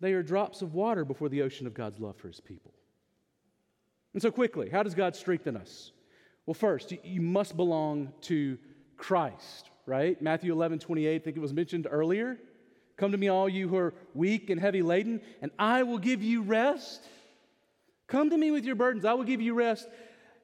They 0.00 0.14
are 0.14 0.22
drops 0.22 0.62
of 0.62 0.72
water 0.72 1.04
before 1.04 1.28
the 1.28 1.42
ocean 1.42 1.66
of 1.66 1.74
God's 1.74 2.00
love 2.00 2.16
for 2.16 2.28
his 2.28 2.40
people. 2.40 2.72
And 4.14 4.22
so, 4.22 4.30
quickly, 4.30 4.70
how 4.70 4.82
does 4.82 4.94
God 4.94 5.14
strengthen 5.14 5.58
us? 5.58 5.92
Well, 6.46 6.54
first, 6.54 6.92
you 7.04 7.20
must 7.20 7.54
belong 7.54 8.12
to 8.22 8.56
Christ, 8.96 9.70
right? 9.86 10.20
Matthew 10.20 10.52
11, 10.52 10.78
28, 10.78 11.14
I 11.14 11.18
think 11.24 11.36
it 11.36 11.40
was 11.40 11.52
mentioned 11.52 11.86
earlier. 11.90 12.38
Come 12.96 13.12
to 13.12 13.18
me, 13.18 13.28
all 13.28 13.48
you 13.48 13.68
who 13.68 13.76
are 13.76 13.94
weak 14.14 14.48
and 14.50 14.60
heavy 14.60 14.82
laden, 14.82 15.20
and 15.42 15.50
I 15.58 15.82
will 15.82 15.98
give 15.98 16.22
you 16.22 16.42
rest. 16.42 17.04
Come 18.06 18.30
to 18.30 18.38
me 18.38 18.50
with 18.50 18.64
your 18.64 18.76
burdens, 18.76 19.04
I 19.04 19.14
will 19.14 19.24
give 19.24 19.40
you 19.40 19.54
rest. 19.54 19.88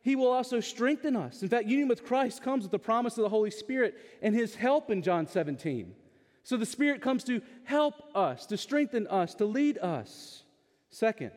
He 0.03 0.17
will 0.17 0.31
also 0.31 0.61
strengthen 0.61 1.15
us. 1.15 1.43
In 1.43 1.49
fact, 1.49 1.67
union 1.67 1.89
with 1.89 2.05
Christ 2.05 2.43
comes 2.43 2.65
with 2.65 2.73
the 2.73 2.79
promise 2.79 3.17
of 3.17 3.23
the 3.23 3.29
Holy 3.29 3.53
Spirit 3.53 3.95
and 4.21 4.35
his 4.35 4.57
help 4.57 4.91
in 4.91 5.01
John 5.01 5.29
17. 5.29 5.95
So 6.43 6.57
the 6.57 6.67
Spirit 6.67 7.01
comes 7.01 7.23
to 7.25 7.41
help 7.65 7.95
us, 8.15 8.47
to 8.47 8.57
strengthen 8.57 9.07
us, 9.07 9.35
to 9.37 9.45
lead 9.45 9.79
us. 9.79 10.43
Second, 10.91 11.31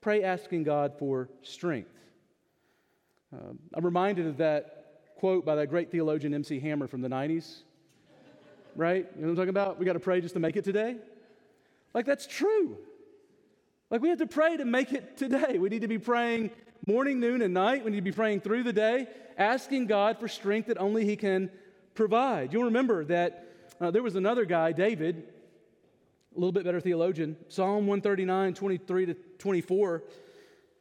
pray 0.00 0.22
asking 0.22 0.62
God 0.62 0.94
for 0.98 1.28
strength. 1.42 1.90
Um, 3.32 3.58
I'm 3.74 3.84
reminded 3.84 4.26
of 4.26 4.36
that 4.36 4.85
quote 5.16 5.44
by 5.44 5.56
that 5.56 5.68
great 5.68 5.90
theologian 5.90 6.32
M.C. 6.34 6.60
Hammer 6.60 6.86
from 6.86 7.00
the 7.00 7.08
90s. 7.08 7.62
Right? 8.74 9.06
You 9.14 9.22
know 9.22 9.28
what 9.28 9.30
I'm 9.30 9.36
talking 9.36 9.48
about? 9.48 9.78
We 9.78 9.86
got 9.86 9.94
to 9.94 10.00
pray 10.00 10.20
just 10.20 10.34
to 10.34 10.40
make 10.40 10.56
it 10.56 10.64
today. 10.64 10.96
Like, 11.94 12.04
that's 12.04 12.26
true. 12.26 12.76
Like, 13.90 14.02
we 14.02 14.10
have 14.10 14.18
to 14.18 14.26
pray 14.26 14.56
to 14.58 14.64
make 14.64 14.92
it 14.92 15.16
today. 15.16 15.58
We 15.58 15.70
need 15.70 15.80
to 15.80 15.88
be 15.88 15.98
praying 15.98 16.50
morning, 16.86 17.18
noon, 17.18 17.40
and 17.40 17.54
night. 17.54 17.84
We 17.84 17.90
need 17.90 17.98
to 17.98 18.02
be 18.02 18.12
praying 18.12 18.42
through 18.42 18.64
the 18.64 18.72
day, 18.72 19.08
asking 19.38 19.86
God 19.86 20.18
for 20.18 20.28
strength 20.28 20.66
that 20.66 20.78
only 20.78 21.06
He 21.06 21.16
can 21.16 21.50
provide. 21.94 22.52
You'll 22.52 22.64
remember 22.64 23.04
that 23.06 23.46
uh, 23.80 23.90
there 23.90 24.02
was 24.02 24.16
another 24.16 24.44
guy, 24.44 24.72
David, 24.72 25.24
a 26.34 26.38
little 26.38 26.52
bit 26.52 26.64
better 26.64 26.80
theologian, 26.80 27.36
Psalm 27.48 27.86
139, 27.86 28.52
23 28.52 29.06
to 29.06 29.14
24. 29.38 30.02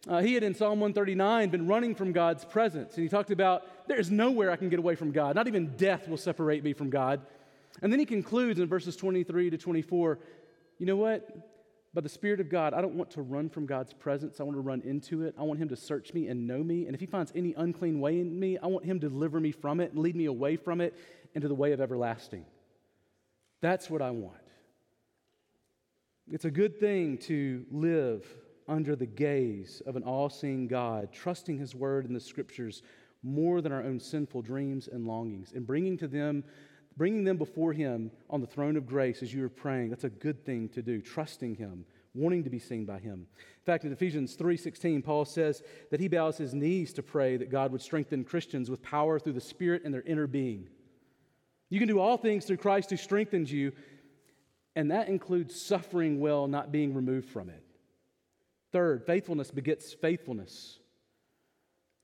Uh, 0.08 0.22
he 0.22 0.34
had 0.36 0.43
in 0.43 0.53
Psalm 0.53 0.80
139 0.80 1.49
been 1.49 1.68
running 1.68 1.95
from 1.95 2.12
God's 2.12 2.45
presence, 2.45 2.93
and 2.95 3.03
he 3.03 3.10
talked 3.10 3.32
about 3.32 3.88
there's 3.88 4.12
nowhere 4.12 4.51
I 4.51 4.56
can 4.56 4.70
get 4.70 4.80
away 4.80 4.95
from 4.95 5.12
God. 5.12 5.36
Not 5.36 5.47
even 5.47 5.76
death 5.78 6.08
will 6.08 6.18
separate 6.18 6.64
me 6.64 6.74
from 6.74 6.89
God. 6.89 7.22
And 7.82 7.91
then 7.91 7.99
he 7.99 8.06
concludes 8.06 8.60
in 8.60 8.68
verses 8.68 8.95
23 8.95 9.49
to 9.49 9.58
24 9.58 10.20
you 10.78 10.86
know 10.86 10.95
what? 10.97 11.93
By 11.93 12.01
the 12.01 12.10
Spirit 12.10 12.41
of 12.41 12.49
God, 12.49 12.74
I 12.74 12.82
don't 12.82 12.95
want 12.95 13.12
to 13.12 13.22
run 13.22 13.49
from 13.49 13.66
God's 13.66 13.93
presence. 13.93 14.39
I 14.39 14.43
want 14.43 14.58
to 14.58 14.62
run 14.62 14.82
into 14.84 15.24
it. 15.24 15.34
I 15.39 15.43
want 15.43 15.60
Him 15.60 15.70
to 15.70 15.78
search 15.78 16.14
me 16.14 16.28
and 16.28 16.45
know 16.45 16.62
me. 16.62 16.86
And 16.86 16.93
if 16.93 16.99
He 16.99 17.06
finds 17.06 17.32
any 17.34 17.53
unclean 17.56 18.01
way 18.01 18.20
in 18.20 18.38
me, 18.38 18.58
I 18.58 18.68
want 18.68 18.84
Him 18.84 18.99
to 18.99 19.10
deliver 19.10 19.39
me 19.39 19.51
from 19.51 19.80
it 19.80 19.91
and 19.91 19.99
lead 19.99 20.16
me 20.16 20.26
away 20.26 20.58
from 20.58 20.82
it 20.82 20.93
into 21.34 21.47
the 21.47 21.56
way 21.56 21.72
of 21.72 21.80
everlasting. 21.80 22.45
That's 23.62 23.89
what 23.89 24.01
I 24.01 24.12
want. 24.12 24.36
It's 26.30 26.45
a 26.45 26.51
good 26.51 26.80
thing 26.80 27.18
to 27.20 27.66
live 27.72 28.26
under 28.68 28.95
the 28.95 29.05
gaze 29.05 29.82
of 29.86 29.95
an 29.95 30.03
all 30.03 30.30
seeing 30.30 30.68
God, 30.68 31.11
trusting 31.11 31.57
His 31.57 31.76
word 31.76 32.05
and 32.05 32.16
the 32.16 32.20
scriptures 32.20 32.82
more 33.24 33.61
than 33.61 33.72
our 33.72 33.84
own 33.84 33.99
sinful 33.99 34.41
dreams 34.41 34.88
and 34.88 35.05
longings, 35.05 35.51
and 35.53 35.66
bringing 35.66 35.97
to 35.97 36.07
them. 36.07 36.43
Bringing 36.97 37.26
them 37.26 37.36
before 37.36 37.74
Him 37.74 38.09
on 38.30 38.39
the 38.39 38.47
throne 38.47 38.78
of 38.78 38.88
grace 38.88 39.22
as 39.22 39.34
you 39.34 39.43
are 39.43 39.49
praying, 39.49 39.89
that's 39.89 40.05
a 40.05 40.09
good 40.09 40.45
thing 40.45 40.70
to 40.70 40.82
do. 40.82 41.01
Trusting 41.01 41.55
Him, 41.55 41.84
wanting 42.13 42.45
to 42.45 42.49
be 42.49 42.57
seen 42.57 42.86
by 42.86 42.99
Him. 42.99 43.28
In 43.38 43.66
fact, 43.66 43.84
in 43.84 43.91
Ephesians 43.91 44.38
3:16, 44.38 45.03
Paul 45.03 45.26
says 45.26 45.61
that 45.91 45.99
he 45.99 46.07
bows 46.07 46.38
his 46.38 46.53
knees 46.53 46.93
to 46.93 47.03
pray 47.03 47.36
that 47.36 47.49
God 47.49 47.74
would 47.74 47.82
strengthen 47.82 48.24
Christians 48.24 48.72
with 48.72 48.82
power 48.82 49.20
through 49.20 49.34
the 49.34 49.41
Spirit 49.41 49.84
in 49.84 49.91
their 49.91 50.03
inner 50.03 50.26
being. 50.26 50.70
You 51.70 51.80
can 51.80 51.89
do 51.89 51.99
all 51.99 52.16
things 52.16 52.45
through 52.45 52.57
Christ 52.57 52.91
who 52.91 52.95
strengthens 52.95 53.51
you, 53.51 53.74
and 54.78 54.91
that 54.91 55.09
includes 55.09 55.59
suffering 55.59 56.22
well, 56.22 56.47
not 56.47 56.72
being 56.72 56.93
removed 56.93 57.28
from 57.28 57.49
it. 57.49 57.64
Third, 58.76 59.06
faithfulness 59.06 59.52
begets 59.52 59.94
faithfulness. 59.94 60.80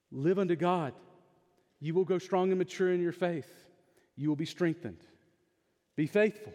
Live 0.09 0.39
unto 0.39 0.55
God. 0.55 0.93
You 1.81 1.93
will 1.93 2.05
grow 2.05 2.17
strong 2.17 2.51
and 2.51 2.57
mature 2.57 2.93
in 2.93 3.01
your 3.01 3.11
faith. 3.11 3.51
You 4.15 4.29
will 4.29 4.37
be 4.37 4.45
strengthened. 4.45 5.01
Be 5.97 6.07
faithful. 6.07 6.53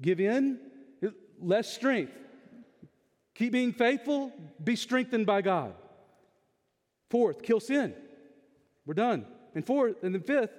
Give 0.00 0.18
in, 0.18 0.58
less 1.40 1.72
strength. 1.72 2.10
Keep 3.36 3.52
being 3.52 3.72
faithful, 3.72 4.32
be 4.64 4.74
strengthened 4.74 5.26
by 5.26 5.42
God. 5.42 5.74
Fourth, 7.08 7.40
kill 7.42 7.60
sin. 7.60 7.94
We're 8.84 8.94
done. 8.94 9.26
And 9.54 9.64
fourth, 9.64 10.02
and 10.02 10.12
then 10.12 10.22
fifth, 10.22 10.50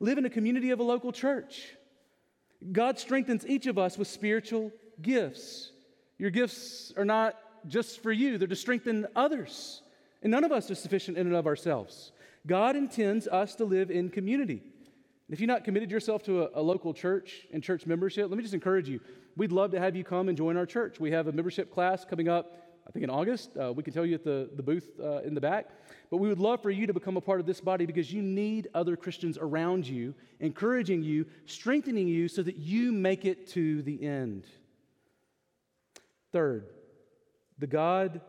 live 0.00 0.16
in 0.16 0.24
a 0.24 0.30
community 0.30 0.70
of 0.70 0.80
a 0.80 0.82
local 0.82 1.12
church. 1.12 1.74
God 2.72 2.98
strengthens 2.98 3.46
each 3.46 3.66
of 3.66 3.76
us 3.76 3.98
with 3.98 4.08
spiritual 4.08 4.72
gifts. 5.02 5.72
Your 6.16 6.30
gifts 6.30 6.90
are 6.96 7.04
not 7.04 7.36
just 7.68 8.02
for 8.02 8.12
you, 8.12 8.38
they're 8.38 8.48
to 8.48 8.56
strengthen 8.56 9.06
others. 9.14 9.82
And 10.22 10.30
none 10.30 10.44
of 10.44 10.52
us 10.52 10.70
are 10.70 10.74
sufficient 10.74 11.18
in 11.18 11.26
and 11.26 11.36
of 11.36 11.46
ourselves. 11.46 12.12
God 12.46 12.76
intends 12.76 13.26
us 13.28 13.54
to 13.56 13.64
live 13.64 13.90
in 13.90 14.10
community. 14.10 14.62
If 15.30 15.40
you've 15.40 15.48
not 15.48 15.64
committed 15.64 15.90
yourself 15.90 16.22
to 16.24 16.42
a, 16.42 16.60
a, 16.60 16.62
local 16.62 16.92
church 16.92 17.46
and 17.52 17.62
church 17.62 17.86
membership, 17.86 18.28
let 18.28 18.36
me 18.36 18.42
just 18.42 18.54
encourage 18.54 18.88
you. 18.88 19.00
We'd 19.36 19.52
love 19.52 19.70
to 19.70 19.80
have 19.80 19.96
you 19.96 20.04
come 20.04 20.28
and 20.28 20.36
join 20.36 20.56
our 20.56 20.66
church. 20.66 21.00
We 21.00 21.10
have 21.12 21.28
a 21.28 21.32
membership 21.32 21.72
class 21.72 22.04
coming 22.04 22.28
up 22.28 22.64
I 22.86 22.90
think 22.90 23.04
in 23.04 23.10
August. 23.10 23.56
Uh, 23.56 23.72
we 23.72 23.82
can 23.82 23.94
tell 23.94 24.04
you 24.04 24.14
at 24.14 24.24
the, 24.24 24.50
the 24.54 24.62
booth 24.62 24.90
uh, 25.02 25.22
in 25.22 25.34
the 25.34 25.40
back. 25.40 25.70
But 26.10 26.18
we 26.18 26.28
would 26.28 26.38
love 26.38 26.60
for 26.60 26.70
you 26.70 26.86
to 26.86 26.92
become 26.92 27.16
a 27.16 27.20
part 27.20 27.40
of 27.40 27.46
this 27.46 27.60
body 27.60 27.86
because 27.86 28.12
you 28.12 28.20
need 28.20 28.68
other 28.74 28.96
Christians 28.96 29.38
around 29.40 29.86
you, 29.86 30.14
encouraging 30.40 31.02
you, 31.02 31.24
strengthening 31.46 32.06
you 32.06 32.28
so 32.28 32.42
that 32.42 32.58
you 32.58 32.92
make 32.92 33.24
it 33.24 33.48
to 33.48 33.82
the 33.82 34.02
end. 34.02 34.44
Third, 36.32 36.66
the 37.64 37.68
God 37.68 38.20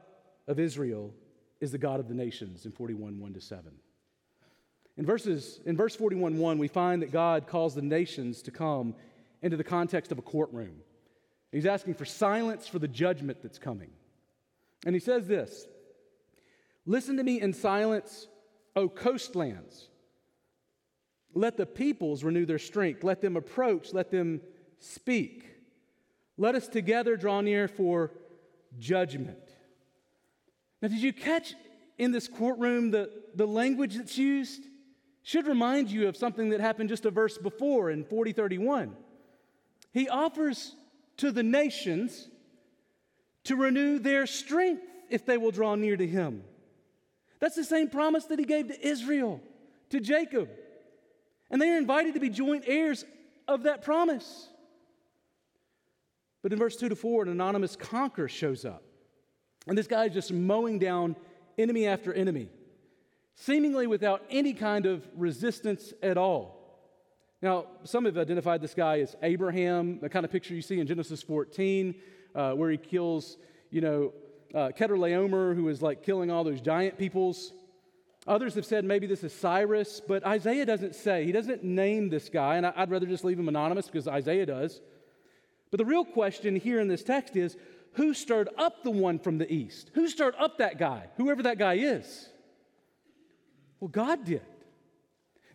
of 0.47 0.61
Israel 0.61 1.13
is 1.59 1.73
the 1.73 1.77
God 1.77 1.99
of 1.99 2.07
the 2.07 2.13
nations 2.13 2.65
in 2.65 2.71
41 2.71 3.19
1 3.19 3.33
to 3.33 3.41
7. 3.41 3.69
In, 4.95 5.05
verses, 5.05 5.59
in 5.65 5.75
verse 5.75 5.93
41 5.93 6.37
1, 6.37 6.57
we 6.57 6.69
find 6.69 7.01
that 7.01 7.11
God 7.11 7.45
calls 7.45 7.75
the 7.75 7.81
nations 7.81 8.41
to 8.43 8.51
come 8.51 8.95
into 9.41 9.57
the 9.57 9.63
context 9.65 10.13
of 10.13 10.19
a 10.19 10.21
courtroom. 10.21 10.77
He's 11.51 11.65
asking 11.65 11.95
for 11.95 12.05
silence 12.05 12.65
for 12.65 12.79
the 12.79 12.87
judgment 12.87 13.39
that's 13.43 13.59
coming. 13.59 13.89
And 14.85 14.95
he 14.95 15.01
says 15.01 15.27
this 15.27 15.67
Listen 16.85 17.17
to 17.17 17.23
me 17.23 17.41
in 17.41 17.51
silence, 17.51 18.27
O 18.73 18.87
coastlands. 18.87 19.89
Let 21.33 21.57
the 21.57 21.65
peoples 21.65 22.23
renew 22.23 22.45
their 22.45 22.57
strength. 22.57 23.03
Let 23.03 23.19
them 23.19 23.35
approach. 23.35 23.91
Let 23.91 24.11
them 24.11 24.39
speak. 24.79 25.45
Let 26.37 26.55
us 26.55 26.69
together 26.69 27.17
draw 27.17 27.41
near 27.41 27.67
for 27.67 28.13
judgment. 28.79 29.37
Now, 30.81 30.89
did 30.89 31.01
you 31.01 31.13
catch 31.13 31.55
in 31.97 32.11
this 32.11 32.27
courtroom 32.27 32.91
the, 32.91 33.09
the 33.33 33.45
language 33.45 33.95
that's 33.95 34.17
used? 34.17 34.63
Should 35.23 35.47
remind 35.47 35.89
you 35.89 36.07
of 36.07 36.15
something 36.15 36.49
that 36.49 36.59
happened 36.59 36.89
just 36.89 37.05
a 37.05 37.11
verse 37.11 37.37
before 37.37 37.89
in 37.89 38.03
4031. 38.03 38.95
He 39.91 40.07
offers 40.07 40.75
to 41.17 41.31
the 41.31 41.41
nations 41.41 42.27
to 43.45 43.55
renew 43.55 43.97
their 43.97 44.27
strength 44.27 44.83
if 45.09 45.25
they 45.25 45.37
will 45.37 45.51
draw 45.51 45.75
near 45.75 45.97
to 45.97 46.05
him. 46.05 46.43
That's 47.39 47.55
the 47.55 47.63
same 47.63 47.89
promise 47.89 48.25
that 48.25 48.39
he 48.39 48.45
gave 48.45 48.67
to 48.67 48.87
Israel, 48.87 49.41
to 49.89 49.99
Jacob. 49.99 50.49
And 51.49 51.61
they 51.61 51.69
are 51.69 51.77
invited 51.77 52.13
to 52.15 52.19
be 52.19 52.29
joint 52.29 52.63
heirs 52.67 53.05
of 53.47 53.63
that 53.63 53.83
promise. 53.83 54.49
But 56.45 56.53
in 56.53 56.59
verse 56.59 56.75
2 56.75 56.89
to 56.89 56.95
4, 56.95 57.23
an 57.23 57.29
anonymous 57.29 57.75
conqueror 57.75 58.27
shows 58.27 58.65
up. 58.65 58.83
And 59.65 59.75
this 59.75 59.87
guy 59.87 60.05
is 60.05 60.13
just 60.13 60.31
mowing 60.31 60.77
down 60.77 61.15
enemy 61.57 61.87
after 61.87 62.13
enemy, 62.13 62.49
seemingly 63.33 63.87
without 63.87 64.21
any 64.29 64.53
kind 64.53 64.85
of 64.85 65.03
resistance 65.15 65.91
at 66.03 66.19
all. 66.19 66.77
Now, 67.41 67.65
some 67.83 68.05
have 68.05 68.19
identified 68.19 68.61
this 68.61 68.75
guy 68.75 68.99
as 68.99 69.15
Abraham, 69.23 69.97
the 69.99 70.07
kind 70.07 70.23
of 70.23 70.31
picture 70.31 70.53
you 70.53 70.61
see 70.61 70.79
in 70.79 70.85
Genesis 70.85 71.23
14, 71.23 71.95
uh, 72.35 72.51
where 72.51 72.69
he 72.69 72.77
kills, 72.77 73.37
you 73.71 73.81
know, 73.81 74.13
uh, 74.53 74.69
Chedorlaomer, 74.77 75.55
who 75.55 75.67
is 75.69 75.81
like 75.81 76.03
killing 76.03 76.29
all 76.29 76.43
those 76.43 76.61
giant 76.61 76.99
peoples. 76.99 77.53
Others 78.27 78.53
have 78.53 78.67
said 78.67 78.85
maybe 78.85 79.07
this 79.07 79.23
is 79.23 79.33
Cyrus, 79.33 79.99
but 79.99 80.23
Isaiah 80.23 80.67
doesn't 80.67 80.93
say. 80.93 81.25
He 81.25 81.31
doesn't 81.31 81.63
name 81.63 82.09
this 82.09 82.29
guy, 82.29 82.57
and 82.57 82.67
I'd 82.67 82.91
rather 82.91 83.07
just 83.07 83.23
leave 83.23 83.39
him 83.39 83.47
anonymous 83.47 83.87
because 83.87 84.07
Isaiah 84.07 84.45
does. 84.45 84.79
But 85.75 85.85
the 85.85 85.91
real 85.91 86.05
question 86.05 86.55
here 86.55 86.79
in 86.79 86.87
this 86.87 87.03
text 87.03 87.35
is 87.35 87.57
who 87.95 88.13
stirred 88.13 88.47
up 88.57 88.81
the 88.83 88.91
one 88.91 89.19
from 89.19 89.39
the 89.39 89.53
east? 89.53 89.91
Who 89.93 90.07
stirred 90.07 90.35
up 90.39 90.59
that 90.59 90.79
guy, 90.79 91.09
whoever 91.17 91.43
that 91.43 91.57
guy 91.57 91.73
is? 91.73 92.29
Well, 93.81 93.89
God 93.89 94.23
did. 94.23 94.45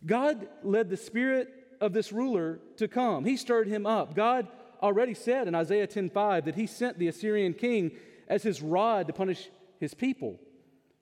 God 0.04 0.46
led 0.62 0.90
the 0.90 0.98
spirit 0.98 1.48
of 1.80 1.94
this 1.94 2.12
ruler 2.12 2.60
to 2.76 2.86
come. 2.86 3.24
He 3.24 3.38
stirred 3.38 3.66
him 3.66 3.86
up. 3.86 4.14
God 4.14 4.46
already 4.82 5.14
said 5.14 5.48
in 5.48 5.54
Isaiah 5.54 5.86
10:5 5.86 6.44
that 6.44 6.54
he 6.54 6.66
sent 6.66 6.98
the 6.98 7.08
Assyrian 7.08 7.54
king 7.54 7.92
as 8.28 8.42
his 8.42 8.60
rod 8.60 9.06
to 9.06 9.14
punish 9.14 9.48
his 9.78 9.94
people 9.94 10.38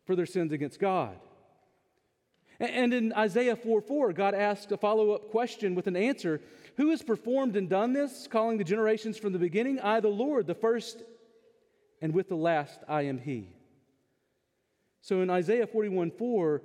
for 0.04 0.14
their 0.14 0.26
sins 0.26 0.52
against 0.52 0.78
God. 0.78 1.18
And 2.60 2.94
in 2.94 3.12
Isaiah 3.14 3.56
4 3.56 3.80
4, 3.80 4.12
God 4.12 4.34
asked 4.34 4.70
a 4.70 4.76
follow 4.76 5.10
up 5.10 5.32
question 5.32 5.74
with 5.74 5.88
an 5.88 5.96
answer 5.96 6.40
Who 6.78 6.90
has 6.90 7.02
performed 7.02 7.56
and 7.56 7.68
done 7.68 7.92
this, 7.92 8.28
calling 8.28 8.56
the 8.56 8.62
generations 8.62 9.18
from 9.18 9.32
the 9.32 9.38
beginning? 9.38 9.80
I, 9.80 9.98
the 9.98 10.08
Lord, 10.08 10.46
the 10.46 10.54
first, 10.54 11.02
and 12.00 12.14
with 12.14 12.28
the 12.28 12.36
last, 12.36 12.78
I 12.88 13.02
am 13.02 13.18
He. 13.18 13.48
So 15.02 15.20
in 15.20 15.28
Isaiah 15.28 15.66
41 15.66 16.12
4, 16.12 16.62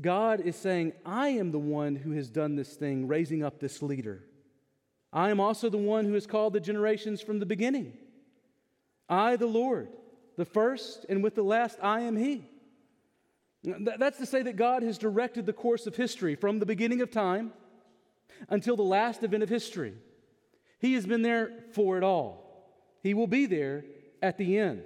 God 0.00 0.40
is 0.40 0.56
saying, 0.56 0.92
I 1.06 1.28
am 1.28 1.52
the 1.52 1.60
one 1.60 1.94
who 1.94 2.10
has 2.12 2.28
done 2.28 2.56
this 2.56 2.74
thing, 2.74 3.06
raising 3.06 3.44
up 3.44 3.60
this 3.60 3.80
leader. 3.80 4.24
I 5.12 5.30
am 5.30 5.38
also 5.38 5.70
the 5.70 5.78
one 5.78 6.04
who 6.04 6.14
has 6.14 6.26
called 6.26 6.52
the 6.52 6.58
generations 6.58 7.20
from 7.20 7.38
the 7.38 7.46
beginning. 7.46 7.92
I, 9.08 9.36
the 9.36 9.46
Lord, 9.46 9.88
the 10.36 10.44
first, 10.44 11.06
and 11.08 11.22
with 11.22 11.36
the 11.36 11.44
last, 11.44 11.78
I 11.80 12.00
am 12.00 12.16
He. 12.16 12.48
That's 13.62 14.18
to 14.18 14.26
say 14.26 14.42
that 14.42 14.56
God 14.56 14.82
has 14.82 14.98
directed 14.98 15.46
the 15.46 15.52
course 15.52 15.86
of 15.86 15.94
history 15.94 16.34
from 16.34 16.58
the 16.58 16.66
beginning 16.66 17.00
of 17.02 17.12
time 17.12 17.52
until 18.48 18.76
the 18.76 18.82
last 18.82 19.22
event 19.22 19.42
of 19.42 19.48
history. 19.48 19.94
He 20.78 20.94
has 20.94 21.06
been 21.06 21.22
there 21.22 21.50
for 21.72 21.96
it 21.96 22.04
all. 22.04 22.44
He 23.02 23.14
will 23.14 23.26
be 23.26 23.46
there 23.46 23.84
at 24.22 24.38
the 24.38 24.58
end. 24.58 24.84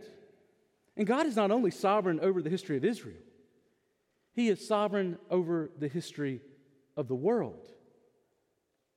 And 0.97 1.07
God 1.07 1.27
is 1.27 1.37
not 1.37 1.51
only 1.51 1.71
sovereign 1.71 2.21
over 2.21 2.43
the 2.43 2.51
history 2.51 2.77
of 2.77 2.85
Israel, 2.85 3.17
He 4.35 4.49
is 4.49 4.67
sovereign 4.67 5.19
over 5.31 5.71
the 5.79 5.89
history 5.89 6.41
of 6.97 7.09
the 7.09 7.15
world. 7.15 7.69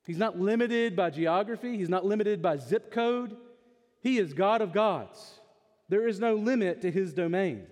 He's 0.06 0.18
not 0.18 0.40
limited 0.40 0.96
by 0.96 1.12
geography, 1.12 1.78
He's 1.78 1.90
not 1.90 2.06
limited 2.06 2.42
by 2.42 2.58
zip 2.58 2.92
code. 2.92 3.38
He 4.02 4.18
is 4.18 4.34
God 4.34 4.62
of 4.62 4.74
gods. 4.74 5.40
There 5.90 6.08
is 6.08 6.20
no 6.20 6.36
limit 6.36 6.82
to 6.82 6.92
His 6.92 7.14
domain. 7.14 7.68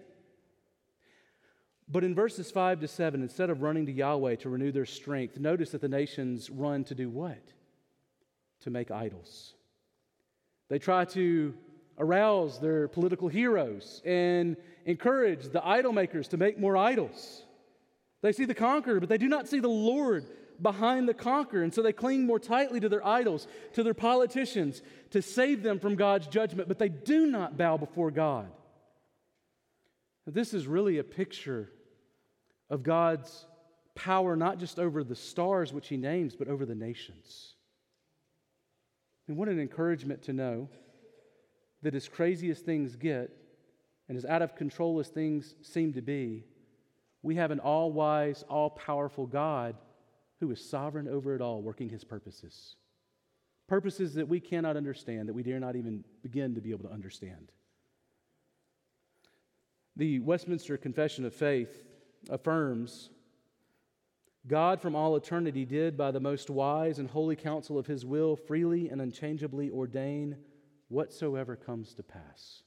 But 1.91 2.03
in 2.03 2.13
verses 2.13 2.51
5 2.51 2.81
to 2.81 2.87
7, 2.87 3.21
instead 3.23 3.49
of 3.49 3.63
running 3.63 3.87
to 3.87 3.91
Yahweh 3.91 4.35
to 4.37 4.49
renew 4.49 4.71
their 4.71 4.85
strength, 4.85 5.39
notice 5.39 5.71
that 5.71 5.81
the 5.81 5.89
nations 5.89 6.49
run 6.49 6.83
to 6.85 6.95
do 6.95 7.09
what? 7.09 7.41
To 8.61 8.69
make 8.69 8.91
idols. 8.91 9.53
They 10.69 10.77
try 10.77 11.05
to 11.05 11.55
arouse 11.97 12.59
their 12.59 12.87
political 12.87 13.27
heroes 13.27 14.03
and 14.05 14.55
encourage 14.85 15.49
the 15.49 15.65
idol 15.65 15.91
makers 15.91 16.27
to 16.29 16.37
make 16.37 16.59
more 16.59 16.77
idols. 16.77 17.43
They 18.21 18.33
see 18.33 18.45
the 18.45 18.53
conqueror, 18.53 18.99
but 18.99 19.09
they 19.09 19.17
do 19.17 19.27
not 19.27 19.47
see 19.47 19.59
the 19.59 19.67
Lord 19.67 20.25
behind 20.61 21.09
the 21.09 21.13
conqueror. 21.15 21.63
And 21.63 21.73
so 21.73 21.81
they 21.81 21.93
cling 21.93 22.25
more 22.25 22.39
tightly 22.39 22.79
to 22.81 22.89
their 22.89 23.05
idols, 23.05 23.47
to 23.73 23.81
their 23.81 23.95
politicians, 23.95 24.83
to 25.09 25.23
save 25.23 25.63
them 25.63 25.79
from 25.79 25.95
God's 25.95 26.27
judgment, 26.27 26.67
but 26.67 26.77
they 26.77 26.89
do 26.89 27.25
not 27.25 27.57
bow 27.57 27.77
before 27.77 28.11
God. 28.11 28.51
This 30.27 30.53
is 30.53 30.67
really 30.67 30.99
a 30.99 31.03
picture 31.03 31.71
of 32.69 32.83
God's 32.83 33.45
power, 33.95 34.35
not 34.35 34.59
just 34.59 34.79
over 34.79 35.03
the 35.03 35.15
stars 35.15 35.73
which 35.73 35.87
He 35.87 35.97
names, 35.97 36.35
but 36.35 36.47
over 36.47 36.65
the 36.65 36.75
nations. 36.75 37.53
And 39.27 39.37
what 39.37 39.49
an 39.49 39.59
encouragement 39.59 40.23
to 40.23 40.33
know 40.33 40.69
that 41.81 41.95
as 41.95 42.07
crazy 42.07 42.49
as 42.49 42.59
things 42.59 42.95
get, 42.95 43.31
and 44.07 44.17
as 44.17 44.25
out 44.25 44.41
of 44.41 44.55
control 44.55 44.99
as 44.99 45.07
things 45.07 45.53
seem 45.61 45.93
to 45.93 46.01
be, 46.01 46.43
we 47.21 47.35
have 47.35 47.51
an 47.51 47.59
all 47.59 47.91
wise, 47.91 48.43
all 48.49 48.71
powerful 48.71 49.27
God 49.27 49.75
who 50.39 50.49
is 50.51 50.67
sovereign 50.67 51.07
over 51.07 51.35
it 51.35 51.41
all, 51.41 51.61
working 51.61 51.89
his 51.89 52.03
purposes. 52.03 52.75
Purposes 53.67 54.15
that 54.15 54.27
we 54.27 54.39
cannot 54.39 54.77
understand, 54.77 55.29
that 55.29 55.33
we 55.33 55.43
dare 55.43 55.59
not 55.59 55.75
even 55.75 56.03
begin 56.23 56.55
to 56.55 56.61
be 56.61 56.71
able 56.71 56.85
to 56.85 56.93
understand. 56.93 57.51
The 59.95 60.19
Westminster 60.19 60.77
Confession 60.77 61.25
of 61.25 61.35
Faith 61.35 61.83
affirms 62.29 63.09
God 64.47 64.81
from 64.81 64.95
all 64.95 65.15
eternity 65.15 65.65
did, 65.65 65.97
by 65.97 66.11
the 66.11 66.19
most 66.19 66.49
wise 66.49 66.97
and 66.97 67.09
holy 67.09 67.35
counsel 67.35 67.77
of 67.77 67.87
his 67.87 68.05
will, 68.05 68.35
freely 68.35 68.89
and 68.89 69.01
unchangeably 69.01 69.69
ordain 69.69 70.37
whatsoever 70.87 71.55
comes 71.55 71.93
to 71.93 72.03
pass. 72.03 72.63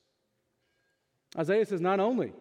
Isaiah 1.37 1.67
says, 1.67 1.81
not 1.81 1.99
only 1.99 2.33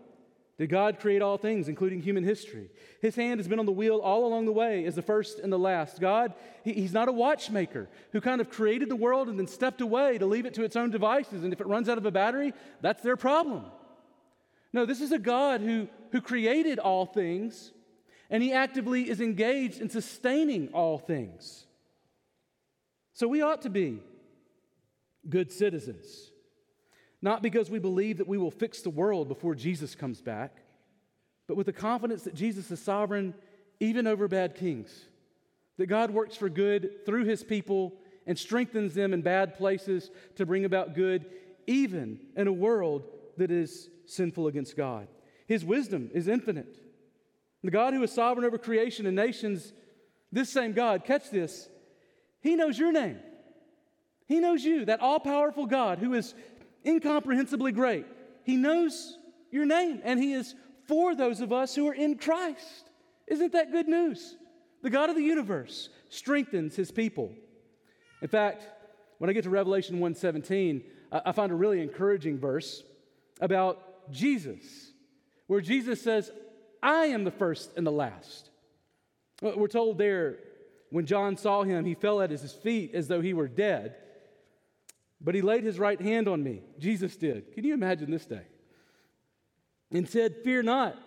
did 0.57 0.69
God 0.69 0.99
create 0.99 1.21
all 1.21 1.37
things, 1.37 1.69
including 1.69 2.01
human 2.01 2.23
history, 2.23 2.69
his 3.01 3.15
hand 3.15 3.39
has 3.39 3.47
been 3.47 3.57
on 3.57 3.65
the 3.65 3.71
wheel 3.71 3.97
all 3.97 4.25
along 4.27 4.45
the 4.45 4.51
way 4.51 4.85
as 4.85 4.95
the 4.95 5.01
first 5.01 5.39
and 5.39 5.51
the 5.51 5.57
last. 5.57 5.99
God, 5.99 6.33
he, 6.63 6.73
he's 6.73 6.93
not 6.93 7.07
a 7.07 7.13
watchmaker 7.13 7.89
who 8.11 8.21
kind 8.21 8.41
of 8.41 8.49
created 8.51 8.89
the 8.89 8.95
world 8.95 9.27
and 9.27 9.39
then 9.39 9.47
stepped 9.47 9.81
away 9.81 10.19
to 10.19 10.25
leave 10.27 10.45
it 10.45 10.53
to 10.55 10.63
its 10.63 10.75
own 10.75 10.91
devices. 10.91 11.43
And 11.43 11.51
if 11.51 11.61
it 11.61 11.67
runs 11.67 11.89
out 11.89 11.97
of 11.97 12.05
a 12.05 12.11
battery, 12.11 12.53
that's 12.81 13.01
their 13.01 13.17
problem. 13.17 13.65
No, 14.73 14.85
this 14.85 15.01
is 15.01 15.11
a 15.11 15.19
God 15.19 15.61
who, 15.61 15.87
who 16.11 16.21
created 16.21 16.79
all 16.79 17.05
things, 17.05 17.71
and 18.29 18.41
he 18.41 18.53
actively 18.53 19.09
is 19.09 19.19
engaged 19.19 19.81
in 19.81 19.89
sustaining 19.89 20.69
all 20.69 20.97
things. 20.97 21.65
So 23.13 23.27
we 23.27 23.41
ought 23.41 23.63
to 23.63 23.69
be 23.69 23.99
good 25.29 25.51
citizens, 25.51 26.31
not 27.21 27.43
because 27.43 27.69
we 27.69 27.79
believe 27.79 28.17
that 28.17 28.27
we 28.27 28.37
will 28.37 28.51
fix 28.51 28.81
the 28.81 28.89
world 28.89 29.27
before 29.27 29.53
Jesus 29.53 29.93
comes 29.93 30.21
back, 30.21 30.57
but 31.47 31.57
with 31.57 31.65
the 31.65 31.73
confidence 31.73 32.23
that 32.23 32.33
Jesus 32.33 32.71
is 32.71 32.81
sovereign 32.81 33.35
even 33.79 34.07
over 34.07 34.27
bad 34.27 34.55
kings, 34.55 35.05
that 35.77 35.87
God 35.87 36.11
works 36.11 36.35
for 36.35 36.49
good 36.49 37.05
through 37.05 37.25
his 37.25 37.43
people 37.43 37.93
and 38.25 38.39
strengthens 38.39 38.93
them 38.93 39.13
in 39.13 39.21
bad 39.21 39.55
places 39.55 40.09
to 40.35 40.45
bring 40.45 40.63
about 40.63 40.95
good, 40.95 41.25
even 41.67 42.19
in 42.35 42.47
a 42.47 42.53
world 42.53 43.03
that 43.37 43.51
is 43.51 43.89
sinful 44.11 44.47
against 44.47 44.77
God. 44.77 45.07
His 45.47 45.65
wisdom 45.65 46.09
is 46.13 46.27
infinite. 46.27 46.77
The 47.63 47.71
God 47.71 47.93
who 47.93 48.03
is 48.03 48.11
sovereign 48.11 48.45
over 48.45 48.57
creation 48.57 49.05
and 49.05 49.15
nations, 49.15 49.73
this 50.31 50.49
same 50.49 50.73
God, 50.73 51.03
catch 51.05 51.29
this, 51.29 51.69
He 52.41 52.55
knows 52.55 52.77
your 52.77 52.91
name. 52.91 53.19
He 54.27 54.39
knows 54.39 54.63
you, 54.63 54.85
that 54.85 55.01
all 55.01 55.19
powerful 55.19 55.65
God 55.65 55.99
who 55.99 56.13
is 56.13 56.33
incomprehensibly 56.83 57.71
great. 57.71 58.05
He 58.43 58.55
knows 58.55 59.17
your 59.51 59.65
name, 59.65 60.01
and 60.03 60.19
He 60.19 60.33
is 60.33 60.55
for 60.87 61.13
those 61.13 61.41
of 61.41 61.53
us 61.53 61.75
who 61.75 61.87
are 61.87 61.93
in 61.93 62.17
Christ. 62.17 62.89
Isn't 63.27 63.53
that 63.53 63.71
good 63.71 63.87
news? 63.87 64.35
The 64.81 64.89
God 64.89 65.09
of 65.09 65.15
the 65.15 65.21
universe 65.21 65.89
strengthens 66.09 66.75
His 66.75 66.91
people. 66.91 67.31
In 68.21 68.27
fact, 68.27 68.63
when 69.19 69.29
I 69.29 69.33
get 69.33 69.43
to 69.43 69.49
Revelation 69.49 69.99
1:17, 69.99 70.83
I 71.11 71.31
find 71.31 71.51
a 71.51 71.55
really 71.55 71.81
encouraging 71.81 72.39
verse 72.39 72.83
about 73.39 73.90
Jesus, 74.09 74.91
where 75.47 75.61
Jesus 75.61 76.01
says, 76.01 76.31
I 76.81 77.07
am 77.07 77.23
the 77.23 77.31
first 77.31 77.71
and 77.77 77.85
the 77.85 77.91
last. 77.91 78.49
We're 79.41 79.67
told 79.67 79.97
there, 79.97 80.37
when 80.89 81.05
John 81.05 81.37
saw 81.37 81.63
him, 81.63 81.85
he 81.85 81.95
fell 81.95 82.21
at 82.21 82.29
his 82.29 82.51
feet 82.51 82.93
as 82.93 83.07
though 83.07 83.21
he 83.21 83.33
were 83.33 83.47
dead. 83.47 83.95
But 85.19 85.35
he 85.35 85.41
laid 85.41 85.63
his 85.63 85.79
right 85.79 85.99
hand 85.99 86.27
on 86.27 86.43
me. 86.43 86.61
Jesus 86.79 87.15
did. 87.15 87.53
Can 87.53 87.63
you 87.63 87.73
imagine 87.73 88.09
this 88.09 88.25
day? 88.25 88.45
And 89.91 90.09
said, 90.09 90.37
Fear 90.43 90.63
not. 90.63 90.97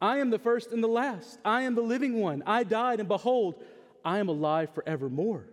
I 0.00 0.18
am 0.18 0.30
the 0.30 0.38
first 0.38 0.72
and 0.72 0.82
the 0.82 0.88
last. 0.88 1.38
I 1.44 1.62
am 1.62 1.74
the 1.74 1.82
living 1.82 2.20
one. 2.20 2.42
I 2.46 2.62
died, 2.62 3.00
and 3.00 3.08
behold, 3.08 3.62
I 4.04 4.18
am 4.18 4.28
alive 4.28 4.70
forevermore. 4.74 5.48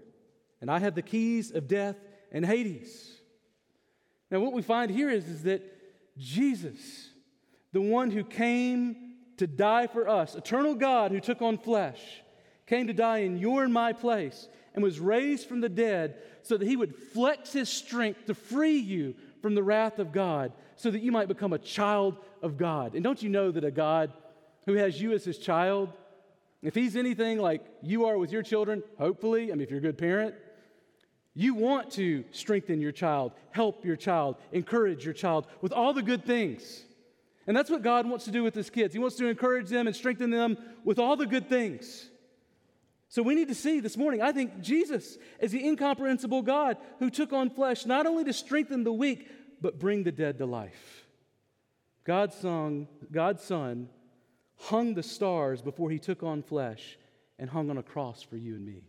And 0.62 0.70
I 0.70 0.80
have 0.80 0.96
the 0.96 1.02
keys 1.02 1.52
of 1.52 1.68
death 1.68 1.96
and 2.32 2.46
Hades. 2.46 3.18
Now, 4.30 4.40
what 4.40 4.54
we 4.54 4.62
find 4.62 4.92
here 4.92 5.10
is, 5.10 5.28
is 5.28 5.44
that 5.44 5.62
Jesus, 6.18 7.10
the 7.72 7.82
one 7.82 8.12
who 8.12 8.24
came 8.24 9.16
to 9.38 9.48
die 9.48 9.88
for 9.88 10.08
us, 10.08 10.36
eternal 10.36 10.76
God 10.76 11.12
who 11.12 11.20
took 11.20 11.42
on 11.42 11.58
flesh, 11.58 12.22
came 12.68 12.88
to 12.88 12.94
die 12.94 13.20
in 13.20 13.38
your 13.38 13.64
and 13.64 13.74
my 13.74 13.94
place 13.94 14.48
and 14.74 14.84
was 14.84 15.00
raised 15.00 15.48
from 15.48 15.62
the 15.62 15.70
dead 15.70 16.18
so 16.44 16.58
that 16.58 16.68
he 16.68 16.76
would 16.76 16.96
flex 16.96 17.54
his 17.54 17.70
strength 17.70 18.26
to 18.26 18.34
free 18.34 18.78
you 18.78 19.16
from 19.42 19.56
the 19.56 19.64
wrath 19.64 20.00
of 20.00 20.12
God 20.12 20.54
so 20.76 20.90
that 20.90 21.02
you 21.02 21.12
might 21.12 21.28
become 21.28 21.54
a 21.54 21.60
child 21.60 22.18
of 22.42 22.58
God. 22.58 22.96
And 22.96 23.04
don't 23.04 23.22
you 23.22 23.30
know 23.30 23.52
that 23.52 23.64
a 23.64 23.72
God 23.72 24.12
who 24.66 24.74
has 24.76 25.00
you 25.00 25.12
as 25.14 25.24
his 25.26 25.38
child, 25.38 25.90
if 26.62 26.74
he's 26.74 26.96
anything 26.96 27.40
like 27.40 27.66
you 27.82 28.06
are 28.06 28.18
with 28.18 28.32
your 28.32 28.42
children, 28.42 28.82
hopefully, 28.98 29.52
I 29.52 29.56
mean, 29.56 29.62
if 29.62 29.70
you're 29.70 29.80
a 29.80 29.82
good 29.82 29.98
parent, 29.98 30.36
you 31.36 31.56
want 31.56 31.92
to 31.92 32.24
strengthen 32.32 32.80
your 32.80 32.92
child, 32.92 33.32
help 33.52 33.86
your 33.86 33.96
child, 33.96 34.36
encourage 34.52 35.04
your 35.04 35.14
child 35.14 35.48
with 35.62 35.72
all 35.72 35.94
the 35.94 36.04
good 36.04 36.26
things. 36.26 36.84
And 37.48 37.58
that's 37.58 37.70
what 37.70 37.82
God 37.82 38.08
wants 38.08 38.26
to 38.26 38.32
do 38.32 38.44
with 38.44 38.56
his 38.56 38.70
kids. 38.70 38.94
He 38.94 39.00
wants 39.00 39.18
to 39.18 39.28
encourage 39.28 39.70
them 39.70 39.88
and 39.88 39.96
strengthen 39.96 40.30
them 40.30 40.58
with 40.84 41.00
all 41.00 41.16
the 41.16 41.26
good 41.26 41.50
things. 41.50 42.10
So 43.10 43.22
we 43.22 43.36
need 43.36 43.50
to 43.50 43.56
see 43.56 43.80
this 43.80 43.98
morning, 43.98 44.22
I 44.22 44.32
think 44.32 44.62
Jesus 44.62 45.18
is 45.40 45.52
the 45.52 45.64
incomprehensible 45.66 46.42
God 46.42 46.78
who 47.00 47.10
took 47.10 47.34
on 47.34 47.50
flesh 47.50 47.86
not 47.86 48.06
only 48.06 48.24
to 48.24 48.34
strengthen 48.34 48.84
the 48.84 48.94
weak, 48.94 49.30
but 49.62 49.80
bring 49.80 50.04
the 50.04 50.12
dead 50.12 50.38
to 50.40 50.46
life. 50.46 51.06
God's 52.06 52.36
son, 52.36 52.88
God's 53.12 53.44
son 53.44 53.90
hung 54.58 54.94
the 54.94 55.04
stars 55.04 55.62
before 55.62 55.90
he 55.90 56.00
took 56.00 56.24
on 56.24 56.44
flesh 56.44 56.98
and 57.40 57.50
hung 57.50 57.70
on 57.70 57.78
a 57.78 57.84
cross 57.84 58.22
for 58.22 58.38
you 58.38 58.56
and 58.56 58.66
me. 58.66 58.84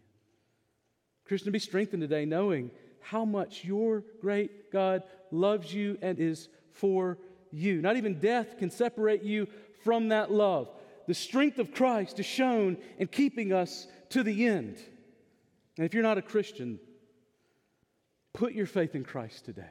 Christian, 1.26 1.52
be 1.52 1.58
strengthened 1.58 2.02
today 2.02 2.24
knowing 2.24 2.70
how 3.00 3.24
much 3.24 3.64
your 3.64 4.04
great 4.20 4.70
God 4.70 5.02
loves 5.30 5.72
you 5.72 5.98
and 6.02 6.18
is 6.18 6.48
for 6.72 7.18
you. 7.50 7.80
Not 7.80 7.96
even 7.96 8.18
death 8.18 8.58
can 8.58 8.70
separate 8.70 9.22
you 9.22 9.48
from 9.82 10.08
that 10.08 10.30
love. 10.30 10.70
The 11.06 11.14
strength 11.14 11.58
of 11.58 11.74
Christ 11.74 12.18
is 12.18 12.26
shown 12.26 12.78
in 12.98 13.08
keeping 13.08 13.52
us 13.52 13.86
to 14.10 14.22
the 14.22 14.46
end. 14.46 14.78
And 15.76 15.84
if 15.84 15.92
you're 15.92 16.02
not 16.02 16.18
a 16.18 16.22
Christian, 16.22 16.78
put 18.32 18.52
your 18.54 18.66
faith 18.66 18.94
in 18.94 19.04
Christ 19.04 19.44
today. 19.44 19.64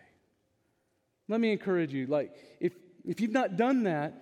Let 1.27 1.39
me 1.39 1.51
encourage 1.51 1.93
you 1.93 2.05
like 2.07 2.35
if 2.59 2.73
if 3.05 3.19
you've 3.19 3.31
not 3.31 3.57
done 3.57 3.83
that, 3.83 4.13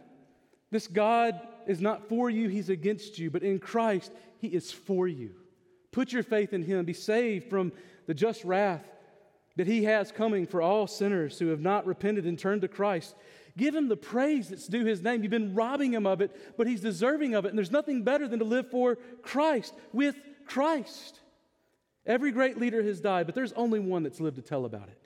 this 0.72 0.88
God 0.88 1.40
is 1.68 1.82
not 1.82 2.10
for 2.10 2.30
you, 2.30 2.50
he's 2.50 2.70
against 2.70 3.20
you, 3.20 3.30
but 3.30 3.44
in 3.44 3.60
Christ 3.60 4.12
he 4.40 4.48
is 4.48 4.72
for 4.72 5.08
you. 5.08 5.32
Put 5.92 6.12
your 6.12 6.24
faith 6.24 6.54
in 6.54 6.64
him, 6.64 6.86
be 6.86 6.94
saved 6.94 7.50
from 7.50 7.72
the 8.08 8.14
just 8.14 8.44
wrath 8.44 8.86
that 9.58 9.68
he 9.68 9.84
has 9.84 10.12
coming 10.12 10.48
for 10.48 10.62
all 10.62 10.88
sinners 10.88 11.38
who 11.38 11.48
have 11.48 11.60
not 11.60 11.86
repented 11.86 12.26
and 12.26 12.40
turned 12.40 12.62
to 12.62 12.68
Christ. 12.68 13.16
Give 13.58 13.76
him 13.76 13.90
the 13.90 13.98
praise 13.98 14.50
that's 14.50 14.68
due 14.68 14.86
his 14.86 15.02
name. 15.02 15.24
You've 15.24 15.32
been 15.32 15.54
robbing 15.54 15.94
him 15.94 16.08
of 16.08 16.22
it, 16.22 16.56
but 16.58 16.68
he's 16.68 16.82
deserving 16.82 17.36
of 17.36 17.46
it. 17.46 17.50
And 17.50 17.58
there's 17.58 17.72
nothing 17.72 18.04
better 18.04 18.28
than 18.28 18.40
to 18.40 18.46
live 18.46 18.72
for 18.72 18.96
Christ, 19.22 19.74
with 19.92 20.16
Christ. 20.46 21.20
Every 22.06 22.32
great 22.32 22.58
leader 22.58 22.82
has 22.82 23.02
died, 23.02 23.26
but 23.26 23.36
there's 23.36 23.54
only 23.54 23.80
one 23.80 24.04
that's 24.04 24.22
lived 24.22 24.38
to 24.38 24.42
tell 24.42 24.66
about 24.66 24.88
it. 24.88 25.02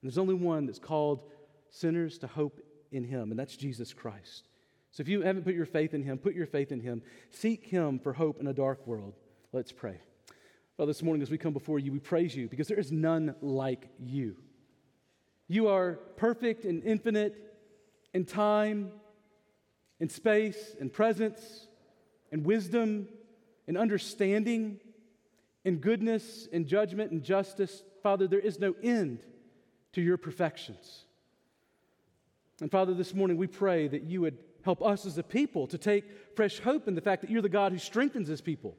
And 0.00 0.10
there's 0.10 0.18
only 0.18 0.34
one 0.34 0.66
that's 0.66 0.78
called 0.78 1.20
sinners 1.70 2.18
to 2.18 2.26
hope 2.28 2.60
in 2.92 3.04
him, 3.04 3.30
and 3.30 3.38
that's 3.38 3.56
Jesus 3.56 3.92
Christ. 3.92 4.46
So 4.92 5.00
if 5.00 5.08
you 5.08 5.22
haven't 5.22 5.44
put 5.44 5.54
your 5.54 5.66
faith 5.66 5.94
in 5.94 6.02
him, 6.02 6.18
put 6.18 6.34
your 6.34 6.46
faith 6.46 6.70
in 6.70 6.80
him. 6.80 7.02
Seek 7.30 7.66
him 7.66 7.98
for 7.98 8.12
hope 8.12 8.40
in 8.40 8.46
a 8.46 8.52
dark 8.52 8.86
world. 8.86 9.14
Let's 9.52 9.72
pray. 9.72 10.00
Well, 10.78 10.86
this 10.86 11.02
morning 11.02 11.22
as 11.22 11.30
we 11.30 11.38
come 11.38 11.52
before 11.52 11.78
you, 11.78 11.92
we 11.92 11.98
praise 11.98 12.34
you 12.34 12.48
because 12.48 12.66
there 12.66 12.78
is 12.78 12.90
none 12.90 13.34
like 13.42 13.88
you. 13.98 14.36
You 15.46 15.68
are 15.68 15.98
perfect 16.16 16.64
and 16.64 16.82
infinite 16.82 17.36
in 18.14 18.24
time, 18.24 18.90
in 20.00 20.08
space, 20.08 20.74
in 20.80 20.88
presence, 20.88 21.66
in 22.30 22.42
wisdom, 22.42 23.06
in 23.66 23.76
understanding, 23.76 24.80
in 25.64 25.76
goodness, 25.76 26.48
in 26.50 26.66
judgment, 26.66 27.12
and 27.12 27.22
justice. 27.22 27.82
Father, 28.02 28.26
there 28.26 28.40
is 28.40 28.58
no 28.58 28.74
end 28.82 29.26
to 29.92 30.00
your 30.00 30.16
perfections. 30.16 31.04
And 32.60 32.70
Father, 32.70 32.94
this 32.94 33.14
morning 33.14 33.36
we 33.36 33.46
pray 33.46 33.88
that 33.88 34.04
you 34.04 34.22
would 34.22 34.38
help 34.62 34.82
us 34.82 35.04
as 35.04 35.18
a 35.18 35.22
people 35.22 35.66
to 35.66 35.76
take 35.76 36.04
fresh 36.34 36.60
hope 36.60 36.88
in 36.88 36.94
the 36.94 37.00
fact 37.02 37.20
that 37.20 37.30
you're 37.30 37.42
the 37.42 37.48
God 37.50 37.72
who 37.72 37.78
strengthens 37.78 38.28
his 38.28 38.40
people. 38.40 38.74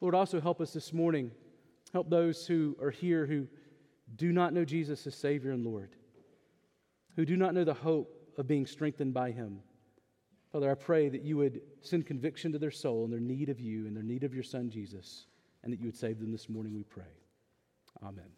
Lord, 0.00 0.14
also 0.14 0.40
help 0.40 0.60
us 0.60 0.72
this 0.72 0.92
morning. 0.92 1.30
Help 1.92 2.08
those 2.08 2.46
who 2.46 2.76
are 2.80 2.90
here 2.90 3.26
who 3.26 3.46
do 4.16 4.32
not 4.32 4.52
know 4.52 4.64
Jesus 4.64 5.06
as 5.06 5.14
Savior 5.14 5.50
and 5.50 5.64
Lord 5.64 5.90
who 7.16 7.24
do 7.24 7.36
not 7.36 7.54
know 7.54 7.64
the 7.64 7.74
hope 7.74 8.16
of 8.38 8.46
being 8.46 8.66
strengthened 8.66 9.12
by 9.12 9.30
him. 9.30 9.60
Father, 10.52 10.70
I 10.70 10.74
pray 10.74 11.08
that 11.08 11.22
you 11.22 11.36
would 11.36 11.60
send 11.82 12.06
conviction 12.06 12.52
to 12.52 12.58
their 12.58 12.70
soul 12.70 13.04
and 13.04 13.12
their 13.12 13.20
need 13.20 13.48
of 13.48 13.60
you 13.60 13.86
and 13.86 13.94
their 13.94 14.02
need 14.02 14.24
of 14.24 14.34
your 14.34 14.42
Son, 14.42 14.70
Jesus, 14.70 15.26
and 15.62 15.72
that 15.72 15.80
you 15.80 15.86
would 15.86 15.96
save 15.96 16.18
them 16.18 16.32
this 16.32 16.48
morning, 16.48 16.74
we 16.74 16.82
pray. 16.82 17.04
Amen. 18.02 18.30